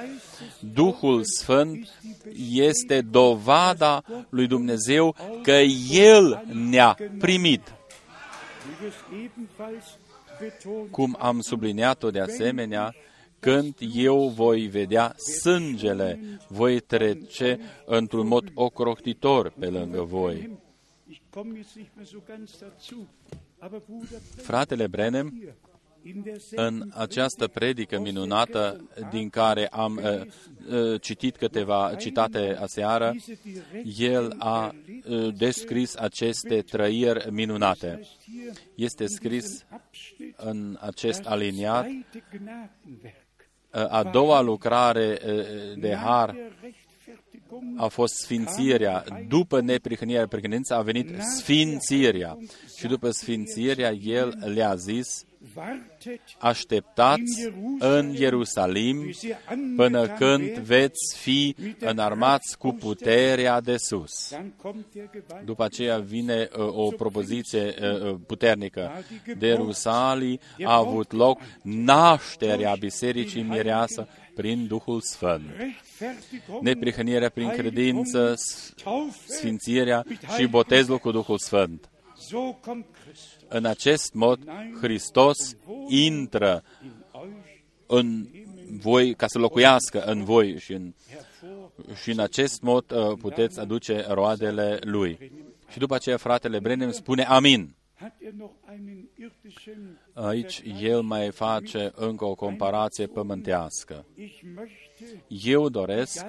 Duhul 0.74 1.22
Sfânt 1.24 1.90
este 2.52 3.02
dovada 3.02 4.04
lui 4.30 4.48
Dumnezeu 4.48 5.16
că 5.44 5.52
El 5.92 6.46
ne-a 6.70 6.98
primit. 7.20 7.77
Cum 10.92 11.16
am 11.20 11.40
subliniat-o 11.42 12.12
de 12.12 12.20
asemenea, 12.20 12.96
când 13.40 13.76
eu 13.94 14.28
voi 14.28 14.68
vedea 14.68 15.16
sângele, 15.42 16.20
voi 16.48 16.80
trece 16.80 17.60
într-un 17.86 18.28
mod 18.28 18.52
ocrotitor 18.54 19.54
pe 19.60 19.68
lângă 19.68 20.02
voi. 20.02 20.60
Fratele 24.36 24.88
Brenem, 24.88 25.56
în 26.52 26.92
această 26.94 27.48
predică 27.48 28.00
minunată 28.00 28.90
din 29.12 29.30
care 29.30 29.68
am 29.68 30.02
uh, 30.04 30.22
uh, 30.70 31.02
citit 31.02 31.38
câteva 31.38 31.96
citate 31.98 32.58
aseară, 32.62 33.16
el 33.98 34.36
a 34.38 34.76
uh, 35.10 35.34
descris 35.38 35.96
aceste 35.96 36.62
trăiri 36.62 37.32
minunate. 37.32 38.00
Este 38.76 39.06
scris 39.06 39.66
în 40.36 40.78
acest 40.82 41.26
aliniat 41.26 41.88
a 43.72 44.04
doua 44.04 44.42
lucrare 44.42 45.20
de 45.76 45.96
har 45.96 46.36
a 47.76 47.88
fost 47.88 48.14
sfințirea. 48.14 49.04
După 49.28 49.62
neprihănirea 49.62 50.28
prihănință 50.28 50.76
a 50.76 50.82
venit 50.82 51.10
sfințirea. 51.38 52.38
Și 52.78 52.88
după 52.88 53.10
sfințirea, 53.10 53.92
el 53.92 54.38
le-a 54.54 54.76
zis, 54.76 55.26
așteptați 56.40 57.52
în 57.80 58.14
Ierusalim 58.14 59.14
până 59.76 60.08
când 60.08 60.58
veți 60.58 61.18
fi 61.18 61.56
înarmați 61.80 62.58
cu 62.58 62.72
puterea 62.74 63.62
de 63.62 63.78
sus. 63.78 64.36
După 65.46 65.64
aceea 65.64 66.00
vine 66.00 66.50
uh, 66.58 66.68
o 66.68 66.90
propoziție 66.90 67.76
uh, 67.82 68.02
uh, 68.02 68.16
puternică. 68.28 68.92
De 69.38 69.48
Ierusalim 69.48 70.40
a 70.64 70.76
avut 70.76 71.12
loc 71.12 71.40
nașterea 71.62 72.76
Bisericii 72.80 73.42
Mireasă 73.42 74.08
prin 74.36 74.68
Duhul 74.68 75.02
Sfânt. 75.02 75.46
Neprihănirea 76.62 77.30
prin 77.30 77.50
credință, 77.50 78.34
sfințirea 79.26 80.06
și 80.38 80.46
botezul 80.46 80.98
cu 80.98 81.12
Duhul 81.12 81.38
Sfânt. 81.38 81.90
În 83.48 83.66
acest 83.66 84.14
mod, 84.14 84.40
Hristos 84.82 85.56
intră 85.88 86.64
în 87.88 88.28
voi, 88.80 89.14
ca 89.14 89.28
să 89.28 89.38
locuiască 89.38 90.04
în 90.04 90.24
voi 90.24 90.60
și 90.60 90.74
în, 90.74 90.94
și 92.02 92.12
în 92.12 92.20
acest 92.20 92.62
mod 92.62 92.92
uh, 92.92 93.18
puteți 93.20 93.60
aduce 93.60 94.06
roadele 94.10 94.80
Lui. 94.82 95.32
Și 95.70 95.78
după 95.78 95.96
aceea 95.96 96.18
fratele 96.18 96.60
Brenem 96.60 96.92
spune 96.92 97.24
Amin. 97.24 97.76
Aici 100.14 100.64
el 100.82 101.02
mai 101.02 101.32
face 101.32 101.92
încă 101.96 102.26
o 102.26 102.36
comparație 102.36 103.08
pământească. 103.08 104.06
Eu 105.28 105.70
doresc 105.70 106.26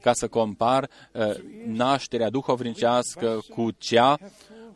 ca 0.00 0.12
să 0.12 0.28
compar 0.28 0.88
uh, 1.12 1.34
nașterea 1.66 2.30
duhovnicească 2.30 3.40
cu 3.48 3.70
cea, 3.70 4.18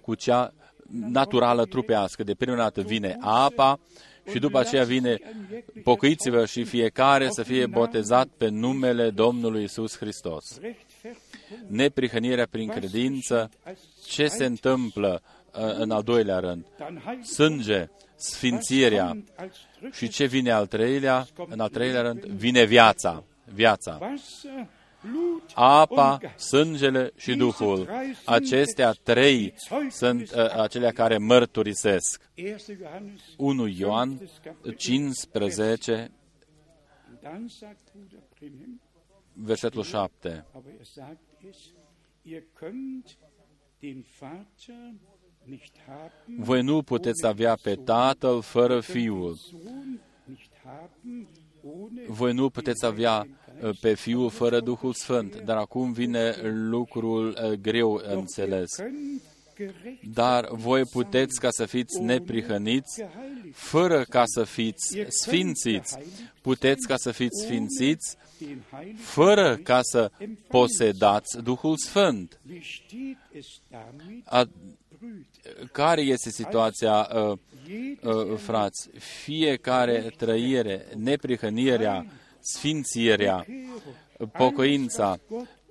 cu 0.01 0.15
cea 0.15 0.53
naturală 0.91 1.65
trupească. 1.65 2.23
De 2.23 2.35
prima 2.35 2.57
dată 2.57 2.81
vine 2.81 3.17
apa 3.21 3.81
și 4.31 4.39
după 4.39 4.59
aceea 4.59 4.85
vine 4.85 5.19
pocăiți-vă 5.83 6.45
și 6.47 6.65
fiecare 6.65 7.29
să 7.31 7.43
fie 7.43 7.67
botezat 7.67 8.29
pe 8.37 8.49
numele 8.49 9.11
Domnului 9.11 9.63
Isus 9.63 9.97
Hristos. 9.97 10.59
Neprihănirea 11.67 12.47
prin 12.51 12.69
credință, 12.69 13.51
ce 14.07 14.27
se 14.27 14.45
întâmplă 14.45 15.23
uh, 15.23 15.38
în 15.53 15.91
al 15.91 16.03
doilea 16.03 16.39
rând? 16.39 16.67
Sânge, 17.23 17.89
sfințirea, 18.15 19.17
și 19.93 20.09
ce 20.09 20.25
vine 20.25 20.51
al 20.51 20.67
treilea? 20.67 21.27
În 21.49 21.61
al 21.61 21.69
treilea 21.69 22.01
rând, 22.01 22.25
vine 22.25 22.65
viața. 22.65 23.25
Viața. 23.53 23.99
Apa, 25.55 26.21
sângele 26.37 27.13
și 27.17 27.35
Duhul. 27.37 27.89
Acestea 28.25 28.93
trei 28.93 29.55
sunt 29.91 30.31
uh, 30.31 30.57
acelea 30.57 30.93
care 30.93 31.19
mărturisesc. 31.19 32.31
1 33.37 33.67
Ioan 33.67 34.29
15, 34.77 36.11
versetul 39.33 39.83
7. 39.83 40.47
Voi 46.39 46.63
nu 46.63 46.83
puteți 46.83 47.27
avea 47.27 47.59
pe 47.63 47.75
Tatăl 47.75 48.43
fără 48.43 48.81
Fiul. 48.81 49.39
Voi 52.09 52.33
nu 52.33 52.51
puteți 52.51 52.85
avea 52.85 53.27
uh, 53.63 53.79
pe 53.81 53.95
Fiul 53.95 54.31
fără 54.31 54.61
Duhul 54.61 54.93
Sfânt. 54.93 55.41
Dar 55.43 55.57
acum 55.57 55.93
vine 55.93 56.35
lucrul 56.43 57.29
uh, 57.29 57.53
greu 57.53 58.03
înțeles. 58.05 58.71
Dar 60.13 60.49
voi 60.51 60.83
puteți 60.85 61.41
ca 61.41 61.51
să 61.51 61.67
fiți 61.67 62.01
neprihăniți, 62.01 63.03
fără 63.53 64.05
ca 64.09 64.23
să 64.27 64.45
fiți 64.45 64.99
sfințiți. 65.09 65.99
Puteți 66.41 66.87
ca 66.87 66.97
să 66.97 67.11
fiți 67.11 67.43
sfințiți, 67.45 68.17
fără 68.97 69.57
ca 69.57 69.79
să 69.83 70.11
posedați 70.49 71.43
Duhul 71.43 71.77
Sfânt. 71.77 72.41
A, 74.25 74.49
care 75.73 76.01
este 76.01 76.31
situația, 76.31 77.09
uh, 77.15 77.39
uh, 78.03 78.37
frați? 78.37 78.91
Fiecare 78.99 80.13
trăire, 80.17 80.87
neprihănirea, 80.97 82.07
sfințirea, 82.41 83.47
pocăința, 84.33 85.19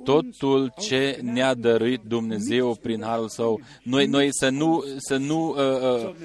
totul 0.03 0.73
ce 0.77 1.19
ne-a 1.21 1.53
dăruit 1.53 2.01
Dumnezeu 2.07 2.75
prin 2.75 3.01
harul 3.03 3.29
său. 3.29 3.61
Noi, 3.83 4.05
noi 4.05 4.27
să 4.31 4.49
nu, 4.49 4.83
să 4.97 5.17
nu 5.17 5.49
uh, 5.49 6.03
uh, 6.03 6.15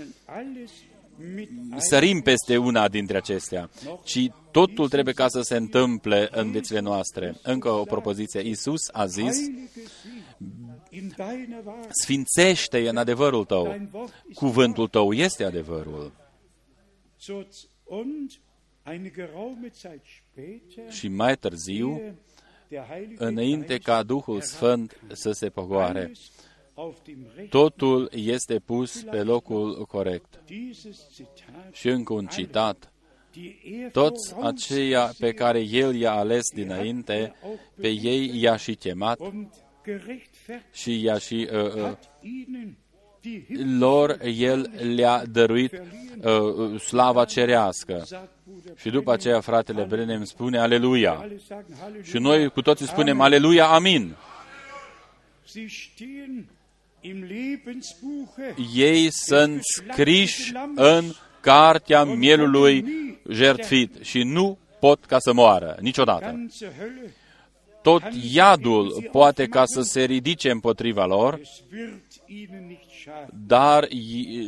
sărim 1.76 2.20
peste 2.20 2.56
una 2.56 2.88
dintre 2.88 3.16
acestea, 3.16 3.70
ci 4.04 4.30
totul 4.50 4.88
trebuie 4.88 5.14
ca 5.14 5.28
să 5.28 5.40
se 5.40 5.56
întâmple 5.56 6.28
în 6.30 6.50
viețile 6.50 6.80
noastre. 6.80 7.36
Încă 7.42 7.68
o 7.68 7.82
propoziție. 7.82 8.48
Isus 8.48 8.80
a 8.92 9.06
zis, 9.06 9.36
sfințește 11.90 12.88
în 12.88 12.96
adevărul 12.96 13.44
tău. 13.44 13.76
Cuvântul 14.34 14.88
tău 14.88 15.12
este 15.12 15.44
adevărul. 15.44 16.12
Și 20.88 21.08
mai 21.08 21.36
târziu, 21.36 22.00
înainte 23.16 23.78
ca 23.78 24.02
Duhul 24.02 24.40
Sfânt 24.40 25.00
să 25.12 25.30
se 25.32 25.48
pogoare, 25.48 26.12
totul 27.48 28.10
este 28.14 28.58
pus 28.58 29.02
pe 29.02 29.22
locul 29.22 29.86
corect. 29.86 30.42
Și 31.72 31.88
încă 31.88 32.12
un 32.12 32.26
citat. 32.26 32.92
Toți 33.92 34.34
aceia 34.40 35.12
pe 35.18 35.32
care 35.32 35.60
El 35.60 35.94
i-a 35.94 36.12
ales 36.12 36.48
dinainte, 36.54 37.34
pe 37.80 37.88
ei 37.88 38.40
i-a 38.40 38.56
și 38.56 38.74
chemat 38.74 39.18
și 40.72 41.02
i-a 41.02 41.18
și 41.18 41.48
uh, 41.52 41.74
uh, 41.74 41.92
lor 43.78 44.18
El 44.24 44.70
le-a 44.94 45.22
dăruit 45.30 45.82
uh, 46.22 46.80
slava 46.80 47.24
cerească. 47.24 48.06
Și 48.76 48.90
după 48.90 49.12
aceea 49.12 49.40
fratele 49.40 49.82
Brenem 49.82 50.24
spune 50.24 50.58
Aleluia. 50.58 51.28
Și 52.02 52.18
noi 52.18 52.48
cu 52.48 52.62
toții 52.62 52.86
spunem 52.86 53.20
Aleluia, 53.20 53.66
Amin. 53.66 54.16
Ei 58.74 59.08
sunt 59.10 59.60
scriși 59.62 60.52
în 60.74 61.04
cartea 61.40 62.04
mielului 62.04 62.84
jertfit 63.30 63.94
și 64.00 64.22
nu 64.22 64.58
pot 64.80 65.04
ca 65.04 65.18
să 65.18 65.32
moară 65.32 65.76
niciodată. 65.80 66.46
Tot 67.82 68.02
iadul 68.32 69.08
poate 69.10 69.46
ca 69.46 69.64
să 69.64 69.80
se 69.80 70.04
ridice 70.04 70.50
împotriva 70.50 71.04
lor, 71.06 71.40
dar 73.46 73.88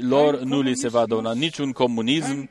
lor 0.01 0.41
nu 0.41 0.61
li 0.61 0.77
se 0.77 0.89
va 0.89 1.07
dona 1.07 1.35
niciun 1.35 1.73
comunism, 1.73 2.51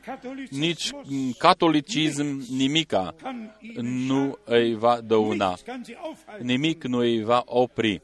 nici 0.49 0.89
catolicism, 1.37 2.45
nimica 2.49 3.15
nu 3.81 4.37
îi 4.45 4.75
va 4.75 5.01
dăuna. 5.01 5.55
Nimic 6.39 6.83
nu 6.83 6.97
îi 6.97 7.23
va 7.23 7.43
opri. 7.45 8.01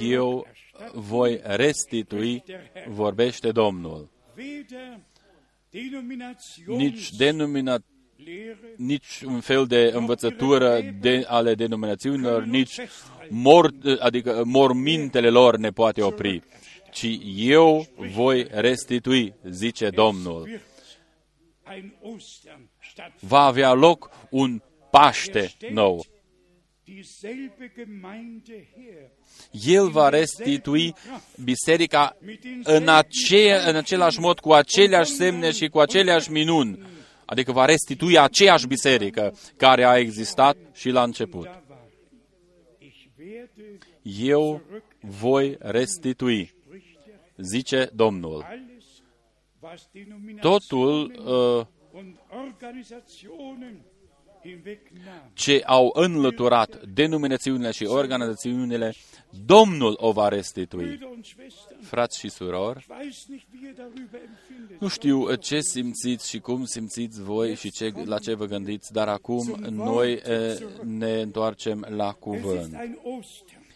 Eu 0.00 0.46
voi 0.92 1.40
restitui, 1.42 2.42
vorbește 2.86 3.50
Domnul. 3.50 4.10
Nici 6.66 7.10
denominat 7.10 7.82
nici 8.76 9.20
un 9.26 9.40
fel 9.40 9.66
de 9.66 9.90
învățătură 9.94 10.80
de, 11.00 11.24
ale 11.26 11.54
denominațiunilor, 11.54 12.44
nici 12.44 12.74
mor, 13.28 13.70
adică 13.98 14.42
mormintele 14.44 15.28
lor 15.28 15.56
ne 15.56 15.70
poate 15.70 16.02
opri, 16.02 16.42
ci 16.90 17.18
eu 17.36 17.86
voi 17.96 18.46
restitui, 18.50 19.34
zice 19.48 19.90
Domnul. 19.90 20.60
Va 23.20 23.40
avea 23.40 23.72
loc 23.72 24.10
un 24.30 24.62
Paște 24.90 25.52
nou. 25.70 26.04
El 29.50 29.88
va 29.88 30.08
restitui 30.08 30.94
biserica 31.44 32.16
în, 32.62 32.88
ace, 32.88 33.54
în 33.66 33.76
același 33.76 34.20
mod, 34.20 34.38
cu 34.38 34.52
aceleași 34.52 35.10
semne 35.10 35.50
și 35.50 35.68
cu 35.68 35.80
aceleași 35.80 36.30
minuni 36.30 36.78
adică 37.26 37.52
va 37.52 37.64
restitui 37.64 38.18
aceeași 38.18 38.66
biserică 38.66 39.34
care 39.56 39.84
a 39.84 39.98
existat 39.98 40.56
și 40.72 40.90
la 40.90 41.02
început. 41.02 41.48
Eu 44.02 44.62
voi 45.00 45.56
restitui, 45.58 46.54
zice 47.36 47.90
Domnul. 47.94 48.46
Totul 50.40 51.12
uh, 51.24 51.66
ce 55.32 55.62
au 55.64 55.90
înlăturat 55.94 56.84
denominațiunile 56.84 57.70
și 57.70 57.84
organizațiunile, 57.84 58.94
Domnul 59.46 59.96
o 60.00 60.12
va 60.12 60.28
restitui. 60.28 60.98
Frați 61.82 62.18
și 62.18 62.28
surori, 62.28 62.86
nu 64.78 64.88
știu 64.88 65.34
ce 65.34 65.60
simțiți 65.60 66.28
și 66.28 66.38
cum 66.38 66.64
simțiți 66.64 67.22
voi 67.22 67.54
și 67.54 67.70
ce, 67.70 67.92
la 68.04 68.18
ce 68.18 68.34
vă 68.34 68.44
gândiți, 68.44 68.92
dar 68.92 69.08
acum 69.08 69.56
noi 69.70 70.22
ne 70.82 71.20
întoarcem 71.20 71.86
la 71.88 72.12
cuvânt. 72.12 72.76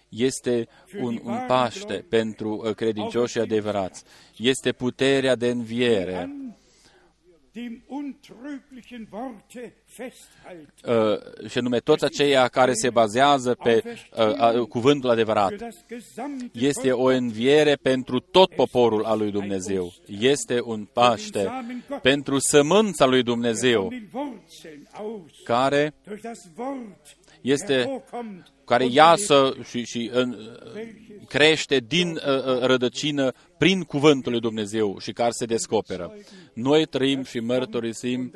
Este 0.08 0.68
un, 1.00 1.20
un 1.24 1.38
paște 1.46 2.04
pentru 2.08 2.72
credincioșii 2.76 3.40
adevărați. 3.40 4.04
Este 4.36 4.72
puterea 4.72 5.34
de 5.34 5.48
înviere 5.48 6.30
uh, 10.84 11.48
și 11.48 11.58
anume 11.58 11.78
toți 11.78 12.04
aceia 12.04 12.48
care 12.48 12.72
se 12.72 12.90
bazează 12.90 13.54
pe 13.54 13.82
uh, 13.84 14.54
uh, 14.54 14.66
cuvântul 14.68 15.10
adevărat. 15.10 15.52
Este 16.52 16.92
o 16.92 17.04
înviere 17.04 17.74
pentru 17.74 18.20
tot 18.20 18.54
poporul 18.54 19.04
al 19.04 19.18
lui 19.18 19.30
Dumnezeu. 19.30 19.92
Este 20.06 20.60
un 20.64 20.88
paște 20.92 21.50
pentru 22.02 22.38
sămânța 22.38 23.06
lui 23.06 23.22
Dumnezeu, 23.22 23.92
care 25.44 25.94
este 27.40 28.04
care 28.64 28.86
iasă 28.90 29.54
și, 29.68 29.84
și 29.84 30.10
în, 30.12 30.36
crește 31.28 31.78
din 31.78 32.08
uh, 32.08 32.44
uh, 32.44 32.60
rădăcină 32.60 33.32
prin 33.58 33.82
cuvântul 33.82 34.32
lui 34.32 34.40
Dumnezeu 34.40 34.98
și 34.98 35.12
care 35.12 35.30
se 35.30 35.44
descoperă. 35.44 36.14
Noi 36.52 36.86
trăim 36.86 37.22
și 37.22 37.40
mărturisim 37.40 38.32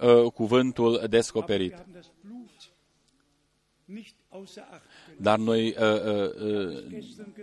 uh, 0.00 0.32
cuvântul 0.32 1.04
descoperit. 1.08 1.74
Dar 5.16 5.38
noi 5.38 5.68
uh, 5.68 6.02
uh, 6.04 6.34
uh, 6.34 6.84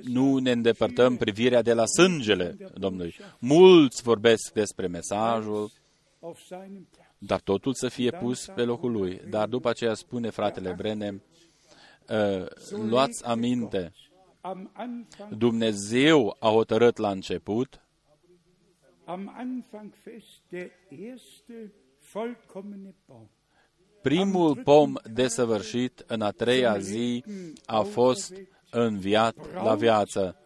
nu 0.02 0.38
ne 0.38 0.52
îndepărtăm 0.52 1.18
privirea 1.18 1.62
de 1.62 1.74
la 1.74 1.86
sângele 1.86 2.58
Domnului. 2.74 3.16
Mulți 3.40 4.04
vorbesc 4.04 4.52
despre 4.54 4.88
mesajul, 4.88 5.72
dar 7.26 7.40
totul 7.40 7.74
să 7.74 7.88
fie 7.88 8.12
pus 8.12 8.46
pe 8.46 8.64
locul 8.64 8.92
lui. 8.92 9.22
Dar 9.30 9.48
după 9.48 9.70
aceea 9.70 9.94
spune 9.94 10.30
fratele 10.30 10.74
Brenem, 10.78 11.24
uh, 12.10 12.46
luați 12.70 13.26
aminte, 13.26 13.92
Dumnezeu 15.38 16.36
a 16.40 16.50
hotărât 16.50 16.98
la 16.98 17.10
început 17.10 17.82
primul 24.02 24.56
pom 24.64 24.94
desăvârșit 25.14 26.04
în 26.08 26.22
a 26.22 26.32
treia 26.32 26.78
zi 26.78 27.24
a 27.66 27.82
fost 27.82 28.34
înviat 28.72 29.54
la 29.54 29.76
viață. 29.76 30.38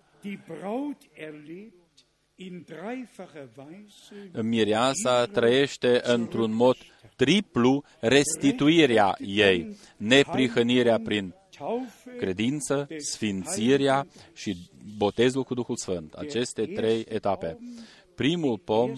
Mireasa 4.41 5.25
trăiește 5.25 6.01
într-un 6.03 6.53
mod 6.53 6.75
triplu 7.15 7.83
restituirea 7.99 9.17
ei, 9.19 9.77
neprihănirea 9.97 10.99
prin 11.03 11.33
credință, 12.17 12.87
sfințirea 12.97 14.07
și 14.33 14.57
botezul 14.97 15.43
cu 15.43 15.53
Duhul 15.53 15.75
Sfânt. 15.75 16.13
Aceste 16.13 16.65
trei 16.65 17.05
etape. 17.09 17.57
Primul 18.15 18.57
pom, 18.57 18.93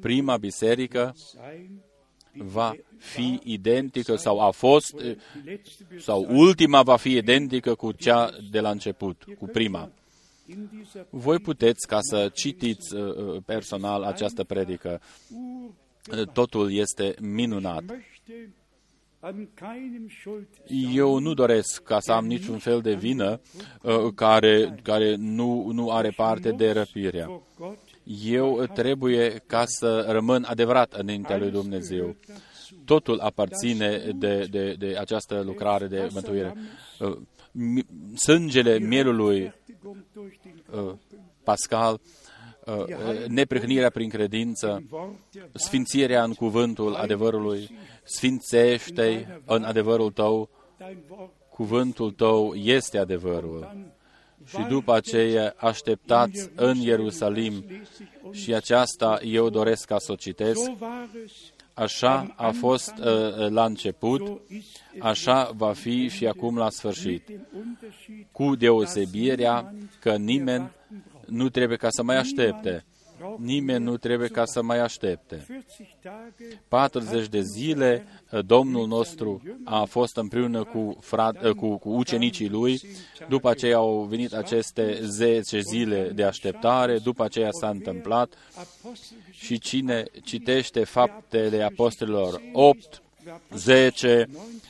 prima 0.00 0.36
biserică, 0.36 1.14
va 2.32 2.74
fi 2.98 3.40
identică 3.42 4.16
sau 4.16 4.40
a 4.40 4.50
fost, 4.50 4.94
sau 5.98 6.26
ultima 6.28 6.82
va 6.82 6.96
fi 6.96 7.10
identică 7.12 7.74
cu 7.74 7.92
cea 7.92 8.30
de 8.50 8.60
la 8.60 8.70
început, 8.70 9.24
cu 9.38 9.46
prima. 9.46 9.90
Voi 11.10 11.38
puteți 11.38 11.86
ca 11.86 11.98
să 12.00 12.30
citiți 12.34 12.94
uh, 12.94 13.16
uh, 13.16 13.42
personal 13.46 14.02
această 14.02 14.44
predică. 14.44 15.00
Totul 16.32 16.72
este 16.72 17.14
minunat. 17.20 17.84
Eu 20.94 21.18
nu 21.18 21.34
doresc 21.34 21.82
ca 21.82 22.00
să 22.00 22.12
am 22.12 22.26
niciun 22.26 22.58
fel 22.58 22.80
de 22.80 22.94
vină 22.94 23.40
uh, 23.82 24.12
care, 24.14 24.78
care 24.82 25.14
nu, 25.14 25.70
nu 25.72 25.90
are 25.90 26.10
parte 26.10 26.50
de 26.50 26.70
răpirea. 26.70 27.40
Eu 28.24 28.66
trebuie 28.74 29.42
ca 29.46 29.64
să 29.66 30.06
rămân 30.08 30.44
adevărat 30.48 30.92
înaintea 30.92 31.38
lui 31.38 31.50
Dumnezeu. 31.50 32.16
totul 32.84 33.20
aparține 33.20 34.12
de, 34.16 34.46
de, 34.50 34.74
de 34.78 34.96
această 34.98 35.42
lucrare 35.44 35.86
de 35.86 36.08
mântuire. 36.12 36.54
Uh, 37.56 37.62
mi- 37.62 37.86
Sângele 38.16 38.78
mielului 38.78 39.40
Fertigung 39.40 40.04
durch 40.12 40.34
den 40.42 40.80
uh, 40.84 40.94
pascal, 41.44 42.00
uh, 42.66 43.26
neprihănirea 43.28 43.90
prin 43.90 44.08
credință, 44.08 44.66
Wort 44.90 45.10
der 45.32 45.42
Wahrheit 45.42 45.60
sfințirea 45.60 46.22
în 46.24 46.34
cuvântul 46.34 46.94
adevărului, 46.94 47.70
sfințește 48.04 49.40
în 49.46 49.62
adevărul 49.64 50.10
tău, 50.10 50.48
dein 50.78 50.98
Wort 51.08 51.32
cuvântul 51.50 52.10
tău 52.12 52.54
este 52.54 52.98
adevărul. 52.98 53.58
dann 53.60 53.90
Și 54.46 54.68
după 54.68 54.94
aceea 54.94 55.54
așteptați 55.56 56.50
în 56.54 56.76
Ierusalim 56.76 57.52
lese 57.68 57.84
ich 58.00 58.10
uns. 58.22 58.36
și 58.36 58.54
aceasta 58.54 59.18
eu 59.22 59.48
doresc 59.50 59.84
ca 59.86 59.98
să 59.98 60.12
o 60.12 60.14
citesc. 60.14 60.70
So 61.76 61.82
war 61.82 61.88
es, 61.88 62.02
Așa 62.02 62.34
a 62.36 62.50
fost 62.50 62.92
uh, 62.98 63.48
la 63.48 63.64
început, 63.64 64.26
so 64.26 64.40
ist 64.48 64.80
es 64.94 65.02
așa 65.02 65.50
va 65.56 65.72
fi 65.72 66.08
și 66.08 66.26
acum 66.26 66.56
la 66.56 66.70
sfârșit, 66.70 67.08
mit 67.10 67.26
dem 67.26 67.46
Unterschied, 67.52 68.26
cu 68.32 68.54
deosebirea 68.54 69.74
că 70.00 70.16
nimeni 70.16 70.70
nu 71.26 71.48
trebuie 71.48 71.76
ca 71.76 71.88
să 71.90 72.02
mai 72.02 72.16
aștepte. 72.16 72.84
Nimeni 73.36 73.84
nu 73.84 73.96
trebuie 73.96 74.28
ca 74.28 74.44
să 74.44 74.62
mai 74.62 74.78
aștepte. 74.78 75.46
40 75.48 75.96
Tage 76.02 76.58
40 76.68 77.28
de 77.28 77.40
zile 77.40 78.06
uh, 78.30 78.44
Domnul 78.46 78.86
nostru 78.86 79.42
a 79.64 79.84
fost 79.84 80.16
împreună 80.16 80.64
cu, 80.64 80.96
frat, 81.00 81.44
uh, 81.44 81.50
cu, 81.50 81.76
cu 81.76 81.88
ucenicii 81.88 82.48
lui, 82.48 82.80
după 83.28 83.50
aceea 83.50 83.76
au 83.76 84.02
venit 84.02 84.32
aceste 84.32 84.98
10 85.02 85.60
zile 85.60 86.10
de 86.14 86.24
așteptare, 86.24 86.98
după 86.98 87.24
aceea 87.24 87.50
s-a 87.50 87.68
întâmplat 87.68 88.34
Apostelgeschichte 88.54 89.44
și 89.44 89.58
cine 89.58 90.04
citește 90.24 90.84
faptele 90.84 91.62
apostolilor 91.62 92.40
8, 92.52 93.02
10 93.54 94.28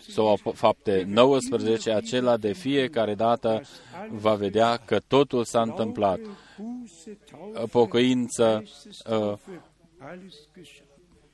sau 0.09 0.37
ap- 0.37 0.55
fapte 0.55 1.05
19, 1.09 1.91
acela 1.93 2.37
de 2.37 2.53
fiecare 2.53 3.15
dată 3.15 3.63
va 4.11 4.35
vedea 4.35 4.77
că 4.77 4.99
totul 5.07 5.45
s-a 5.45 5.61
întâmplat. 5.63 6.19
Buße, 6.21 7.17
Taufe, 7.31 7.67
Pocăință, 7.71 8.57
uh, 8.57 8.63
Geistestaufe, 8.63 9.61
alles 9.99 10.35
geschah. 10.57 10.85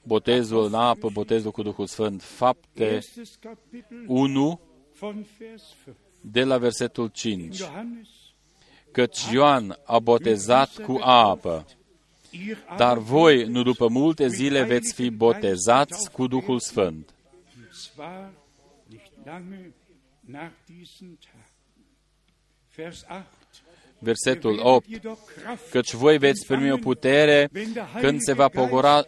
botezul 0.02 0.64
în 0.64 0.74
apă, 0.74 1.08
botezul 1.12 1.50
cu 1.50 1.62
Duhul 1.62 1.86
Sfânt, 1.86 2.22
fapte 2.22 2.84
Erstes 2.84 3.36
Kapitel 3.40 4.04
1 4.06 4.60
von 4.98 5.26
Vers 5.38 5.62
5. 5.84 5.96
de 6.20 6.44
la 6.44 6.58
versetul 6.58 7.06
5. 7.08 7.56
Johannes, 7.56 8.08
Căci 8.92 9.20
Ioan 9.32 9.78
a 9.84 9.98
botezat 9.98 10.70
cu 10.84 10.98
apă, 11.00 11.64
ihr 11.68 11.76
dar 12.76 12.96
aber 12.96 13.02
voi, 13.02 13.44
nu 13.44 13.62
după 13.62 13.88
multe 13.88 14.28
zile, 14.28 14.62
veți 14.62 14.94
fi 14.94 15.10
botezați 15.10 16.10
cu 16.10 16.26
Duhul 16.26 16.60
Sfânt. 16.60 17.14
zwar 17.72 18.32
nicht 18.88 19.12
lange 19.24 19.72
nach 20.20 20.52
diesen 20.66 21.18
Tagen. 21.18 21.84
Vers 22.76 23.04
8. 23.08 23.24
Versetul 23.98 24.54
Ihr 24.54 24.60
8. 24.64 24.86
werdet 24.86 25.02
jedoch 25.02 25.18
Kraft 25.42 25.70
Căci 25.70 25.92
voi 25.92 26.18
veți 26.18 26.46
primi 26.46 26.72
o 26.72 26.76
putere 26.76 27.50
când 28.00 28.20
se 28.20 28.32
va, 28.32 28.48
pogora, 28.48 29.04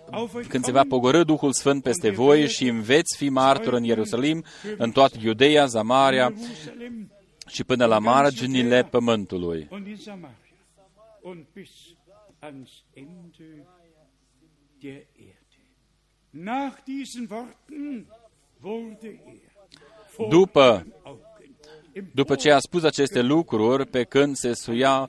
când 0.49 0.65
se 0.65 0.73
va 0.73 0.83
pogorâ 0.89 1.23
Duhul 1.23 1.53
Sfânt 1.53 1.83
peste 1.83 2.11
voi 2.11 2.49
și 2.49 2.69
îmi 2.69 2.83
veți 2.83 3.17
fi 3.17 3.29
martori 3.29 3.77
în 3.77 3.85
Ierusalim, 3.85 4.45
în 4.77 4.91
toată 4.91 5.17
Iudeea, 5.21 5.67
Zamaria 5.67 6.33
Jerusalem 6.37 7.13
și 7.47 7.65
până 7.65 7.87
la 7.87 7.99
marginile 7.99 8.85
pământului. 8.85 9.69
Und 12.49 12.85
in 12.95 13.33
Samaria 13.33 13.59
und 13.61 13.65
bis 13.65 13.65
ans 13.65 13.65
Ende 13.65 13.67
der 14.83 15.03
Erde. 15.17 15.41
Nach 16.33 16.81
diesen 16.81 17.31
Worten 17.31 18.09
wurde 18.61 19.09
er 19.09 19.51
vor 20.09 20.31
După, 20.31 20.61
ihren 20.61 20.93
Augen 21.05 21.25
im 21.93 22.11
după 22.15 22.35
ce 22.35 22.51
a 22.51 22.59
spus 22.59 22.83
aceste 22.83 23.21
lucruri, 23.21 23.87
pe 23.87 24.05
când 24.05 24.37
se 24.37 24.53
suia 24.55 25.09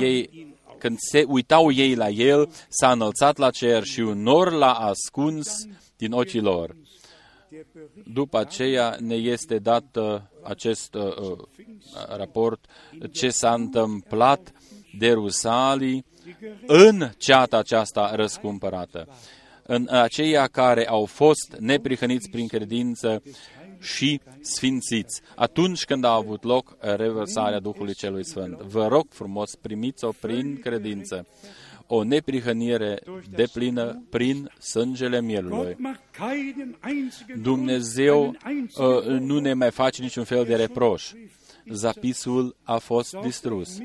ei, 0.00 0.54
când 0.78 0.96
se 0.98 1.24
uitau 1.28 1.70
ei 1.70 1.94
la 1.94 2.08
el, 2.08 2.50
s-a 2.68 2.92
înălțat 2.92 3.36
la 3.36 3.50
cer 3.50 3.82
și 3.82 4.00
un 4.00 4.22
nor 4.22 4.52
l-a 4.52 4.72
ascuns 4.72 5.66
din 5.96 6.12
ochii 6.12 6.40
lor. 6.40 6.76
der 7.48 7.66
Bericht 7.72 8.06
După 8.12 8.38
aceea 8.38 8.96
ne 9.00 9.14
este 9.14 9.58
dat 9.58 9.96
uh, 9.96 10.20
acest 10.42 10.94
uh, 10.94 11.16
uh, 11.16 11.38
raport 12.16 12.66
ce 13.12 13.30
s-a 13.30 13.54
întâmplat 13.54 14.52
de 14.98 15.12
Rusalii 15.12 16.04
în 16.66 17.10
ceata 17.18 17.56
aceasta 17.56 18.14
răscumpărată. 18.14 19.08
În 19.62 19.88
aceia 19.90 20.46
care 20.46 20.88
au 20.88 21.04
fost 21.04 21.56
neprihăniți 21.58 22.30
prin 22.30 22.46
credință 22.46 23.22
și 23.80 24.20
sfințiți, 24.40 25.20
atunci 25.34 25.84
când 25.84 26.04
a 26.04 26.14
avut 26.14 26.44
loc 26.44 26.76
revărsarea 26.80 27.58
Duhului 27.58 27.94
Celui 27.94 28.24
Sfânt. 28.24 28.60
Vă 28.60 28.86
rog 28.86 29.06
frumos, 29.08 29.54
primiți-o 29.54 30.10
prin 30.20 30.58
credință, 30.60 31.26
o 31.86 32.02
neprihănire 32.02 33.02
de 33.30 33.44
plină 33.52 34.02
prin 34.10 34.50
sângele 34.58 35.20
mielului. 35.20 35.64
Gott 35.64 35.78
macht 35.78 36.00
keinen 36.10 36.78
einzigen 36.86 37.42
Dumnezeu 37.42 38.20
Grund, 38.20 38.38
einen 38.46 38.58
einzigen 38.58 38.86
uh, 38.86 39.02
Grund. 39.02 39.20
nu 39.20 39.38
ne 39.38 39.52
mai 39.52 39.70
face 39.70 40.02
niciun 40.02 40.24
fel 40.24 40.44
de 40.44 40.56
reproș. 40.56 41.12
Zapisul 41.70 42.56
a 42.62 42.78
fost 42.78 43.16
distrus. 43.22 43.78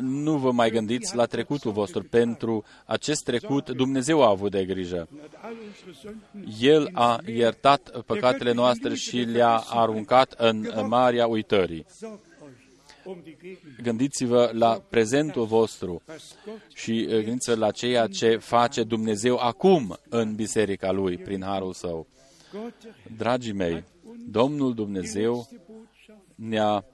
Nu 0.00 0.36
vă 0.36 0.52
mai 0.52 0.70
gândiți 0.70 1.16
la 1.16 1.24
trecutul 1.24 1.72
vostru. 1.72 2.02
Pentru 2.02 2.64
acest 2.84 3.24
trecut 3.24 3.70
Dumnezeu 3.70 4.22
a 4.22 4.28
avut 4.28 4.50
de 4.50 4.64
grijă. 4.64 5.08
Er 5.10 5.20
hat 5.20 5.44
all 5.44 5.56
unsere 5.66 5.92
Sünden 5.92 6.60
El 6.60 6.90
a 6.92 7.20
iertat 7.26 8.02
păcatele 8.06 8.52
noastre 8.52 8.94
și 8.94 9.16
le-a 9.16 9.56
aruncat 9.56 10.32
în 10.32 10.68
Marea 10.88 11.26
Uitării. 11.26 11.86
Sorgt 11.88 12.24
euch 12.40 12.70
um 13.04 13.22
die 13.22 13.36
Gegenwart, 13.42 13.82
Gândiți-vă 13.82 14.50
la 14.52 14.82
prezentul 14.88 15.44
vostru 15.44 16.02
was 16.08 16.36
Gott 16.44 16.60
și 16.74 17.06
uh, 17.08 17.24
gândiți-vă 17.24 17.56
la 17.56 17.70
ceea 17.70 18.06
ce 18.06 18.36
face 18.36 18.82
Dumnezeu 18.82 19.36
acum 19.36 19.98
în 20.08 20.34
biserica 20.34 20.90
Lui, 20.90 21.18
prin 21.18 21.42
harul 21.42 21.72
său. 21.72 22.06
Gott 22.52 22.82
der 22.82 22.92
Herr, 23.02 23.16
Dragii 23.16 23.52
mei, 23.52 23.84
Domnul 24.30 24.74
Dumnezeu 24.74 25.34
letzte 25.34 25.60
Botschaft, 25.66 26.20
ne-a 26.34 26.84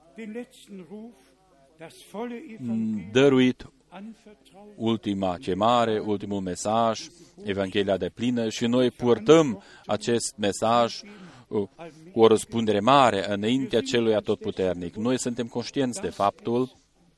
dăruit 3.11 3.71
anvertraut. 3.87 4.73
ultima 4.75 5.37
chemare, 5.37 5.99
ultimul 5.99 6.41
mesaj, 6.41 7.07
Evanghelia 7.43 7.97
de 7.97 8.09
plină 8.09 8.49
și 8.49 8.65
noi 8.65 8.91
purtăm 8.91 9.63
acest 9.85 10.33
mesaj 10.37 11.01
uh, 11.47 11.67
cu 12.11 12.19
o 12.19 12.27
răspundere 12.27 12.79
mare 12.79 13.31
înaintea 13.33 13.81
celui 13.81 14.15
atotputernic. 14.15 14.95
Noi 14.95 15.19
suntem 15.19 15.47
conștienți 15.47 16.01
de 16.01 16.09
faptul 16.09 16.75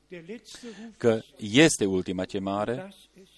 Der 0.08 0.22
letzte 0.26 0.66
Ruf, 0.66 0.96
că 0.96 1.20
este 1.36 1.84
ultima 1.84 2.24
chemare 2.24 2.74
dass 2.74 3.08
es 3.22 3.28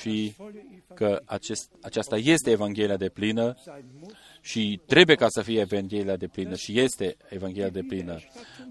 și 0.00 0.34
volle 0.36 0.58
Evangelium 0.58 0.82
că 0.94 1.22
acest, 1.24 1.70
aceasta 1.80 2.16
este 2.16 2.50
Evanghelia 2.50 2.96
de 2.96 3.08
plină 3.08 3.56
sein 3.64 3.84
muss. 4.00 4.12
Și 4.40 4.80
trebuie 4.86 5.16
ca 5.16 5.26
să 5.28 5.42
fie 5.42 5.60
Evanghelia 5.60 6.16
de 6.16 6.26
plină 6.26 6.54
și 6.54 6.80
este 6.80 7.16
Evanghelia 7.28 7.68
de 7.68 7.82
plină. 7.88 8.18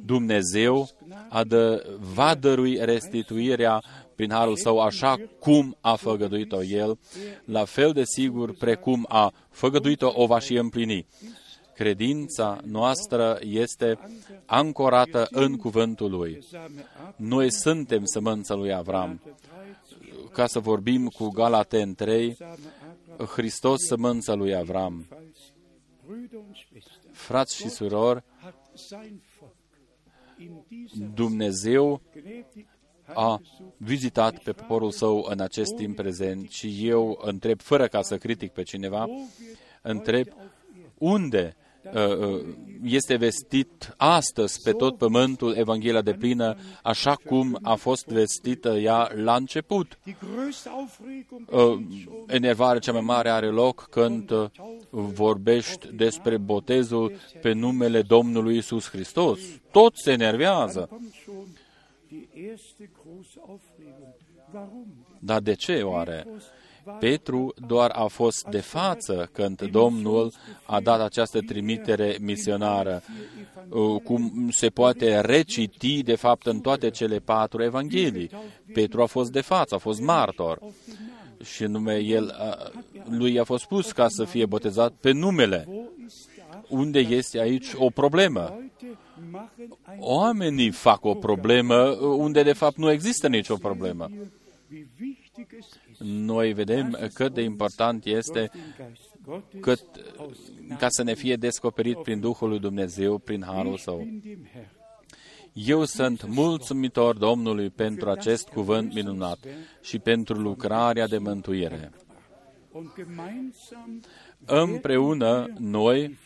Dumnezeu 0.05 0.89
a 1.29 1.43
dă, 1.43 1.85
va 1.99 2.35
dărui 2.35 2.77
restituirea 2.81 3.83
prin 4.15 4.31
harul 4.31 4.55
său 4.55 4.79
așa 4.79 5.15
cum 5.39 5.77
a 5.81 5.95
făgăduit-o 5.95 6.63
El, 6.63 6.99
la 7.45 7.65
fel 7.65 7.91
de 7.91 8.03
sigur 8.05 8.55
precum 8.55 9.05
a 9.09 9.33
făgăduit-o, 9.49 10.11
o 10.15 10.25
va 10.25 10.39
și 10.39 10.53
împlini. 10.53 11.05
Credința 11.75 12.57
noastră 12.63 13.39
este 13.41 13.99
ancorată 14.45 15.27
în 15.31 15.55
cuvântul 15.55 16.11
Lui. 16.11 16.39
Same 16.51 16.85
ab, 17.05 17.13
Noi 17.15 17.51
suntem 17.51 18.05
sămânța 18.05 18.53
lui 18.53 18.73
Avram. 18.73 19.21
13, 19.21 20.33
Ca 20.33 20.47
să 20.47 20.59
vorbim 20.59 21.07
cu 21.07 21.27
Galaten 21.27 21.93
3, 21.93 22.35
Same 22.35 22.51
Abraham, 22.51 23.27
Hristos 23.35 23.81
sămânța 23.81 24.33
lui 24.33 24.55
Avram. 24.55 25.07
Frați 27.11 27.55
și 27.55 27.69
surori, 27.69 28.23
hat 28.41 28.69
sein 28.73 29.21
Volk 29.39 29.55
in 30.37 30.63
dieser 30.67 31.07
Dumnezeu 31.13 32.01
gnädig 32.11 32.65
a 33.13 33.41
vizitat 33.77 34.43
pe 34.43 34.51
poporul 34.51 34.91
său 34.91 35.25
în 35.29 35.39
acest 35.39 35.75
timp 35.75 35.95
prezent 35.95 36.49
și 36.49 36.87
eu 36.87 37.19
întreb, 37.21 37.61
fără 37.61 37.87
ca 37.87 38.01
să 38.01 38.17
critic 38.17 38.51
pe 38.51 38.63
cineva, 38.63 39.05
întreb 39.81 40.27
unde 40.97 41.55
uh, 41.57 41.61
uh, 41.61 41.66
este 42.83 43.15
vestit 43.15 43.93
astăzi 43.97 44.61
pe 44.61 44.71
tot 44.71 44.97
pământul 44.97 45.55
Evanghelia 45.55 46.01
de 46.01 46.13
plină, 46.13 46.57
așa 46.83 47.15
cum 47.25 47.59
a 47.61 47.75
fost 47.75 48.05
vestită 48.05 48.69
ea 48.69 49.11
la 49.15 49.35
început. 49.35 49.99
Die 50.03 50.17
größte 50.19 50.69
Aufregung 50.69 51.45
Uh, 51.51 51.77
geschieht 51.77 52.01
schon 52.01 52.23
enervarea 52.27 52.79
cea 52.79 52.91
mai 52.91 53.01
mare 53.01 53.29
are 53.29 53.49
loc 53.49 53.87
când 53.89 54.29
uh, 54.29 54.49
vorbești 54.89 55.87
despre 55.95 56.37
botezul 56.37 57.11
pe 57.41 57.51
numele 57.51 58.01
Domnului 58.01 58.57
Isus 58.57 58.89
Hristos. 58.89 59.39
Tot 59.71 59.97
se 59.97 60.11
enervează. 60.11 60.87
kommt 60.89 61.13
schon 61.13 61.47
die 62.07 62.27
erste 62.51 62.89
große 62.93 63.39
Aufregung. 63.39 64.13
Warum? 64.53 65.05
Dar 65.19 65.39
de 65.39 65.53
ce 65.53 65.81
oare? 65.81 66.27
Petru 66.99 67.53
doar 67.67 67.91
a 67.93 68.05
fost 68.05 68.47
de 68.49 68.59
față 68.59 69.29
când 69.31 69.61
Domnul 69.61 70.31
a 70.65 70.79
dat 70.79 71.01
această 71.01 71.39
trimitere 71.39 72.17
misionară, 72.21 73.01
uh, 73.69 74.01
cum 74.03 74.49
se 74.51 74.69
poate 74.69 75.19
reciti, 75.19 76.03
de 76.03 76.15
fapt, 76.15 76.45
în 76.45 76.59
toate 76.59 76.89
cele 76.89 77.19
patru 77.19 77.63
evanghelii. 77.63 78.29
Petru 78.73 79.01
a 79.01 79.05
fost 79.05 79.31
de 79.31 79.41
față, 79.41 79.75
a 79.75 79.77
fost 79.77 80.01
martor 80.01 80.59
și 81.43 81.63
nume 81.63 81.97
el, 81.97 82.35
lui 83.09 83.39
a 83.39 83.43
fost 83.43 83.63
spus 83.63 83.91
ca 83.91 84.07
să 84.07 84.23
fie 84.23 84.45
botezat 84.45 84.93
pe 84.99 85.11
numele. 85.11 85.67
Unde 86.69 86.99
este 86.99 87.39
aici 87.39 87.67
o 87.75 87.89
problemă? 87.89 88.59
Oamenii 89.99 90.71
fac 90.71 91.05
o 91.05 91.13
problemă 91.13 91.75
unde 91.99 92.43
de 92.43 92.53
fapt 92.53 92.77
nu 92.77 92.91
există 92.91 93.27
nicio 93.27 93.55
problemă. 93.55 94.09
Noi 95.99 96.53
vedem 96.53 97.09
cât 97.13 97.33
de 97.33 97.41
important 97.41 98.05
este 98.05 98.51
cât, 99.59 99.81
ca 100.77 100.87
să 100.89 101.03
ne 101.03 101.13
fie 101.13 101.35
descoperit 101.35 101.97
prin 101.97 102.19
Duhul 102.19 102.49
lui 102.49 102.59
Dumnezeu, 102.59 103.17
prin 103.17 103.43
Harul 103.43 103.77
Său. 103.77 104.07
Eu 105.53 105.83
sunt 105.83 106.27
mulțumitor 106.27 107.17
Domnului 107.17 107.69
pentru 107.69 108.09
acest 108.09 108.47
cuvânt 108.47 108.93
minunat 108.93 109.39
și 109.81 109.99
pentru 109.99 110.39
lucrarea 110.39 111.07
de 111.07 111.17
mântuire. 111.17 111.91
Împreună 114.45 115.53
noi 115.59 116.17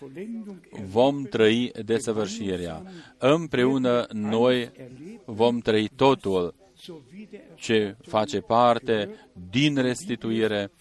vom 0.85 1.23
trăi 1.23 1.71
desăvârșirea. 1.85 2.83
Împreună 3.17 4.05
noi 4.11 4.71
vom 5.25 5.59
trăi 5.59 5.89
totul 5.95 6.55
ce 7.55 7.95
face 8.01 8.39
parte 8.39 9.09
din 9.49 9.75
restituire 9.75 10.71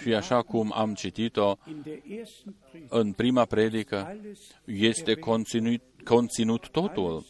și 0.00 0.14
așa 0.14 0.42
cum 0.42 0.72
am 0.74 0.94
citit-o 0.94 1.56
în 2.88 3.12
prima 3.12 3.44
predică, 3.44 4.20
este 4.64 5.14
conținut, 5.14 5.82
conținut 6.04 6.68
totul 6.68 7.24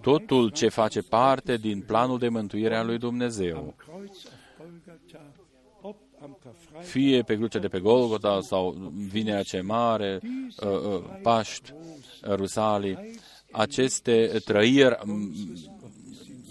totul 0.00 0.50
ce 0.50 0.68
face 0.68 1.00
parte 1.00 1.56
din 1.56 1.80
planul 1.80 2.18
de 2.18 2.28
mântuire 2.28 2.76
a 2.76 2.82
lui 2.82 2.98
Dumnezeu. 2.98 3.74
Fie 6.80 7.22
pe 7.22 7.36
crucea 7.36 7.58
de 7.58 7.68
pe 7.68 7.80
Golgota 7.80 8.40
sau 8.40 8.70
Vinerea 8.94 9.42
ce 9.42 9.60
Mare, 9.60 10.20
uh, 10.22 10.68
uh, 10.68 11.04
Paști, 11.22 11.72
Rusalii, 12.22 12.98
aceste 13.50 14.26
trăiri 14.44 14.98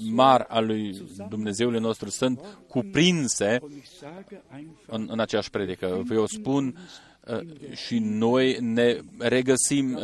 mari 0.10 0.46
al 0.48 0.66
lui 0.66 1.02
Dumnezeului 1.30 1.80
nostru 1.80 2.10
sunt 2.10 2.40
cuprinse 2.68 3.60
în, 4.86 5.08
în 5.12 5.20
aceeași 5.20 5.50
predică. 5.50 6.02
Vă 6.04 6.20
o 6.20 6.28
spun 6.28 6.78
uh, 7.28 7.40
și 7.76 8.00
noi 8.00 8.58
ne 8.60 8.98
regăsim 9.18 10.00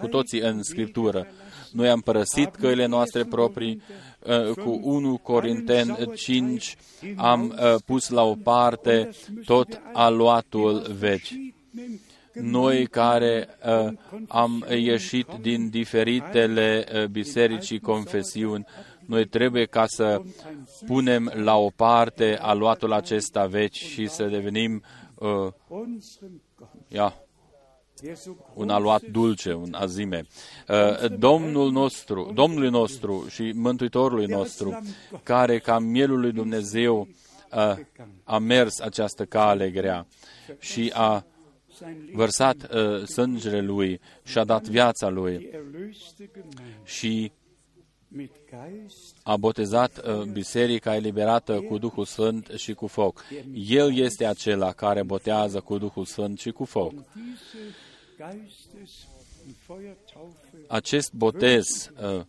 cu 0.00 0.06
toții 0.06 0.40
în 0.40 0.62
Scriptură. 0.62 1.26
Noi 1.74 1.88
am 1.88 2.00
părăsit 2.00 2.54
căile 2.54 2.86
noastre 2.86 3.24
proprii, 3.24 3.82
uh, 4.18 4.50
cu 4.50 4.80
1 4.82 5.16
Corinten 5.16 5.96
5 6.14 6.76
am 7.16 7.58
uh, 7.58 7.74
pus 7.84 8.08
la 8.08 8.22
o 8.22 8.34
parte 8.34 9.10
tot 9.44 9.80
aluatul 9.92 10.86
veci. 10.98 11.34
Noi 12.32 12.86
care 12.86 13.48
uh, 13.66 13.92
am 14.28 14.66
ieșit 14.70 15.26
din 15.40 15.68
diferitele 15.68 16.86
biserici 17.10 17.64
și 17.64 17.78
confesiuni, 17.78 18.66
noi 19.06 19.26
trebuie 19.26 19.64
ca 19.64 19.86
să 19.86 20.22
punem 20.86 21.32
la 21.34 21.56
o 21.56 21.70
parte 21.76 22.38
aluatul 22.40 22.92
acesta 22.92 23.46
veci 23.46 23.84
și 23.84 24.08
să 24.08 24.24
devenim 24.24 24.82
uh, 25.14 25.52
ia, 26.88 27.14
un 28.54 28.68
aluat 28.68 29.02
dulce, 29.02 29.52
un 29.52 29.74
azime. 29.74 30.26
Uh, 30.68 31.18
Domnul 31.18 31.72
nostru, 31.72 32.30
Domnului 32.34 32.70
nostru 32.70 33.26
și 33.28 33.52
Mântuitorului 33.54 34.26
nostru, 34.26 34.82
care 35.22 35.58
ca 35.58 35.78
mielul 35.78 36.20
lui 36.20 36.32
Dumnezeu 36.32 37.08
uh, 37.52 37.78
a 38.24 38.38
mers 38.38 38.80
această 38.80 39.24
cale 39.24 39.70
grea 39.70 40.06
și 40.58 40.90
a 40.94 41.24
vărsat 42.12 42.56
uh, 42.56 43.06
sângele 43.06 43.60
lui 43.60 44.00
și 44.22 44.38
a 44.38 44.44
dat 44.44 44.68
viața 44.68 45.08
lui 45.08 45.50
și 46.84 47.32
a 49.22 49.36
botezat 49.36 50.06
uh, 50.06 50.22
biserica 50.22 50.94
eliberată 50.94 51.60
cu 51.60 51.78
Duhul 51.78 52.04
Sfânt 52.04 52.50
și 52.56 52.74
cu 52.74 52.86
foc. 52.86 53.24
El 53.54 53.96
este 53.96 54.26
acela 54.26 54.72
care 54.72 55.02
botează 55.02 55.60
cu 55.60 55.78
Duhul 55.78 56.04
Sfânt 56.04 56.38
și 56.38 56.50
cu 56.50 56.64
foc. 56.64 56.92
Acest 60.66 61.12
botez 61.12 61.90
uh, 62.16 62.20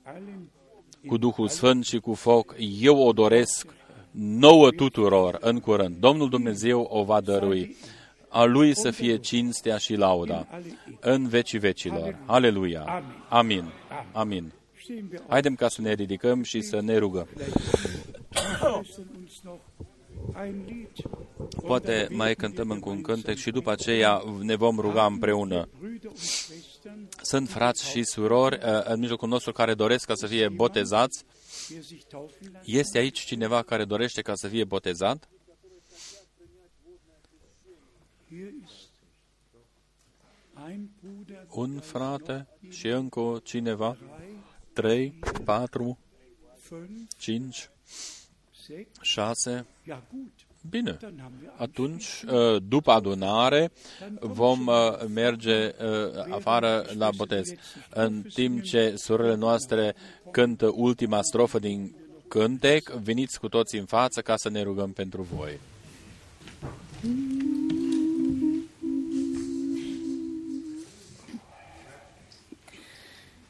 cu 1.08 1.18
Duhul 1.18 1.48
Sfânt 1.48 1.86
și 1.86 2.00
cu 2.00 2.14
foc, 2.14 2.56
eu 2.82 2.98
o 2.98 3.12
doresc 3.12 3.74
nouă 4.12 4.70
tuturor 4.70 5.38
în 5.42 5.60
curând. 5.60 5.96
Domnul 6.00 6.30
Dumnezeu 6.30 6.82
o 6.82 7.04
va 7.04 7.22
dărui. 7.22 7.76
A 8.30 8.44
Lui 8.44 8.76
să 8.76 8.92
fie 8.92 9.18
cinstea 9.18 9.78
și 9.78 9.96
lauda 9.96 10.48
în 11.00 11.28
vecii 11.28 11.60
vecilor. 11.60 12.18
Aleluia! 12.26 13.04
Amin! 13.30 13.72
Amin! 14.12 14.54
Haidem 15.28 15.56
ca 15.56 15.70
să 15.70 15.82
ne 15.82 15.94
ridicăm 15.94 16.44
și 16.44 16.62
să 16.62 16.82
ne 16.82 16.98
rugăm. 16.98 17.28
Poate 21.66 22.08
mai 22.12 22.36
cântăm 22.36 22.70
încă 22.70 22.90
un 22.90 23.02
cântec 23.02 23.38
și 23.38 23.52
după 23.52 23.72
aceea 23.72 24.24
ne 24.42 24.56
vom 24.56 24.80
ruga 24.80 25.06
împreună. 25.06 25.70
Sunt 27.22 27.50
frați 27.50 27.90
și 27.90 28.04
surori 28.04 28.60
uh, 28.66 28.84
în 28.84 29.00
mijlocul 29.00 29.28
nostru 29.28 29.52
care 29.52 29.74
doresc 29.74 30.06
ca 30.06 30.16
să 30.16 30.28
fie 30.28 30.50
botezați. 30.50 31.24
Este 32.64 32.98
aici 32.98 33.20
cineva 33.20 33.62
care 33.62 33.86
dorește 33.86 34.22
ca 34.22 34.36
să 34.36 34.48
fie 34.48 34.64
botezat? 34.64 35.30
Un 41.50 41.80
frate 41.80 42.48
și 42.70 42.88
încă 42.88 43.40
cineva? 43.44 43.98
Trei, 44.76 45.20
patru, 45.44 45.98
cinci, 47.18 47.70
șase. 49.02 49.66
Bine, 50.70 50.98
atunci, 51.58 52.24
uh, 52.28 52.62
după 52.68 52.92
adunare, 52.92 53.72
vom 54.20 54.68
uh, 54.68 54.76
merge 55.14 55.66
uh, 55.66 56.26
afară 56.30 56.86
la 56.98 57.10
botez. 57.16 57.54
În 57.90 58.22
timp 58.34 58.62
ce 58.62 58.96
surorile 58.96 59.36
noastre 59.36 59.96
cântă 60.32 60.72
ultima 60.74 61.22
strofă 61.22 61.60
din 61.60 61.96
cântec, 62.28 62.90
veniți 62.90 63.40
cu 63.40 63.48
toți 63.48 63.76
în 63.76 63.86
față 63.86 64.22
ca 64.22 64.36
să 64.36 64.50
ne 64.50 64.62
rugăm 64.62 64.92
pentru 64.92 65.22
voi. 65.22 65.60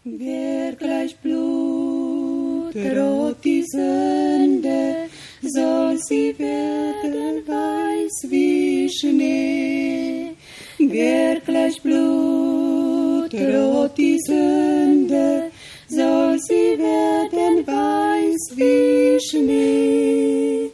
Wer 0.08 0.74
gleich 0.74 1.18
Blut 1.18 2.76
rot 2.76 3.38
die 3.44 3.64
Sünde, 3.64 5.10
soll 5.42 5.98
sie 5.98 6.38
werden 6.38 7.42
weiß 7.48 8.30
wie 8.30 8.88
Schnee. 8.88 10.36
Wer 10.78 11.40
gleich 11.40 11.82
Blut 11.82 13.34
rot 13.34 13.98
die 13.98 14.20
Sünde, 14.20 15.50
soll 15.88 16.38
sie 16.38 16.78
werden 16.78 17.66
weiß 17.66 18.56
wie 18.58 19.20
Schnee. 19.20 20.70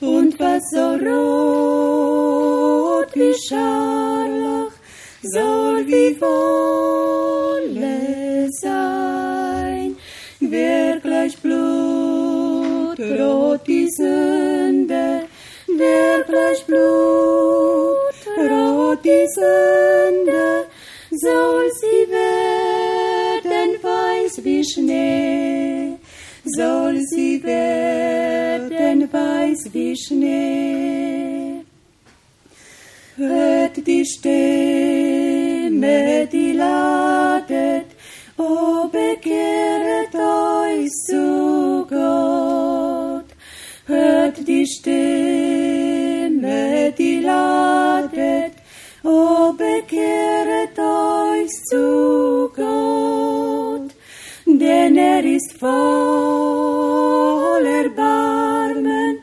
Und 0.00 0.40
was 0.40 0.60
so 0.72 0.96
rot 1.06 3.14
wie 3.14 3.32
Scharlach, 3.46 4.72
soll 5.22 5.86
wie 5.86 6.20
Wolle 6.20 7.41
sein. 8.60 9.96
Wer 10.40 10.98
gleich 11.00 11.36
Blut 11.38 12.98
rot 12.98 13.66
die 13.66 13.88
Sünde, 13.90 15.22
Blut 16.66 18.14
rot 18.50 19.04
die 19.04 19.26
Sünde, 19.34 20.66
soll 21.10 21.70
sie 21.80 22.10
werden 22.10 23.82
weiß 23.82 24.44
wie 24.44 24.64
Schnee, 24.64 25.96
soll 26.44 27.00
sie 27.10 27.42
werden 27.42 29.12
weiß 29.12 29.72
wie 29.72 29.96
Schnee. 29.96 31.64
Hört 33.16 33.86
die 33.86 34.04
Stimme, 34.06 34.36
die 36.32 36.52
ladet, 36.52 37.31
o 38.42 38.88
bekehret 38.88 40.14
euch 40.14 40.90
zu 41.06 41.86
Gott. 41.88 43.28
Hört 43.86 44.36
die 44.46 44.66
Stimme, 44.66 45.02
die 46.98 47.20
ladet, 47.20 48.54
o 49.04 49.52
bekehret 49.52 50.78
euch 50.78 51.52
zu 51.70 52.50
Gott, 52.56 53.90
denn 54.46 54.96
er 54.96 55.24
ist 55.24 55.52
voll 55.58 55.72
Erbarmen, 57.82 59.14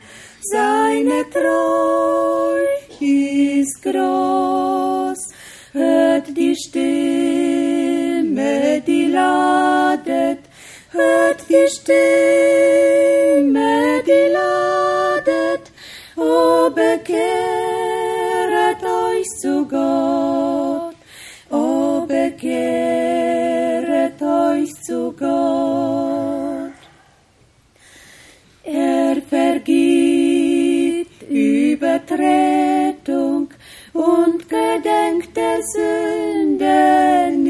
seine 0.52 1.20
Treu 1.30 2.60
ist 3.00 3.82
groß. 3.82 5.20
Hört 5.72 6.36
die 6.36 6.54
Stimme, 6.56 7.39
ladet, 9.10 10.38
hört 10.92 11.40
die 11.48 11.68
Stimme, 11.76 12.02
die 14.06 14.26
ladet, 14.32 15.64
o 16.16 16.70
bekehret 16.70 17.22
euch 18.82 19.28
zu 19.40 19.66
Gott, 19.66 20.96
o 21.50 22.06
bekehret 22.06 23.00
euch 24.22 24.72
zu 24.82 25.12
Gott. 25.12 26.80
Er 28.62 29.16
vergibt 29.28 31.22
Übertretung 31.80 33.48
und 33.92 34.48
gedenkt 34.48 35.36
der 35.36 35.60
Sünde 35.62 37.30
nicht. 37.36 37.49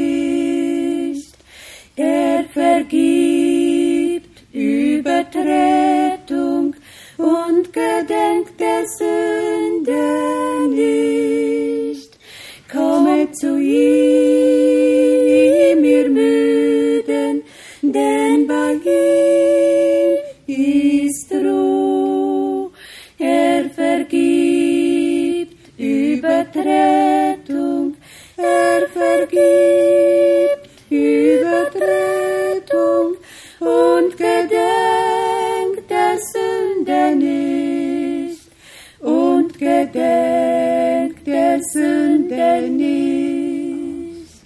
vergibt 2.53 4.43
Übertretung 4.53 6.75
und 7.17 7.71
gedenkt 7.71 8.59
der 8.59 8.85
Sünde 8.97 10.67
nicht. 10.69 12.19
Kommet 12.71 13.35
zu 13.37 13.57
ihm, 13.57 13.73
ihr 15.83 16.09
Müden, 16.09 17.43
denn 17.81 18.47
bei 18.47 18.73
ihm 18.85 20.17
ist 20.47 21.31
Ruhe. 21.31 22.71
Er 23.17 23.69
vergibt 23.69 25.57
Übertretung, 25.77 27.95
er 28.37 28.87
vergibt 28.89 30.40
gedenkt 41.61 42.31
der 42.31 42.61
Sünde 42.61 42.69
nicht. 42.69 44.41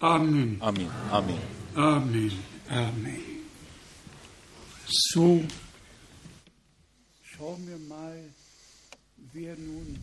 Amen. 0.00 0.56
Amin, 0.60 0.90
amin. 1.10 1.38
Amen. 1.74 2.32
Amen. 2.68 3.20
So, 5.12 5.40
schauen 7.22 7.66
wir 7.68 7.78
mal, 7.88 8.18
wer 9.32 9.56
nun 9.56 9.98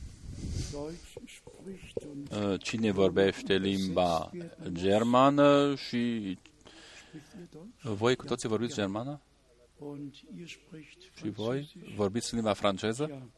Deutsch 0.71 1.17
spricht 1.25 1.97
und 2.03 2.31
Uh, 2.31 2.57
Cine 2.59 2.91
vorbește 2.91 3.57
limba 3.57 4.31
germană 4.71 5.75
și 5.75 6.37
spricht 7.07 7.33
ihr 7.39 7.47
Deutsch? 7.51 7.97
voi 7.99 8.15
cu 8.15 8.25
toții 8.25 8.49
vorbiți 8.49 8.73
germană? 8.75 9.21
Und 9.79 10.13
ihr 10.39 10.47
spricht 10.47 10.97
Și 11.15 11.29
voi 11.29 11.59
Französisch? 11.63 11.95
vorbiți 11.95 12.33
limba 12.35 12.53
franceză? 12.53 13.29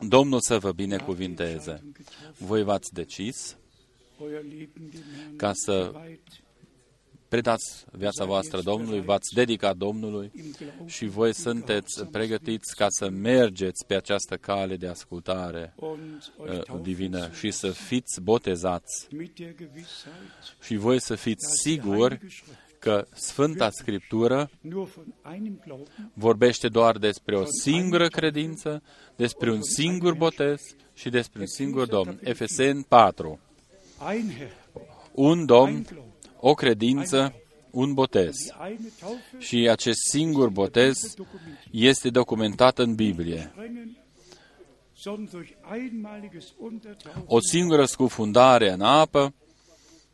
Ja. 0.00 0.06
Der 0.06 0.06
segne 0.06 0.06
euch. 0.06 0.08
Domnul 0.08 0.40
să 0.40 0.58
vă 0.58 0.66
Habt 0.66 0.76
die 0.76 0.86
binecuvinteze. 0.86 1.70
Entscheidung 1.70 1.96
getroffen, 1.96 2.46
Voi 2.46 2.62
v-ați 2.62 2.92
decis 2.92 3.56
euer 4.20 4.42
Leben 4.42 4.90
dem 4.90 5.02
Herrn 5.16 5.36
ca 5.36 5.52
să 5.54 5.90
geweiht, 5.92 6.20
predați 7.28 7.84
viața 7.92 8.24
voastră 8.24 8.60
Domnului, 8.60 9.00
v-ați 9.00 9.34
dedicat 9.34 9.76
Domnului 9.76 10.30
im 10.34 10.54
Glauben 10.58 10.86
și 10.86 11.06
voi 11.06 11.34
sunteți 11.34 12.04
pregătiți 12.04 12.76
ca 12.76 12.86
să 12.88 13.08
mergeți 13.08 13.86
pe 13.86 13.94
această 13.94 14.36
cale 14.36 14.76
de 14.76 14.86
ascultare 14.86 15.74
und 15.76 16.32
uh, 16.36 16.46
euch 16.48 16.64
taufen 16.64 16.82
divină 16.82 17.28
zu 17.28 17.34
și 17.34 17.50
să 17.50 17.70
fiți 17.70 18.20
botezați 18.20 19.06
mit 19.10 19.34
der 19.34 19.54
Gewissheit, 19.54 20.56
și 20.62 20.76
voi 20.76 21.00
să 21.00 21.14
fiți 21.14 21.46
dass 21.46 21.62
die 21.62 21.72
siguri 21.72 22.16
Heilige 22.16 22.36
Schrift 22.36 22.58
că 22.84 23.06
Sfânta 23.14 23.70
Scriptură 23.70 24.50
nur 24.60 24.84
von 24.94 25.14
einem 25.34 25.60
Glauben 25.66 26.10
vorbește 26.14 26.68
doar 26.68 26.98
despre 26.98 27.36
o 27.36 27.44
singură 27.62 28.08
credință, 28.08 28.82
despre 29.16 29.50
un 29.52 29.62
singur 29.62 30.14
botez 30.14 30.60
și 30.94 31.08
despre 31.10 31.40
un 31.40 31.46
singur 31.46 31.86
Domn. 31.86 32.18
Efeseni 32.22 32.84
4. 32.88 33.38
ein 34.12 34.30
Herr, 34.38 34.50
Un 35.12 35.46
Domn, 35.46 35.86
o 36.40 36.54
credință, 36.54 37.34
un 37.70 37.94
botez. 37.94 38.34
die 38.34 38.54
eine 38.66 38.88
Taufe 39.00 39.38
Și 39.38 39.68
acest 39.70 39.98
singur 40.10 40.48
botez 40.48 41.14
dokumentiert. 41.16 41.68
este 41.70 42.10
documentat 42.10 42.78
în 42.78 42.94
Biblie. 42.94 43.50
Sprengen, 43.52 43.96
sondern 44.96 45.28
durch 45.30 45.50
einmaliges 45.72 46.44
Untertauchen, 46.58 47.22
O 47.26 47.38
singură 47.40 47.84
scufundare 47.84 48.70
în 48.72 48.80
apă, 48.80 49.34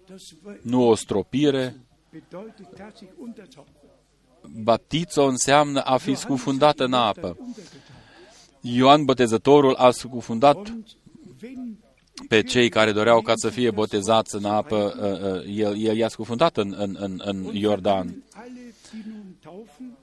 das 0.08 0.22
we- 0.46 0.60
nu 0.62 0.88
o 0.88 0.94
stropire. 0.94 1.76
Bedeutet 2.12 2.66
tatsächlich 2.76 3.18
Untertauchen. 3.18 3.74
Baptizo 4.64 5.22
înseamnă 5.22 5.80
a 5.80 5.96
fi 5.96 5.98
Johannes 5.98 6.20
scufundat 6.20 6.78
hat 6.78 6.86
în 6.86 6.90
die 6.90 6.98
apă. 6.98 7.36
Mutter 7.38 7.44
untergetaucht. 7.46 8.60
Ioan 8.60 9.04
Botezătorul 9.04 9.74
a 9.74 9.90
scufundat 9.90 10.56
Und 10.56 10.84
wenn 11.42 11.78
pe 12.28 12.42
cei 12.42 12.68
care 12.68 12.92
doreau 12.92 13.20
ca 13.20 13.32
să 13.36 13.48
fie 13.48 13.70
botezați 13.70 14.34
în 14.34 14.44
apă, 14.44 14.94
uh, 14.96 15.32
uh, 15.32 15.56
el, 15.56 15.78
el 15.78 15.96
i-a 15.96 16.08
scufundat 16.08 16.56
în, 16.56 16.74
în, 16.78 16.96
în, 16.98 17.20
în 17.24 17.44
und 17.44 17.54
Iordan. 17.54 18.06
verlangen 18.06 18.24
alle, 18.34 18.74
die 18.90 19.04
nun 19.06 19.36
taufen, 19.42 19.96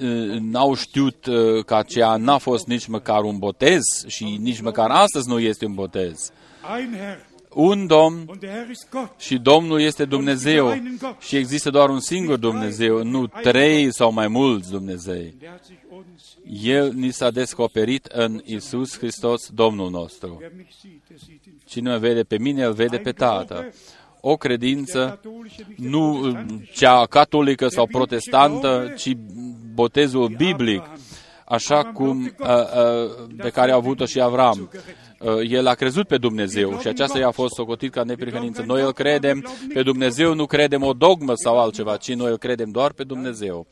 uh, 0.03 0.41
n-au 0.41 0.75
știut 0.75 1.27
uh, 1.27 1.65
că 1.65 1.75
aceea 1.75 2.17
n-a 2.17 2.39
fost 2.39 2.67
nici 2.67 2.87
măcar 2.87 3.23
un 3.23 3.39
botez 3.39 3.83
și 4.07 4.39
nici 4.41 4.61
măcar 4.61 4.91
astăzi 4.91 5.29
nu 5.29 5.39
este 5.39 5.65
un 5.65 5.75
botez. 5.75 6.31
Ein 6.79 6.95
Herr, 6.95 7.19
Un 7.55 7.87
Domn 7.87 8.25
und 8.27 8.41
der 8.41 8.51
Herr 8.51 8.71
ist 8.71 8.89
Gott. 8.91 9.21
și 9.21 9.39
Domnul 9.39 9.81
este 9.81 10.05
Dumnezeu 10.05 10.75
și 11.19 11.37
există 11.37 11.71
doar 11.71 11.89
un 11.89 12.01
singur 12.01 12.37
Dumnezeu, 12.37 13.03
nu 13.05 13.27
trei 13.27 13.93
sau 13.95 14.13
mai 14.13 14.29
mulți 14.29 14.71
Dumnezei. 14.71 15.35
Der 15.39 15.49
hat 15.49 15.65
sich 15.65 15.79
uns, 15.91 16.37
El 16.63 16.93
ni 16.95 17.11
s-a 17.13 17.31
descoperit 17.31 18.05
în 18.05 18.41
Isus 18.45 18.99
Hristos, 18.99 19.49
Domnul 19.55 19.91
nostru. 19.91 20.37
wer 20.41 20.53
mich 20.57 20.71
sieht, 20.81 21.09
der 21.09 21.19
sieht 21.19 21.43
den 21.45 21.55
Cine 21.67 21.91
mă 21.91 21.99
vede 21.99 22.23
pe 22.23 22.39
mine, 22.39 22.65
îl 22.65 22.73
vede 22.73 22.97
pe 22.99 23.13
Tatăl. 23.13 23.73
O 24.29 24.37
credință 24.37 24.99
katholische, 24.99 25.65
nicht 25.69 25.81
der 25.81 25.91
nu 25.91 26.13
uh, 26.13 26.21
protestantische. 26.21 26.73
cea 26.73 27.07
catolică 27.07 27.69
sau 27.69 27.87
protestantă, 27.87 28.93
ci 28.97 29.17
botezul 29.75 30.29
biblic, 30.37 30.83
așa 31.45 31.85
cum 31.85 32.35
uh, 32.39 32.49
uh, 32.49 33.11
pe 33.37 33.51
care 33.51 33.71
a 33.71 33.75
avut-o 33.75 34.05
și 34.05 34.21
Avram. 34.21 34.71
Uh, 35.19 35.51
el 35.51 35.67
a 35.67 35.75
crezut 35.75 36.07
pe 36.07 36.17
Dumnezeu 36.17 36.79
și 36.81 36.89
aceasta 36.89 37.19
i-a 37.19 37.31
fost 37.31 37.55
socotit 37.55 37.93
ca 37.93 38.03
neprihănință. 38.03 38.63
Noi 38.67 38.83
îl 38.83 38.93
credem 38.93 39.45
pe 39.73 39.83
Dumnezeu, 39.83 40.35
nu 40.35 40.47
credem 40.47 40.83
o 40.83 40.93
dogmă 40.93 41.33
sau 41.35 41.59
altceva, 41.59 41.97
ci 41.97 42.15
noi 42.15 42.31
îl 42.31 42.39
credem 42.39 42.71
doar 42.71 42.93
pe 42.93 43.05
Dumnezeu. 43.05 43.67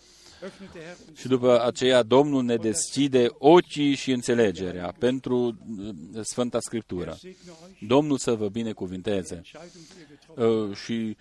Öffnet 0.45 0.73
der 0.73 0.83
Herr 0.83 0.97
uns 1.09 1.19
Și 1.19 1.29
după 1.29 1.65
aceea 1.65 2.03
Domnul 2.03 2.43
ne 2.43 2.57
deschide 2.57 3.27
ochii 3.39 3.95
și 3.95 4.11
înțelegerea 4.11 4.95
pentru 4.99 5.37
uh, 5.37 6.21
Sfânta 6.23 6.61
Scriptură. 6.61 7.13
segne 7.13 7.39
euch, 7.47 7.79
Domnul 7.89 8.19
să 8.19 8.35
vă 8.35 8.49
binecuvinteze 8.49 9.35
Entscheidung, 9.35 9.85
die 9.87 10.01
ihr 10.01 10.07
getroffen 10.09 10.69
uh, 10.71 10.77
și 10.77 11.17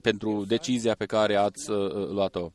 pentru 0.00 0.44
decizia 0.44 0.94
pe 0.94 1.06
care 1.06 1.36
ați 1.36 1.70
uh, 1.70 1.76
uh, 1.76 2.08
luat-o. 2.08 2.50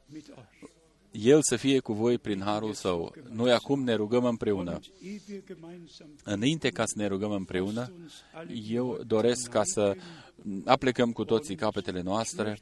Mit 1.13 1.23
euch. 1.23 1.33
El 1.33 1.39
să 1.41 1.55
fie 1.55 1.79
cu 1.79 1.93
voi 1.93 2.17
prin 2.17 2.41
harul 2.41 2.73
său. 2.73 3.15
Noi 3.31 3.51
acum 3.51 3.83
ne 3.83 3.93
rugăm 3.93 4.25
împreună. 4.25 4.71
Und 4.71 4.83
ehe 5.01 5.21
wir 5.29 5.43
gemeinsam 5.47 6.07
Înainte 6.23 6.69
ca 6.69 6.85
să 6.85 6.93
ne 6.95 7.07
rugăm 7.07 7.31
împreună, 7.31 7.91
uns 8.01 8.13
alle 8.33 8.53
eu 8.69 8.99
doresc 9.07 9.49
ca 9.49 9.63
să 9.63 9.95
aplecăm 10.65 11.11
cu 11.11 11.23
toții 11.23 11.55
capetele 11.55 12.01
noastre, 12.01 12.59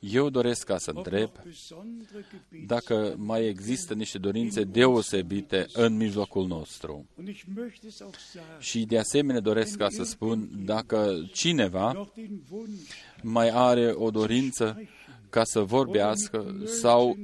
eu 0.00 0.30
doresc 0.30 0.64
ca 0.64 0.78
să 0.78 0.92
întreb 0.94 1.30
dacă 2.66 3.14
mai 3.16 3.46
există 3.46 3.94
niște 3.94 4.18
dorințe 4.18 4.62
deosebite 4.62 5.66
în 5.72 5.96
mijlocul 5.96 6.46
nostru. 6.46 7.06
Și 8.58 8.84
de 8.84 8.98
asemenea 8.98 9.40
doresc 9.40 9.76
ca 9.76 9.88
să 9.88 10.02
spun 10.02 10.48
dacă 10.64 11.28
cineva 11.32 12.10
mai 13.22 13.50
are 13.52 13.92
o 13.94 14.10
dorință 14.10 14.82
ca 15.30 15.44
să 15.44 15.60
vorbească 15.60 16.56
sau 16.80 17.16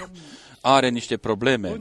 are 0.60 0.88
niște 0.88 1.16
probleme 1.16 1.78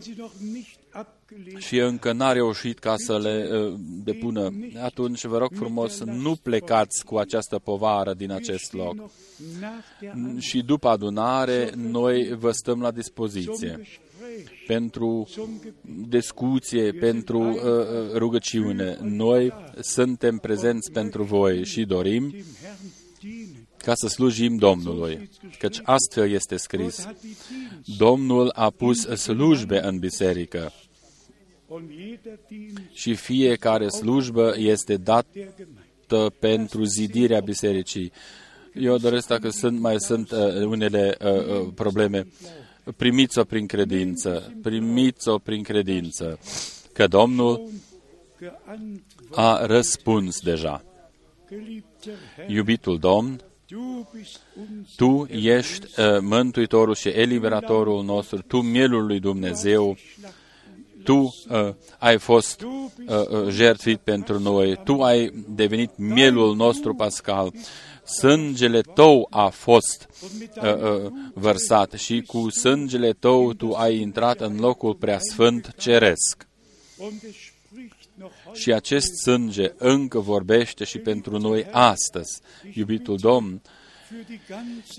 și 1.57 1.77
încă 1.77 2.11
n-a 2.11 2.31
reușit 2.31 2.79
ca 2.79 2.93
să 2.97 3.17
le 3.17 3.49
uh, 3.51 3.73
depună, 4.03 4.53
atunci 4.81 5.25
vă 5.25 5.37
rog 5.37 5.49
frumos, 5.55 6.03
nu 6.03 6.35
plecați 6.35 7.05
cu 7.05 7.17
această 7.17 7.59
povară 7.59 8.13
din 8.13 8.31
acest 8.31 8.73
loc. 8.73 8.95
Și 10.37 10.61
după 10.61 10.87
adunare, 10.87 11.71
noi 11.75 12.35
vă 12.37 12.51
stăm 12.51 12.81
la 12.81 12.91
dispoziție 12.91 13.81
pentru 14.67 15.27
discuție, 16.07 16.91
pentru 16.91 17.39
uh, 17.39 17.61
uh, 17.61 18.13
rugăciune. 18.13 18.97
Noi 19.01 19.53
suntem 19.79 20.37
prezenți 20.37 20.91
pentru 20.91 21.23
voi 21.23 21.65
și 21.65 21.85
dorim 21.85 22.35
ca 23.77 23.93
să 23.95 24.07
slujim 24.07 24.55
Domnului, 24.55 25.29
căci 25.59 25.79
astfel 25.83 26.31
este 26.31 26.57
scris. 26.57 27.07
Domnul 27.97 28.51
a 28.55 28.69
pus 28.69 28.99
slujbe 28.99 29.79
în 29.83 29.99
biserică 29.99 30.71
și 32.91 33.15
fiecare 33.15 33.87
slujbă 33.87 34.53
este 34.57 34.97
dată 34.97 35.53
pentru 36.39 36.83
zidirea 36.83 37.39
bisericii. 37.39 38.11
Eu 38.73 38.97
doresc, 38.97 39.27
dacă 39.27 39.49
sunt, 39.49 39.79
mai 39.79 39.99
sunt 39.99 40.31
uh, 40.31 40.65
unele 40.65 41.17
uh, 41.21 41.31
uh, 41.31 41.67
probleme, 41.75 42.27
primiți-o 42.97 43.43
prin 43.43 43.65
credință, 43.65 44.53
primiți-o 44.61 45.37
prin 45.37 45.63
credință, 45.63 46.39
că 46.93 47.07
Domnul 47.07 47.69
a 49.31 49.65
răspuns 49.65 50.39
deja. 50.39 50.83
Iubitul 52.47 52.99
Domn, 52.99 53.41
Tu 54.95 55.27
ești 55.29 55.85
uh, 55.99 56.19
Mântuitorul 56.21 56.95
și 56.95 57.07
Eliberatorul 57.07 58.03
nostru, 58.03 58.41
Tu 58.41 58.61
mielul 58.61 59.05
lui 59.05 59.19
Dumnezeu, 59.19 59.97
tu 61.03 61.35
uh, 61.49 61.73
ai 61.97 62.17
fost 62.17 62.61
uh, 62.61 63.27
uh, 63.29 63.47
jertfit 63.49 63.99
pentru 63.99 64.39
noi, 64.39 64.79
Tu 64.83 65.01
ai 65.01 65.45
devenit 65.47 65.97
mielul 65.97 66.55
nostru 66.55 66.93
pascal, 66.93 67.53
sângele 68.05 68.81
Tău 68.81 69.27
a 69.29 69.47
fost 69.47 70.07
uh, 70.55 70.63
uh, 70.63 71.11
vărsat 71.33 71.91
și 71.91 72.21
cu 72.21 72.49
sângele 72.49 73.11
Tău 73.11 73.53
Tu 73.53 73.73
ai 73.73 73.99
intrat 73.99 74.39
în 74.39 74.59
locul 74.59 74.95
preasfânt 74.95 75.73
ceresc. 75.77 76.47
Și 78.53 78.73
acest 78.73 79.07
sânge 79.21 79.71
încă 79.77 80.19
vorbește 80.19 80.83
și 80.83 80.97
pentru 80.97 81.37
noi 81.37 81.65
astăzi, 81.71 82.41
iubitul 82.73 83.17
Domn, 83.17 83.61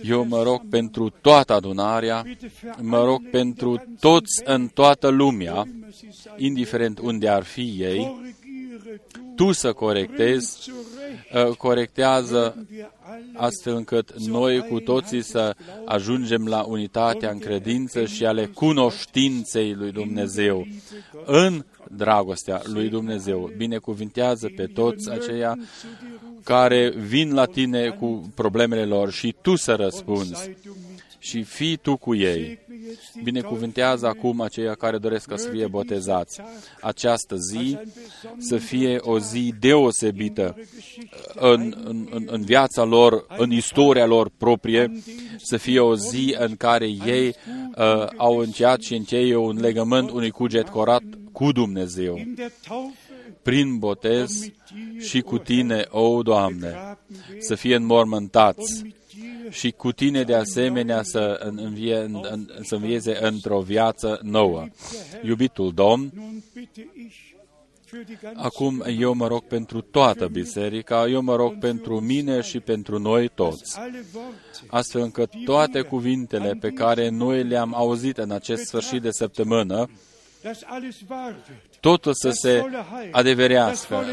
eu 0.02 0.24
mă 0.24 0.42
rog 0.42 0.68
pentru 0.70 1.08
toată 1.08 1.52
adunarea, 1.52 2.24
mă 2.80 3.04
rog 3.04 3.30
pentru 3.30 3.82
toți 4.00 4.42
în 4.44 4.68
toată 4.68 5.08
lumea, 5.08 5.68
indiferent 6.36 6.98
unde 6.98 7.28
ar 7.28 7.42
fi 7.42 7.74
ei, 7.78 8.34
tu 9.36 9.52
să 9.52 9.72
corectezi, 9.72 10.70
uh, 11.32 11.56
corectează 11.56 12.66
astfel 13.34 13.74
încât 13.74 14.18
noi 14.18 14.60
cu 14.68 14.80
toții 14.80 15.22
să 15.22 15.54
ajungem 15.84 16.46
la 16.46 16.62
unitatea 16.62 17.30
în 17.30 17.38
credință 17.38 18.04
și 18.04 18.26
ale 18.26 18.46
cunoștinței 18.46 19.74
lui 19.74 19.92
Dumnezeu, 19.92 20.66
în 21.24 21.64
dragostea 21.96 22.62
lui 22.64 22.88
Dumnezeu. 22.88 23.50
Binecuvintează 23.56 24.50
pe 24.56 24.66
toți 24.66 25.10
aceia 25.10 25.58
care 26.44 26.88
vin 26.88 27.34
la 27.34 27.44
tine 27.44 27.88
cu 27.88 28.32
problemele 28.34 28.84
lor 28.84 29.10
și 29.10 29.34
tu 29.40 29.56
să 29.56 29.74
răspunzi 29.74 30.50
și 31.24 31.42
fii 31.42 31.76
tu 31.76 31.96
cu 31.96 32.14
ei. 32.14 32.58
Binecuvântează 33.22 34.06
acum 34.06 34.40
aceia 34.40 34.74
care 34.74 34.98
doresc 34.98 35.32
să 35.34 35.48
fie 35.48 35.66
botezați. 35.66 36.40
Această 36.80 37.36
zi 37.36 37.78
să 38.38 38.56
fie 38.56 38.98
o 39.00 39.18
zi 39.18 39.54
deosebită 39.60 40.56
în, 41.34 41.74
în, 41.84 42.26
în 42.26 42.42
viața 42.42 42.82
lor, 42.82 43.26
în 43.36 43.50
istoria 43.50 44.06
lor 44.06 44.30
proprie, 44.38 45.02
să 45.36 45.56
fie 45.56 45.80
o 45.80 45.96
zi 45.96 46.36
în 46.38 46.56
care 46.56 46.86
ei 46.86 47.34
uh, 47.76 48.06
au 48.16 48.36
încheiat 48.38 48.80
și 48.80 48.94
încheie 48.94 49.36
un 49.36 49.60
legământ, 49.60 50.10
unui 50.10 50.30
cuget 50.30 50.68
corat 50.68 51.02
cu 51.34 51.52
Dumnezeu 51.52 52.20
prin 53.42 53.78
botez 53.78 54.50
și 54.98 55.20
cu 55.20 55.38
tine, 55.38 55.86
o 55.90 56.22
Doamne, 56.22 56.98
să 57.38 57.54
fie 57.54 57.74
înmormântați 57.74 58.82
și 59.50 59.70
cu 59.70 59.92
tine 59.92 60.22
de 60.22 60.34
asemenea 60.34 61.02
să, 61.02 61.52
învie, 61.56 61.96
în, 61.96 62.48
să 62.62 62.74
învieze 62.74 63.18
într-o 63.20 63.60
viață 63.60 64.20
nouă. 64.22 64.66
Iubitul 65.22 65.72
Domn, 65.72 66.12
Acum 68.34 68.84
eu 68.98 69.14
mă 69.14 69.26
rog 69.26 69.42
pentru 69.42 69.80
toată 69.80 70.26
biserica, 70.26 71.06
eu 71.08 71.22
mă 71.22 71.36
rog 71.36 71.58
pentru 71.58 72.00
mine 72.00 72.40
și 72.40 72.60
pentru 72.60 72.98
noi 72.98 73.28
toți, 73.28 73.78
astfel 74.66 75.00
încât 75.00 75.30
toate 75.44 75.80
cuvintele 75.80 76.56
pe 76.60 76.68
care 76.70 77.08
noi 77.08 77.44
le-am 77.44 77.74
auzit 77.74 78.18
în 78.18 78.30
acest 78.30 78.64
sfârșit 78.64 79.02
de 79.02 79.10
săptămână 79.10 79.88
totul 81.80 82.12
să 82.14 82.30
se 82.30 82.62
adeverească, 83.10 84.04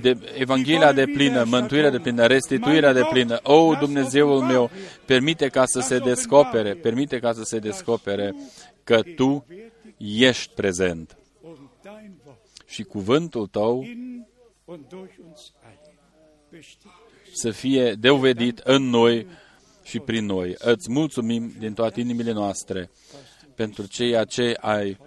de, 0.00 0.18
Evanghelia 0.34 0.92
de 0.92 1.04
plină, 1.04 1.44
mântuirea 1.44 1.90
de 1.90 1.98
plină, 1.98 2.26
restituirea 2.26 2.92
de 2.92 3.02
plină. 3.10 3.40
O, 3.42 3.74
Dumnezeul 3.74 4.40
meu, 4.40 4.70
permite 5.04 5.48
ca 5.48 5.64
să 5.64 5.80
se 5.80 5.98
descopere, 5.98 6.74
permite 6.74 7.18
ca 7.18 7.32
să 7.32 7.42
se 7.42 7.58
descopere 7.58 8.34
că 8.84 9.02
Tu 9.16 9.46
ești 9.96 10.52
prezent. 10.54 11.16
Și 12.66 12.82
cuvântul 12.82 13.46
Tău 13.46 13.86
să 17.32 17.50
fie 17.50 17.94
dovedit 17.94 18.58
în 18.58 18.82
noi 18.82 19.26
și 19.82 19.98
prin 19.98 20.24
noi. 20.24 20.54
Îți 20.58 20.90
mulțumim 20.90 21.54
din 21.58 21.72
toate 21.72 22.00
inimile 22.00 22.32
noastre 22.32 22.90
pentru 23.54 23.86
ceea 23.86 24.24
ce 24.24 24.56
ai 24.60 24.98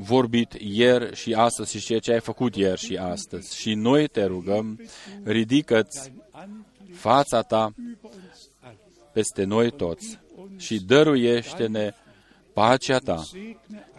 vorbit 0.00 0.52
ieri 0.58 1.16
și 1.16 1.34
astăzi 1.34 1.70
și 1.76 1.84
ceea 1.84 1.98
ce 1.98 2.12
ai 2.12 2.20
făcut 2.20 2.56
ieri 2.56 2.80
și 2.80 2.96
astăzi. 2.96 3.56
Și 3.56 3.74
noi 3.74 4.08
te 4.08 4.24
rugăm, 4.24 4.80
ridică-ți 5.24 6.12
fața 6.92 7.42
ta 7.42 7.74
peste 9.12 9.44
noi 9.44 9.70
toți 9.70 10.18
și 10.56 10.84
dăruiește-ne 10.84 11.94
pacea 12.52 12.98
ta 12.98 13.22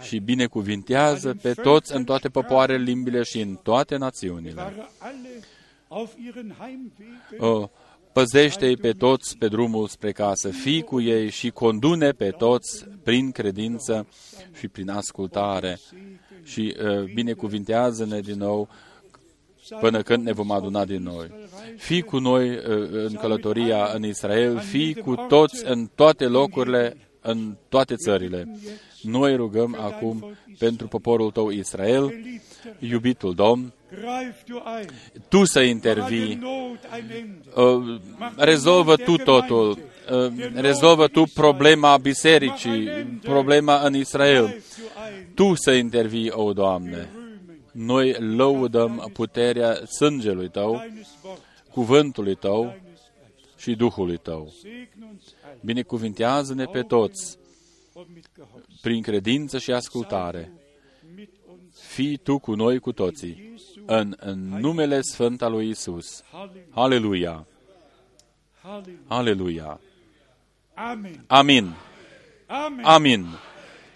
și 0.01 0.19
binecuvintează 0.19 1.33
pe 1.41 1.53
toți 1.53 1.95
în 1.95 2.03
toate 2.03 2.29
popoarele, 2.29 2.83
limbile 2.83 3.23
și 3.23 3.39
în 3.39 3.55
toate 3.55 3.95
națiunile. 3.95 4.73
O, 7.37 7.69
păzește-i 8.13 8.77
pe 8.77 8.91
toți 8.91 9.37
pe 9.37 9.47
drumul 9.47 9.87
spre 9.87 10.11
casă, 10.11 10.49
fii 10.49 10.81
cu 10.81 11.01
ei 11.01 11.29
și 11.29 11.49
condune 11.49 12.11
pe 12.11 12.29
toți 12.29 12.85
prin 13.03 13.31
credință 13.31 14.07
și 14.59 14.67
prin 14.67 14.89
ascultare 14.89 15.79
și 16.43 16.75
uh, 16.83 17.03
binecuvintează-ne 17.13 18.19
din 18.19 18.37
nou 18.37 18.69
până 19.79 20.01
când 20.01 20.23
ne 20.23 20.31
vom 20.31 20.51
aduna 20.51 20.85
din 20.85 21.03
noi. 21.03 21.31
Fii 21.77 22.01
cu 22.01 22.17
noi 22.17 22.49
uh, 22.49 22.89
în 22.91 23.13
călătoria 23.13 23.91
în 23.93 24.03
Israel, 24.03 24.59
fii 24.59 24.95
cu 24.95 25.15
toți 25.15 25.65
în 25.65 25.89
toate 25.95 26.25
locurile, 26.25 26.97
în 27.21 27.57
toate 27.69 27.95
țările. 27.95 28.59
Noi 29.01 29.35
rugăm 29.35 29.77
acum 29.79 30.35
pentru 30.57 30.87
poporul 30.87 31.31
tău 31.31 31.49
Israel, 31.49 32.13
iubitul 32.79 33.33
Domn, 33.33 33.73
tu 35.27 35.43
să 35.43 35.61
intervii, 35.61 36.41
uh, 37.55 38.01
rezolvă 38.35 38.95
tu 38.95 39.15
totul, 39.15 39.79
uh, 40.11 40.51
rezolvă 40.53 41.07
tu 41.07 41.23
problema 41.33 41.97
bisericii, 41.97 42.87
problema 43.21 43.79
în 43.79 43.95
Israel. 43.95 44.63
Tu 45.35 45.53
să 45.55 45.71
intervii, 45.71 46.29
o 46.29 46.53
Doamne. 46.53 47.09
Noi 47.71 48.15
lăudăm 48.35 49.09
puterea 49.13 49.79
sângelui 49.85 50.49
Tău, 50.49 50.83
cuvântului 51.71 52.35
Tău 52.35 52.75
și 53.57 53.75
Duhului 53.75 54.17
Tău. 54.17 54.53
Binecuvintează-ne 55.61 56.65
pe 56.65 56.81
toți 56.81 57.37
prin 58.81 59.01
credință 59.01 59.57
și 59.57 59.71
ascultare. 59.71 60.51
Fii 61.73 62.17
Tu 62.17 62.39
cu 62.39 62.53
noi 62.53 62.79
cu 62.79 62.91
toții, 62.91 63.53
în, 63.99 64.15
în 64.19 64.39
numele 64.39 65.01
Sfânt 65.01 65.41
al 65.41 65.51
lui 65.51 65.69
Isus. 65.69 66.23
Aleluia! 66.71 67.45
Halleluja. 68.61 69.05
Aleluia! 69.07 69.79
Amen. 70.73 71.23
Amin! 71.27 71.73
Amen. 72.47 72.85
Amin! 72.85 73.25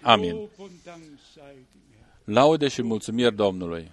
Amin! 0.02 0.30
Lob 0.32 0.50
und 0.58 0.70
Dank 0.84 1.02
sei 1.34 1.42
dem 1.44 1.82
Herrn. 2.24 2.32
Laude 2.32 2.68
și 2.68 2.82
mulțumiri 2.82 3.34
Domnului! 3.34 3.90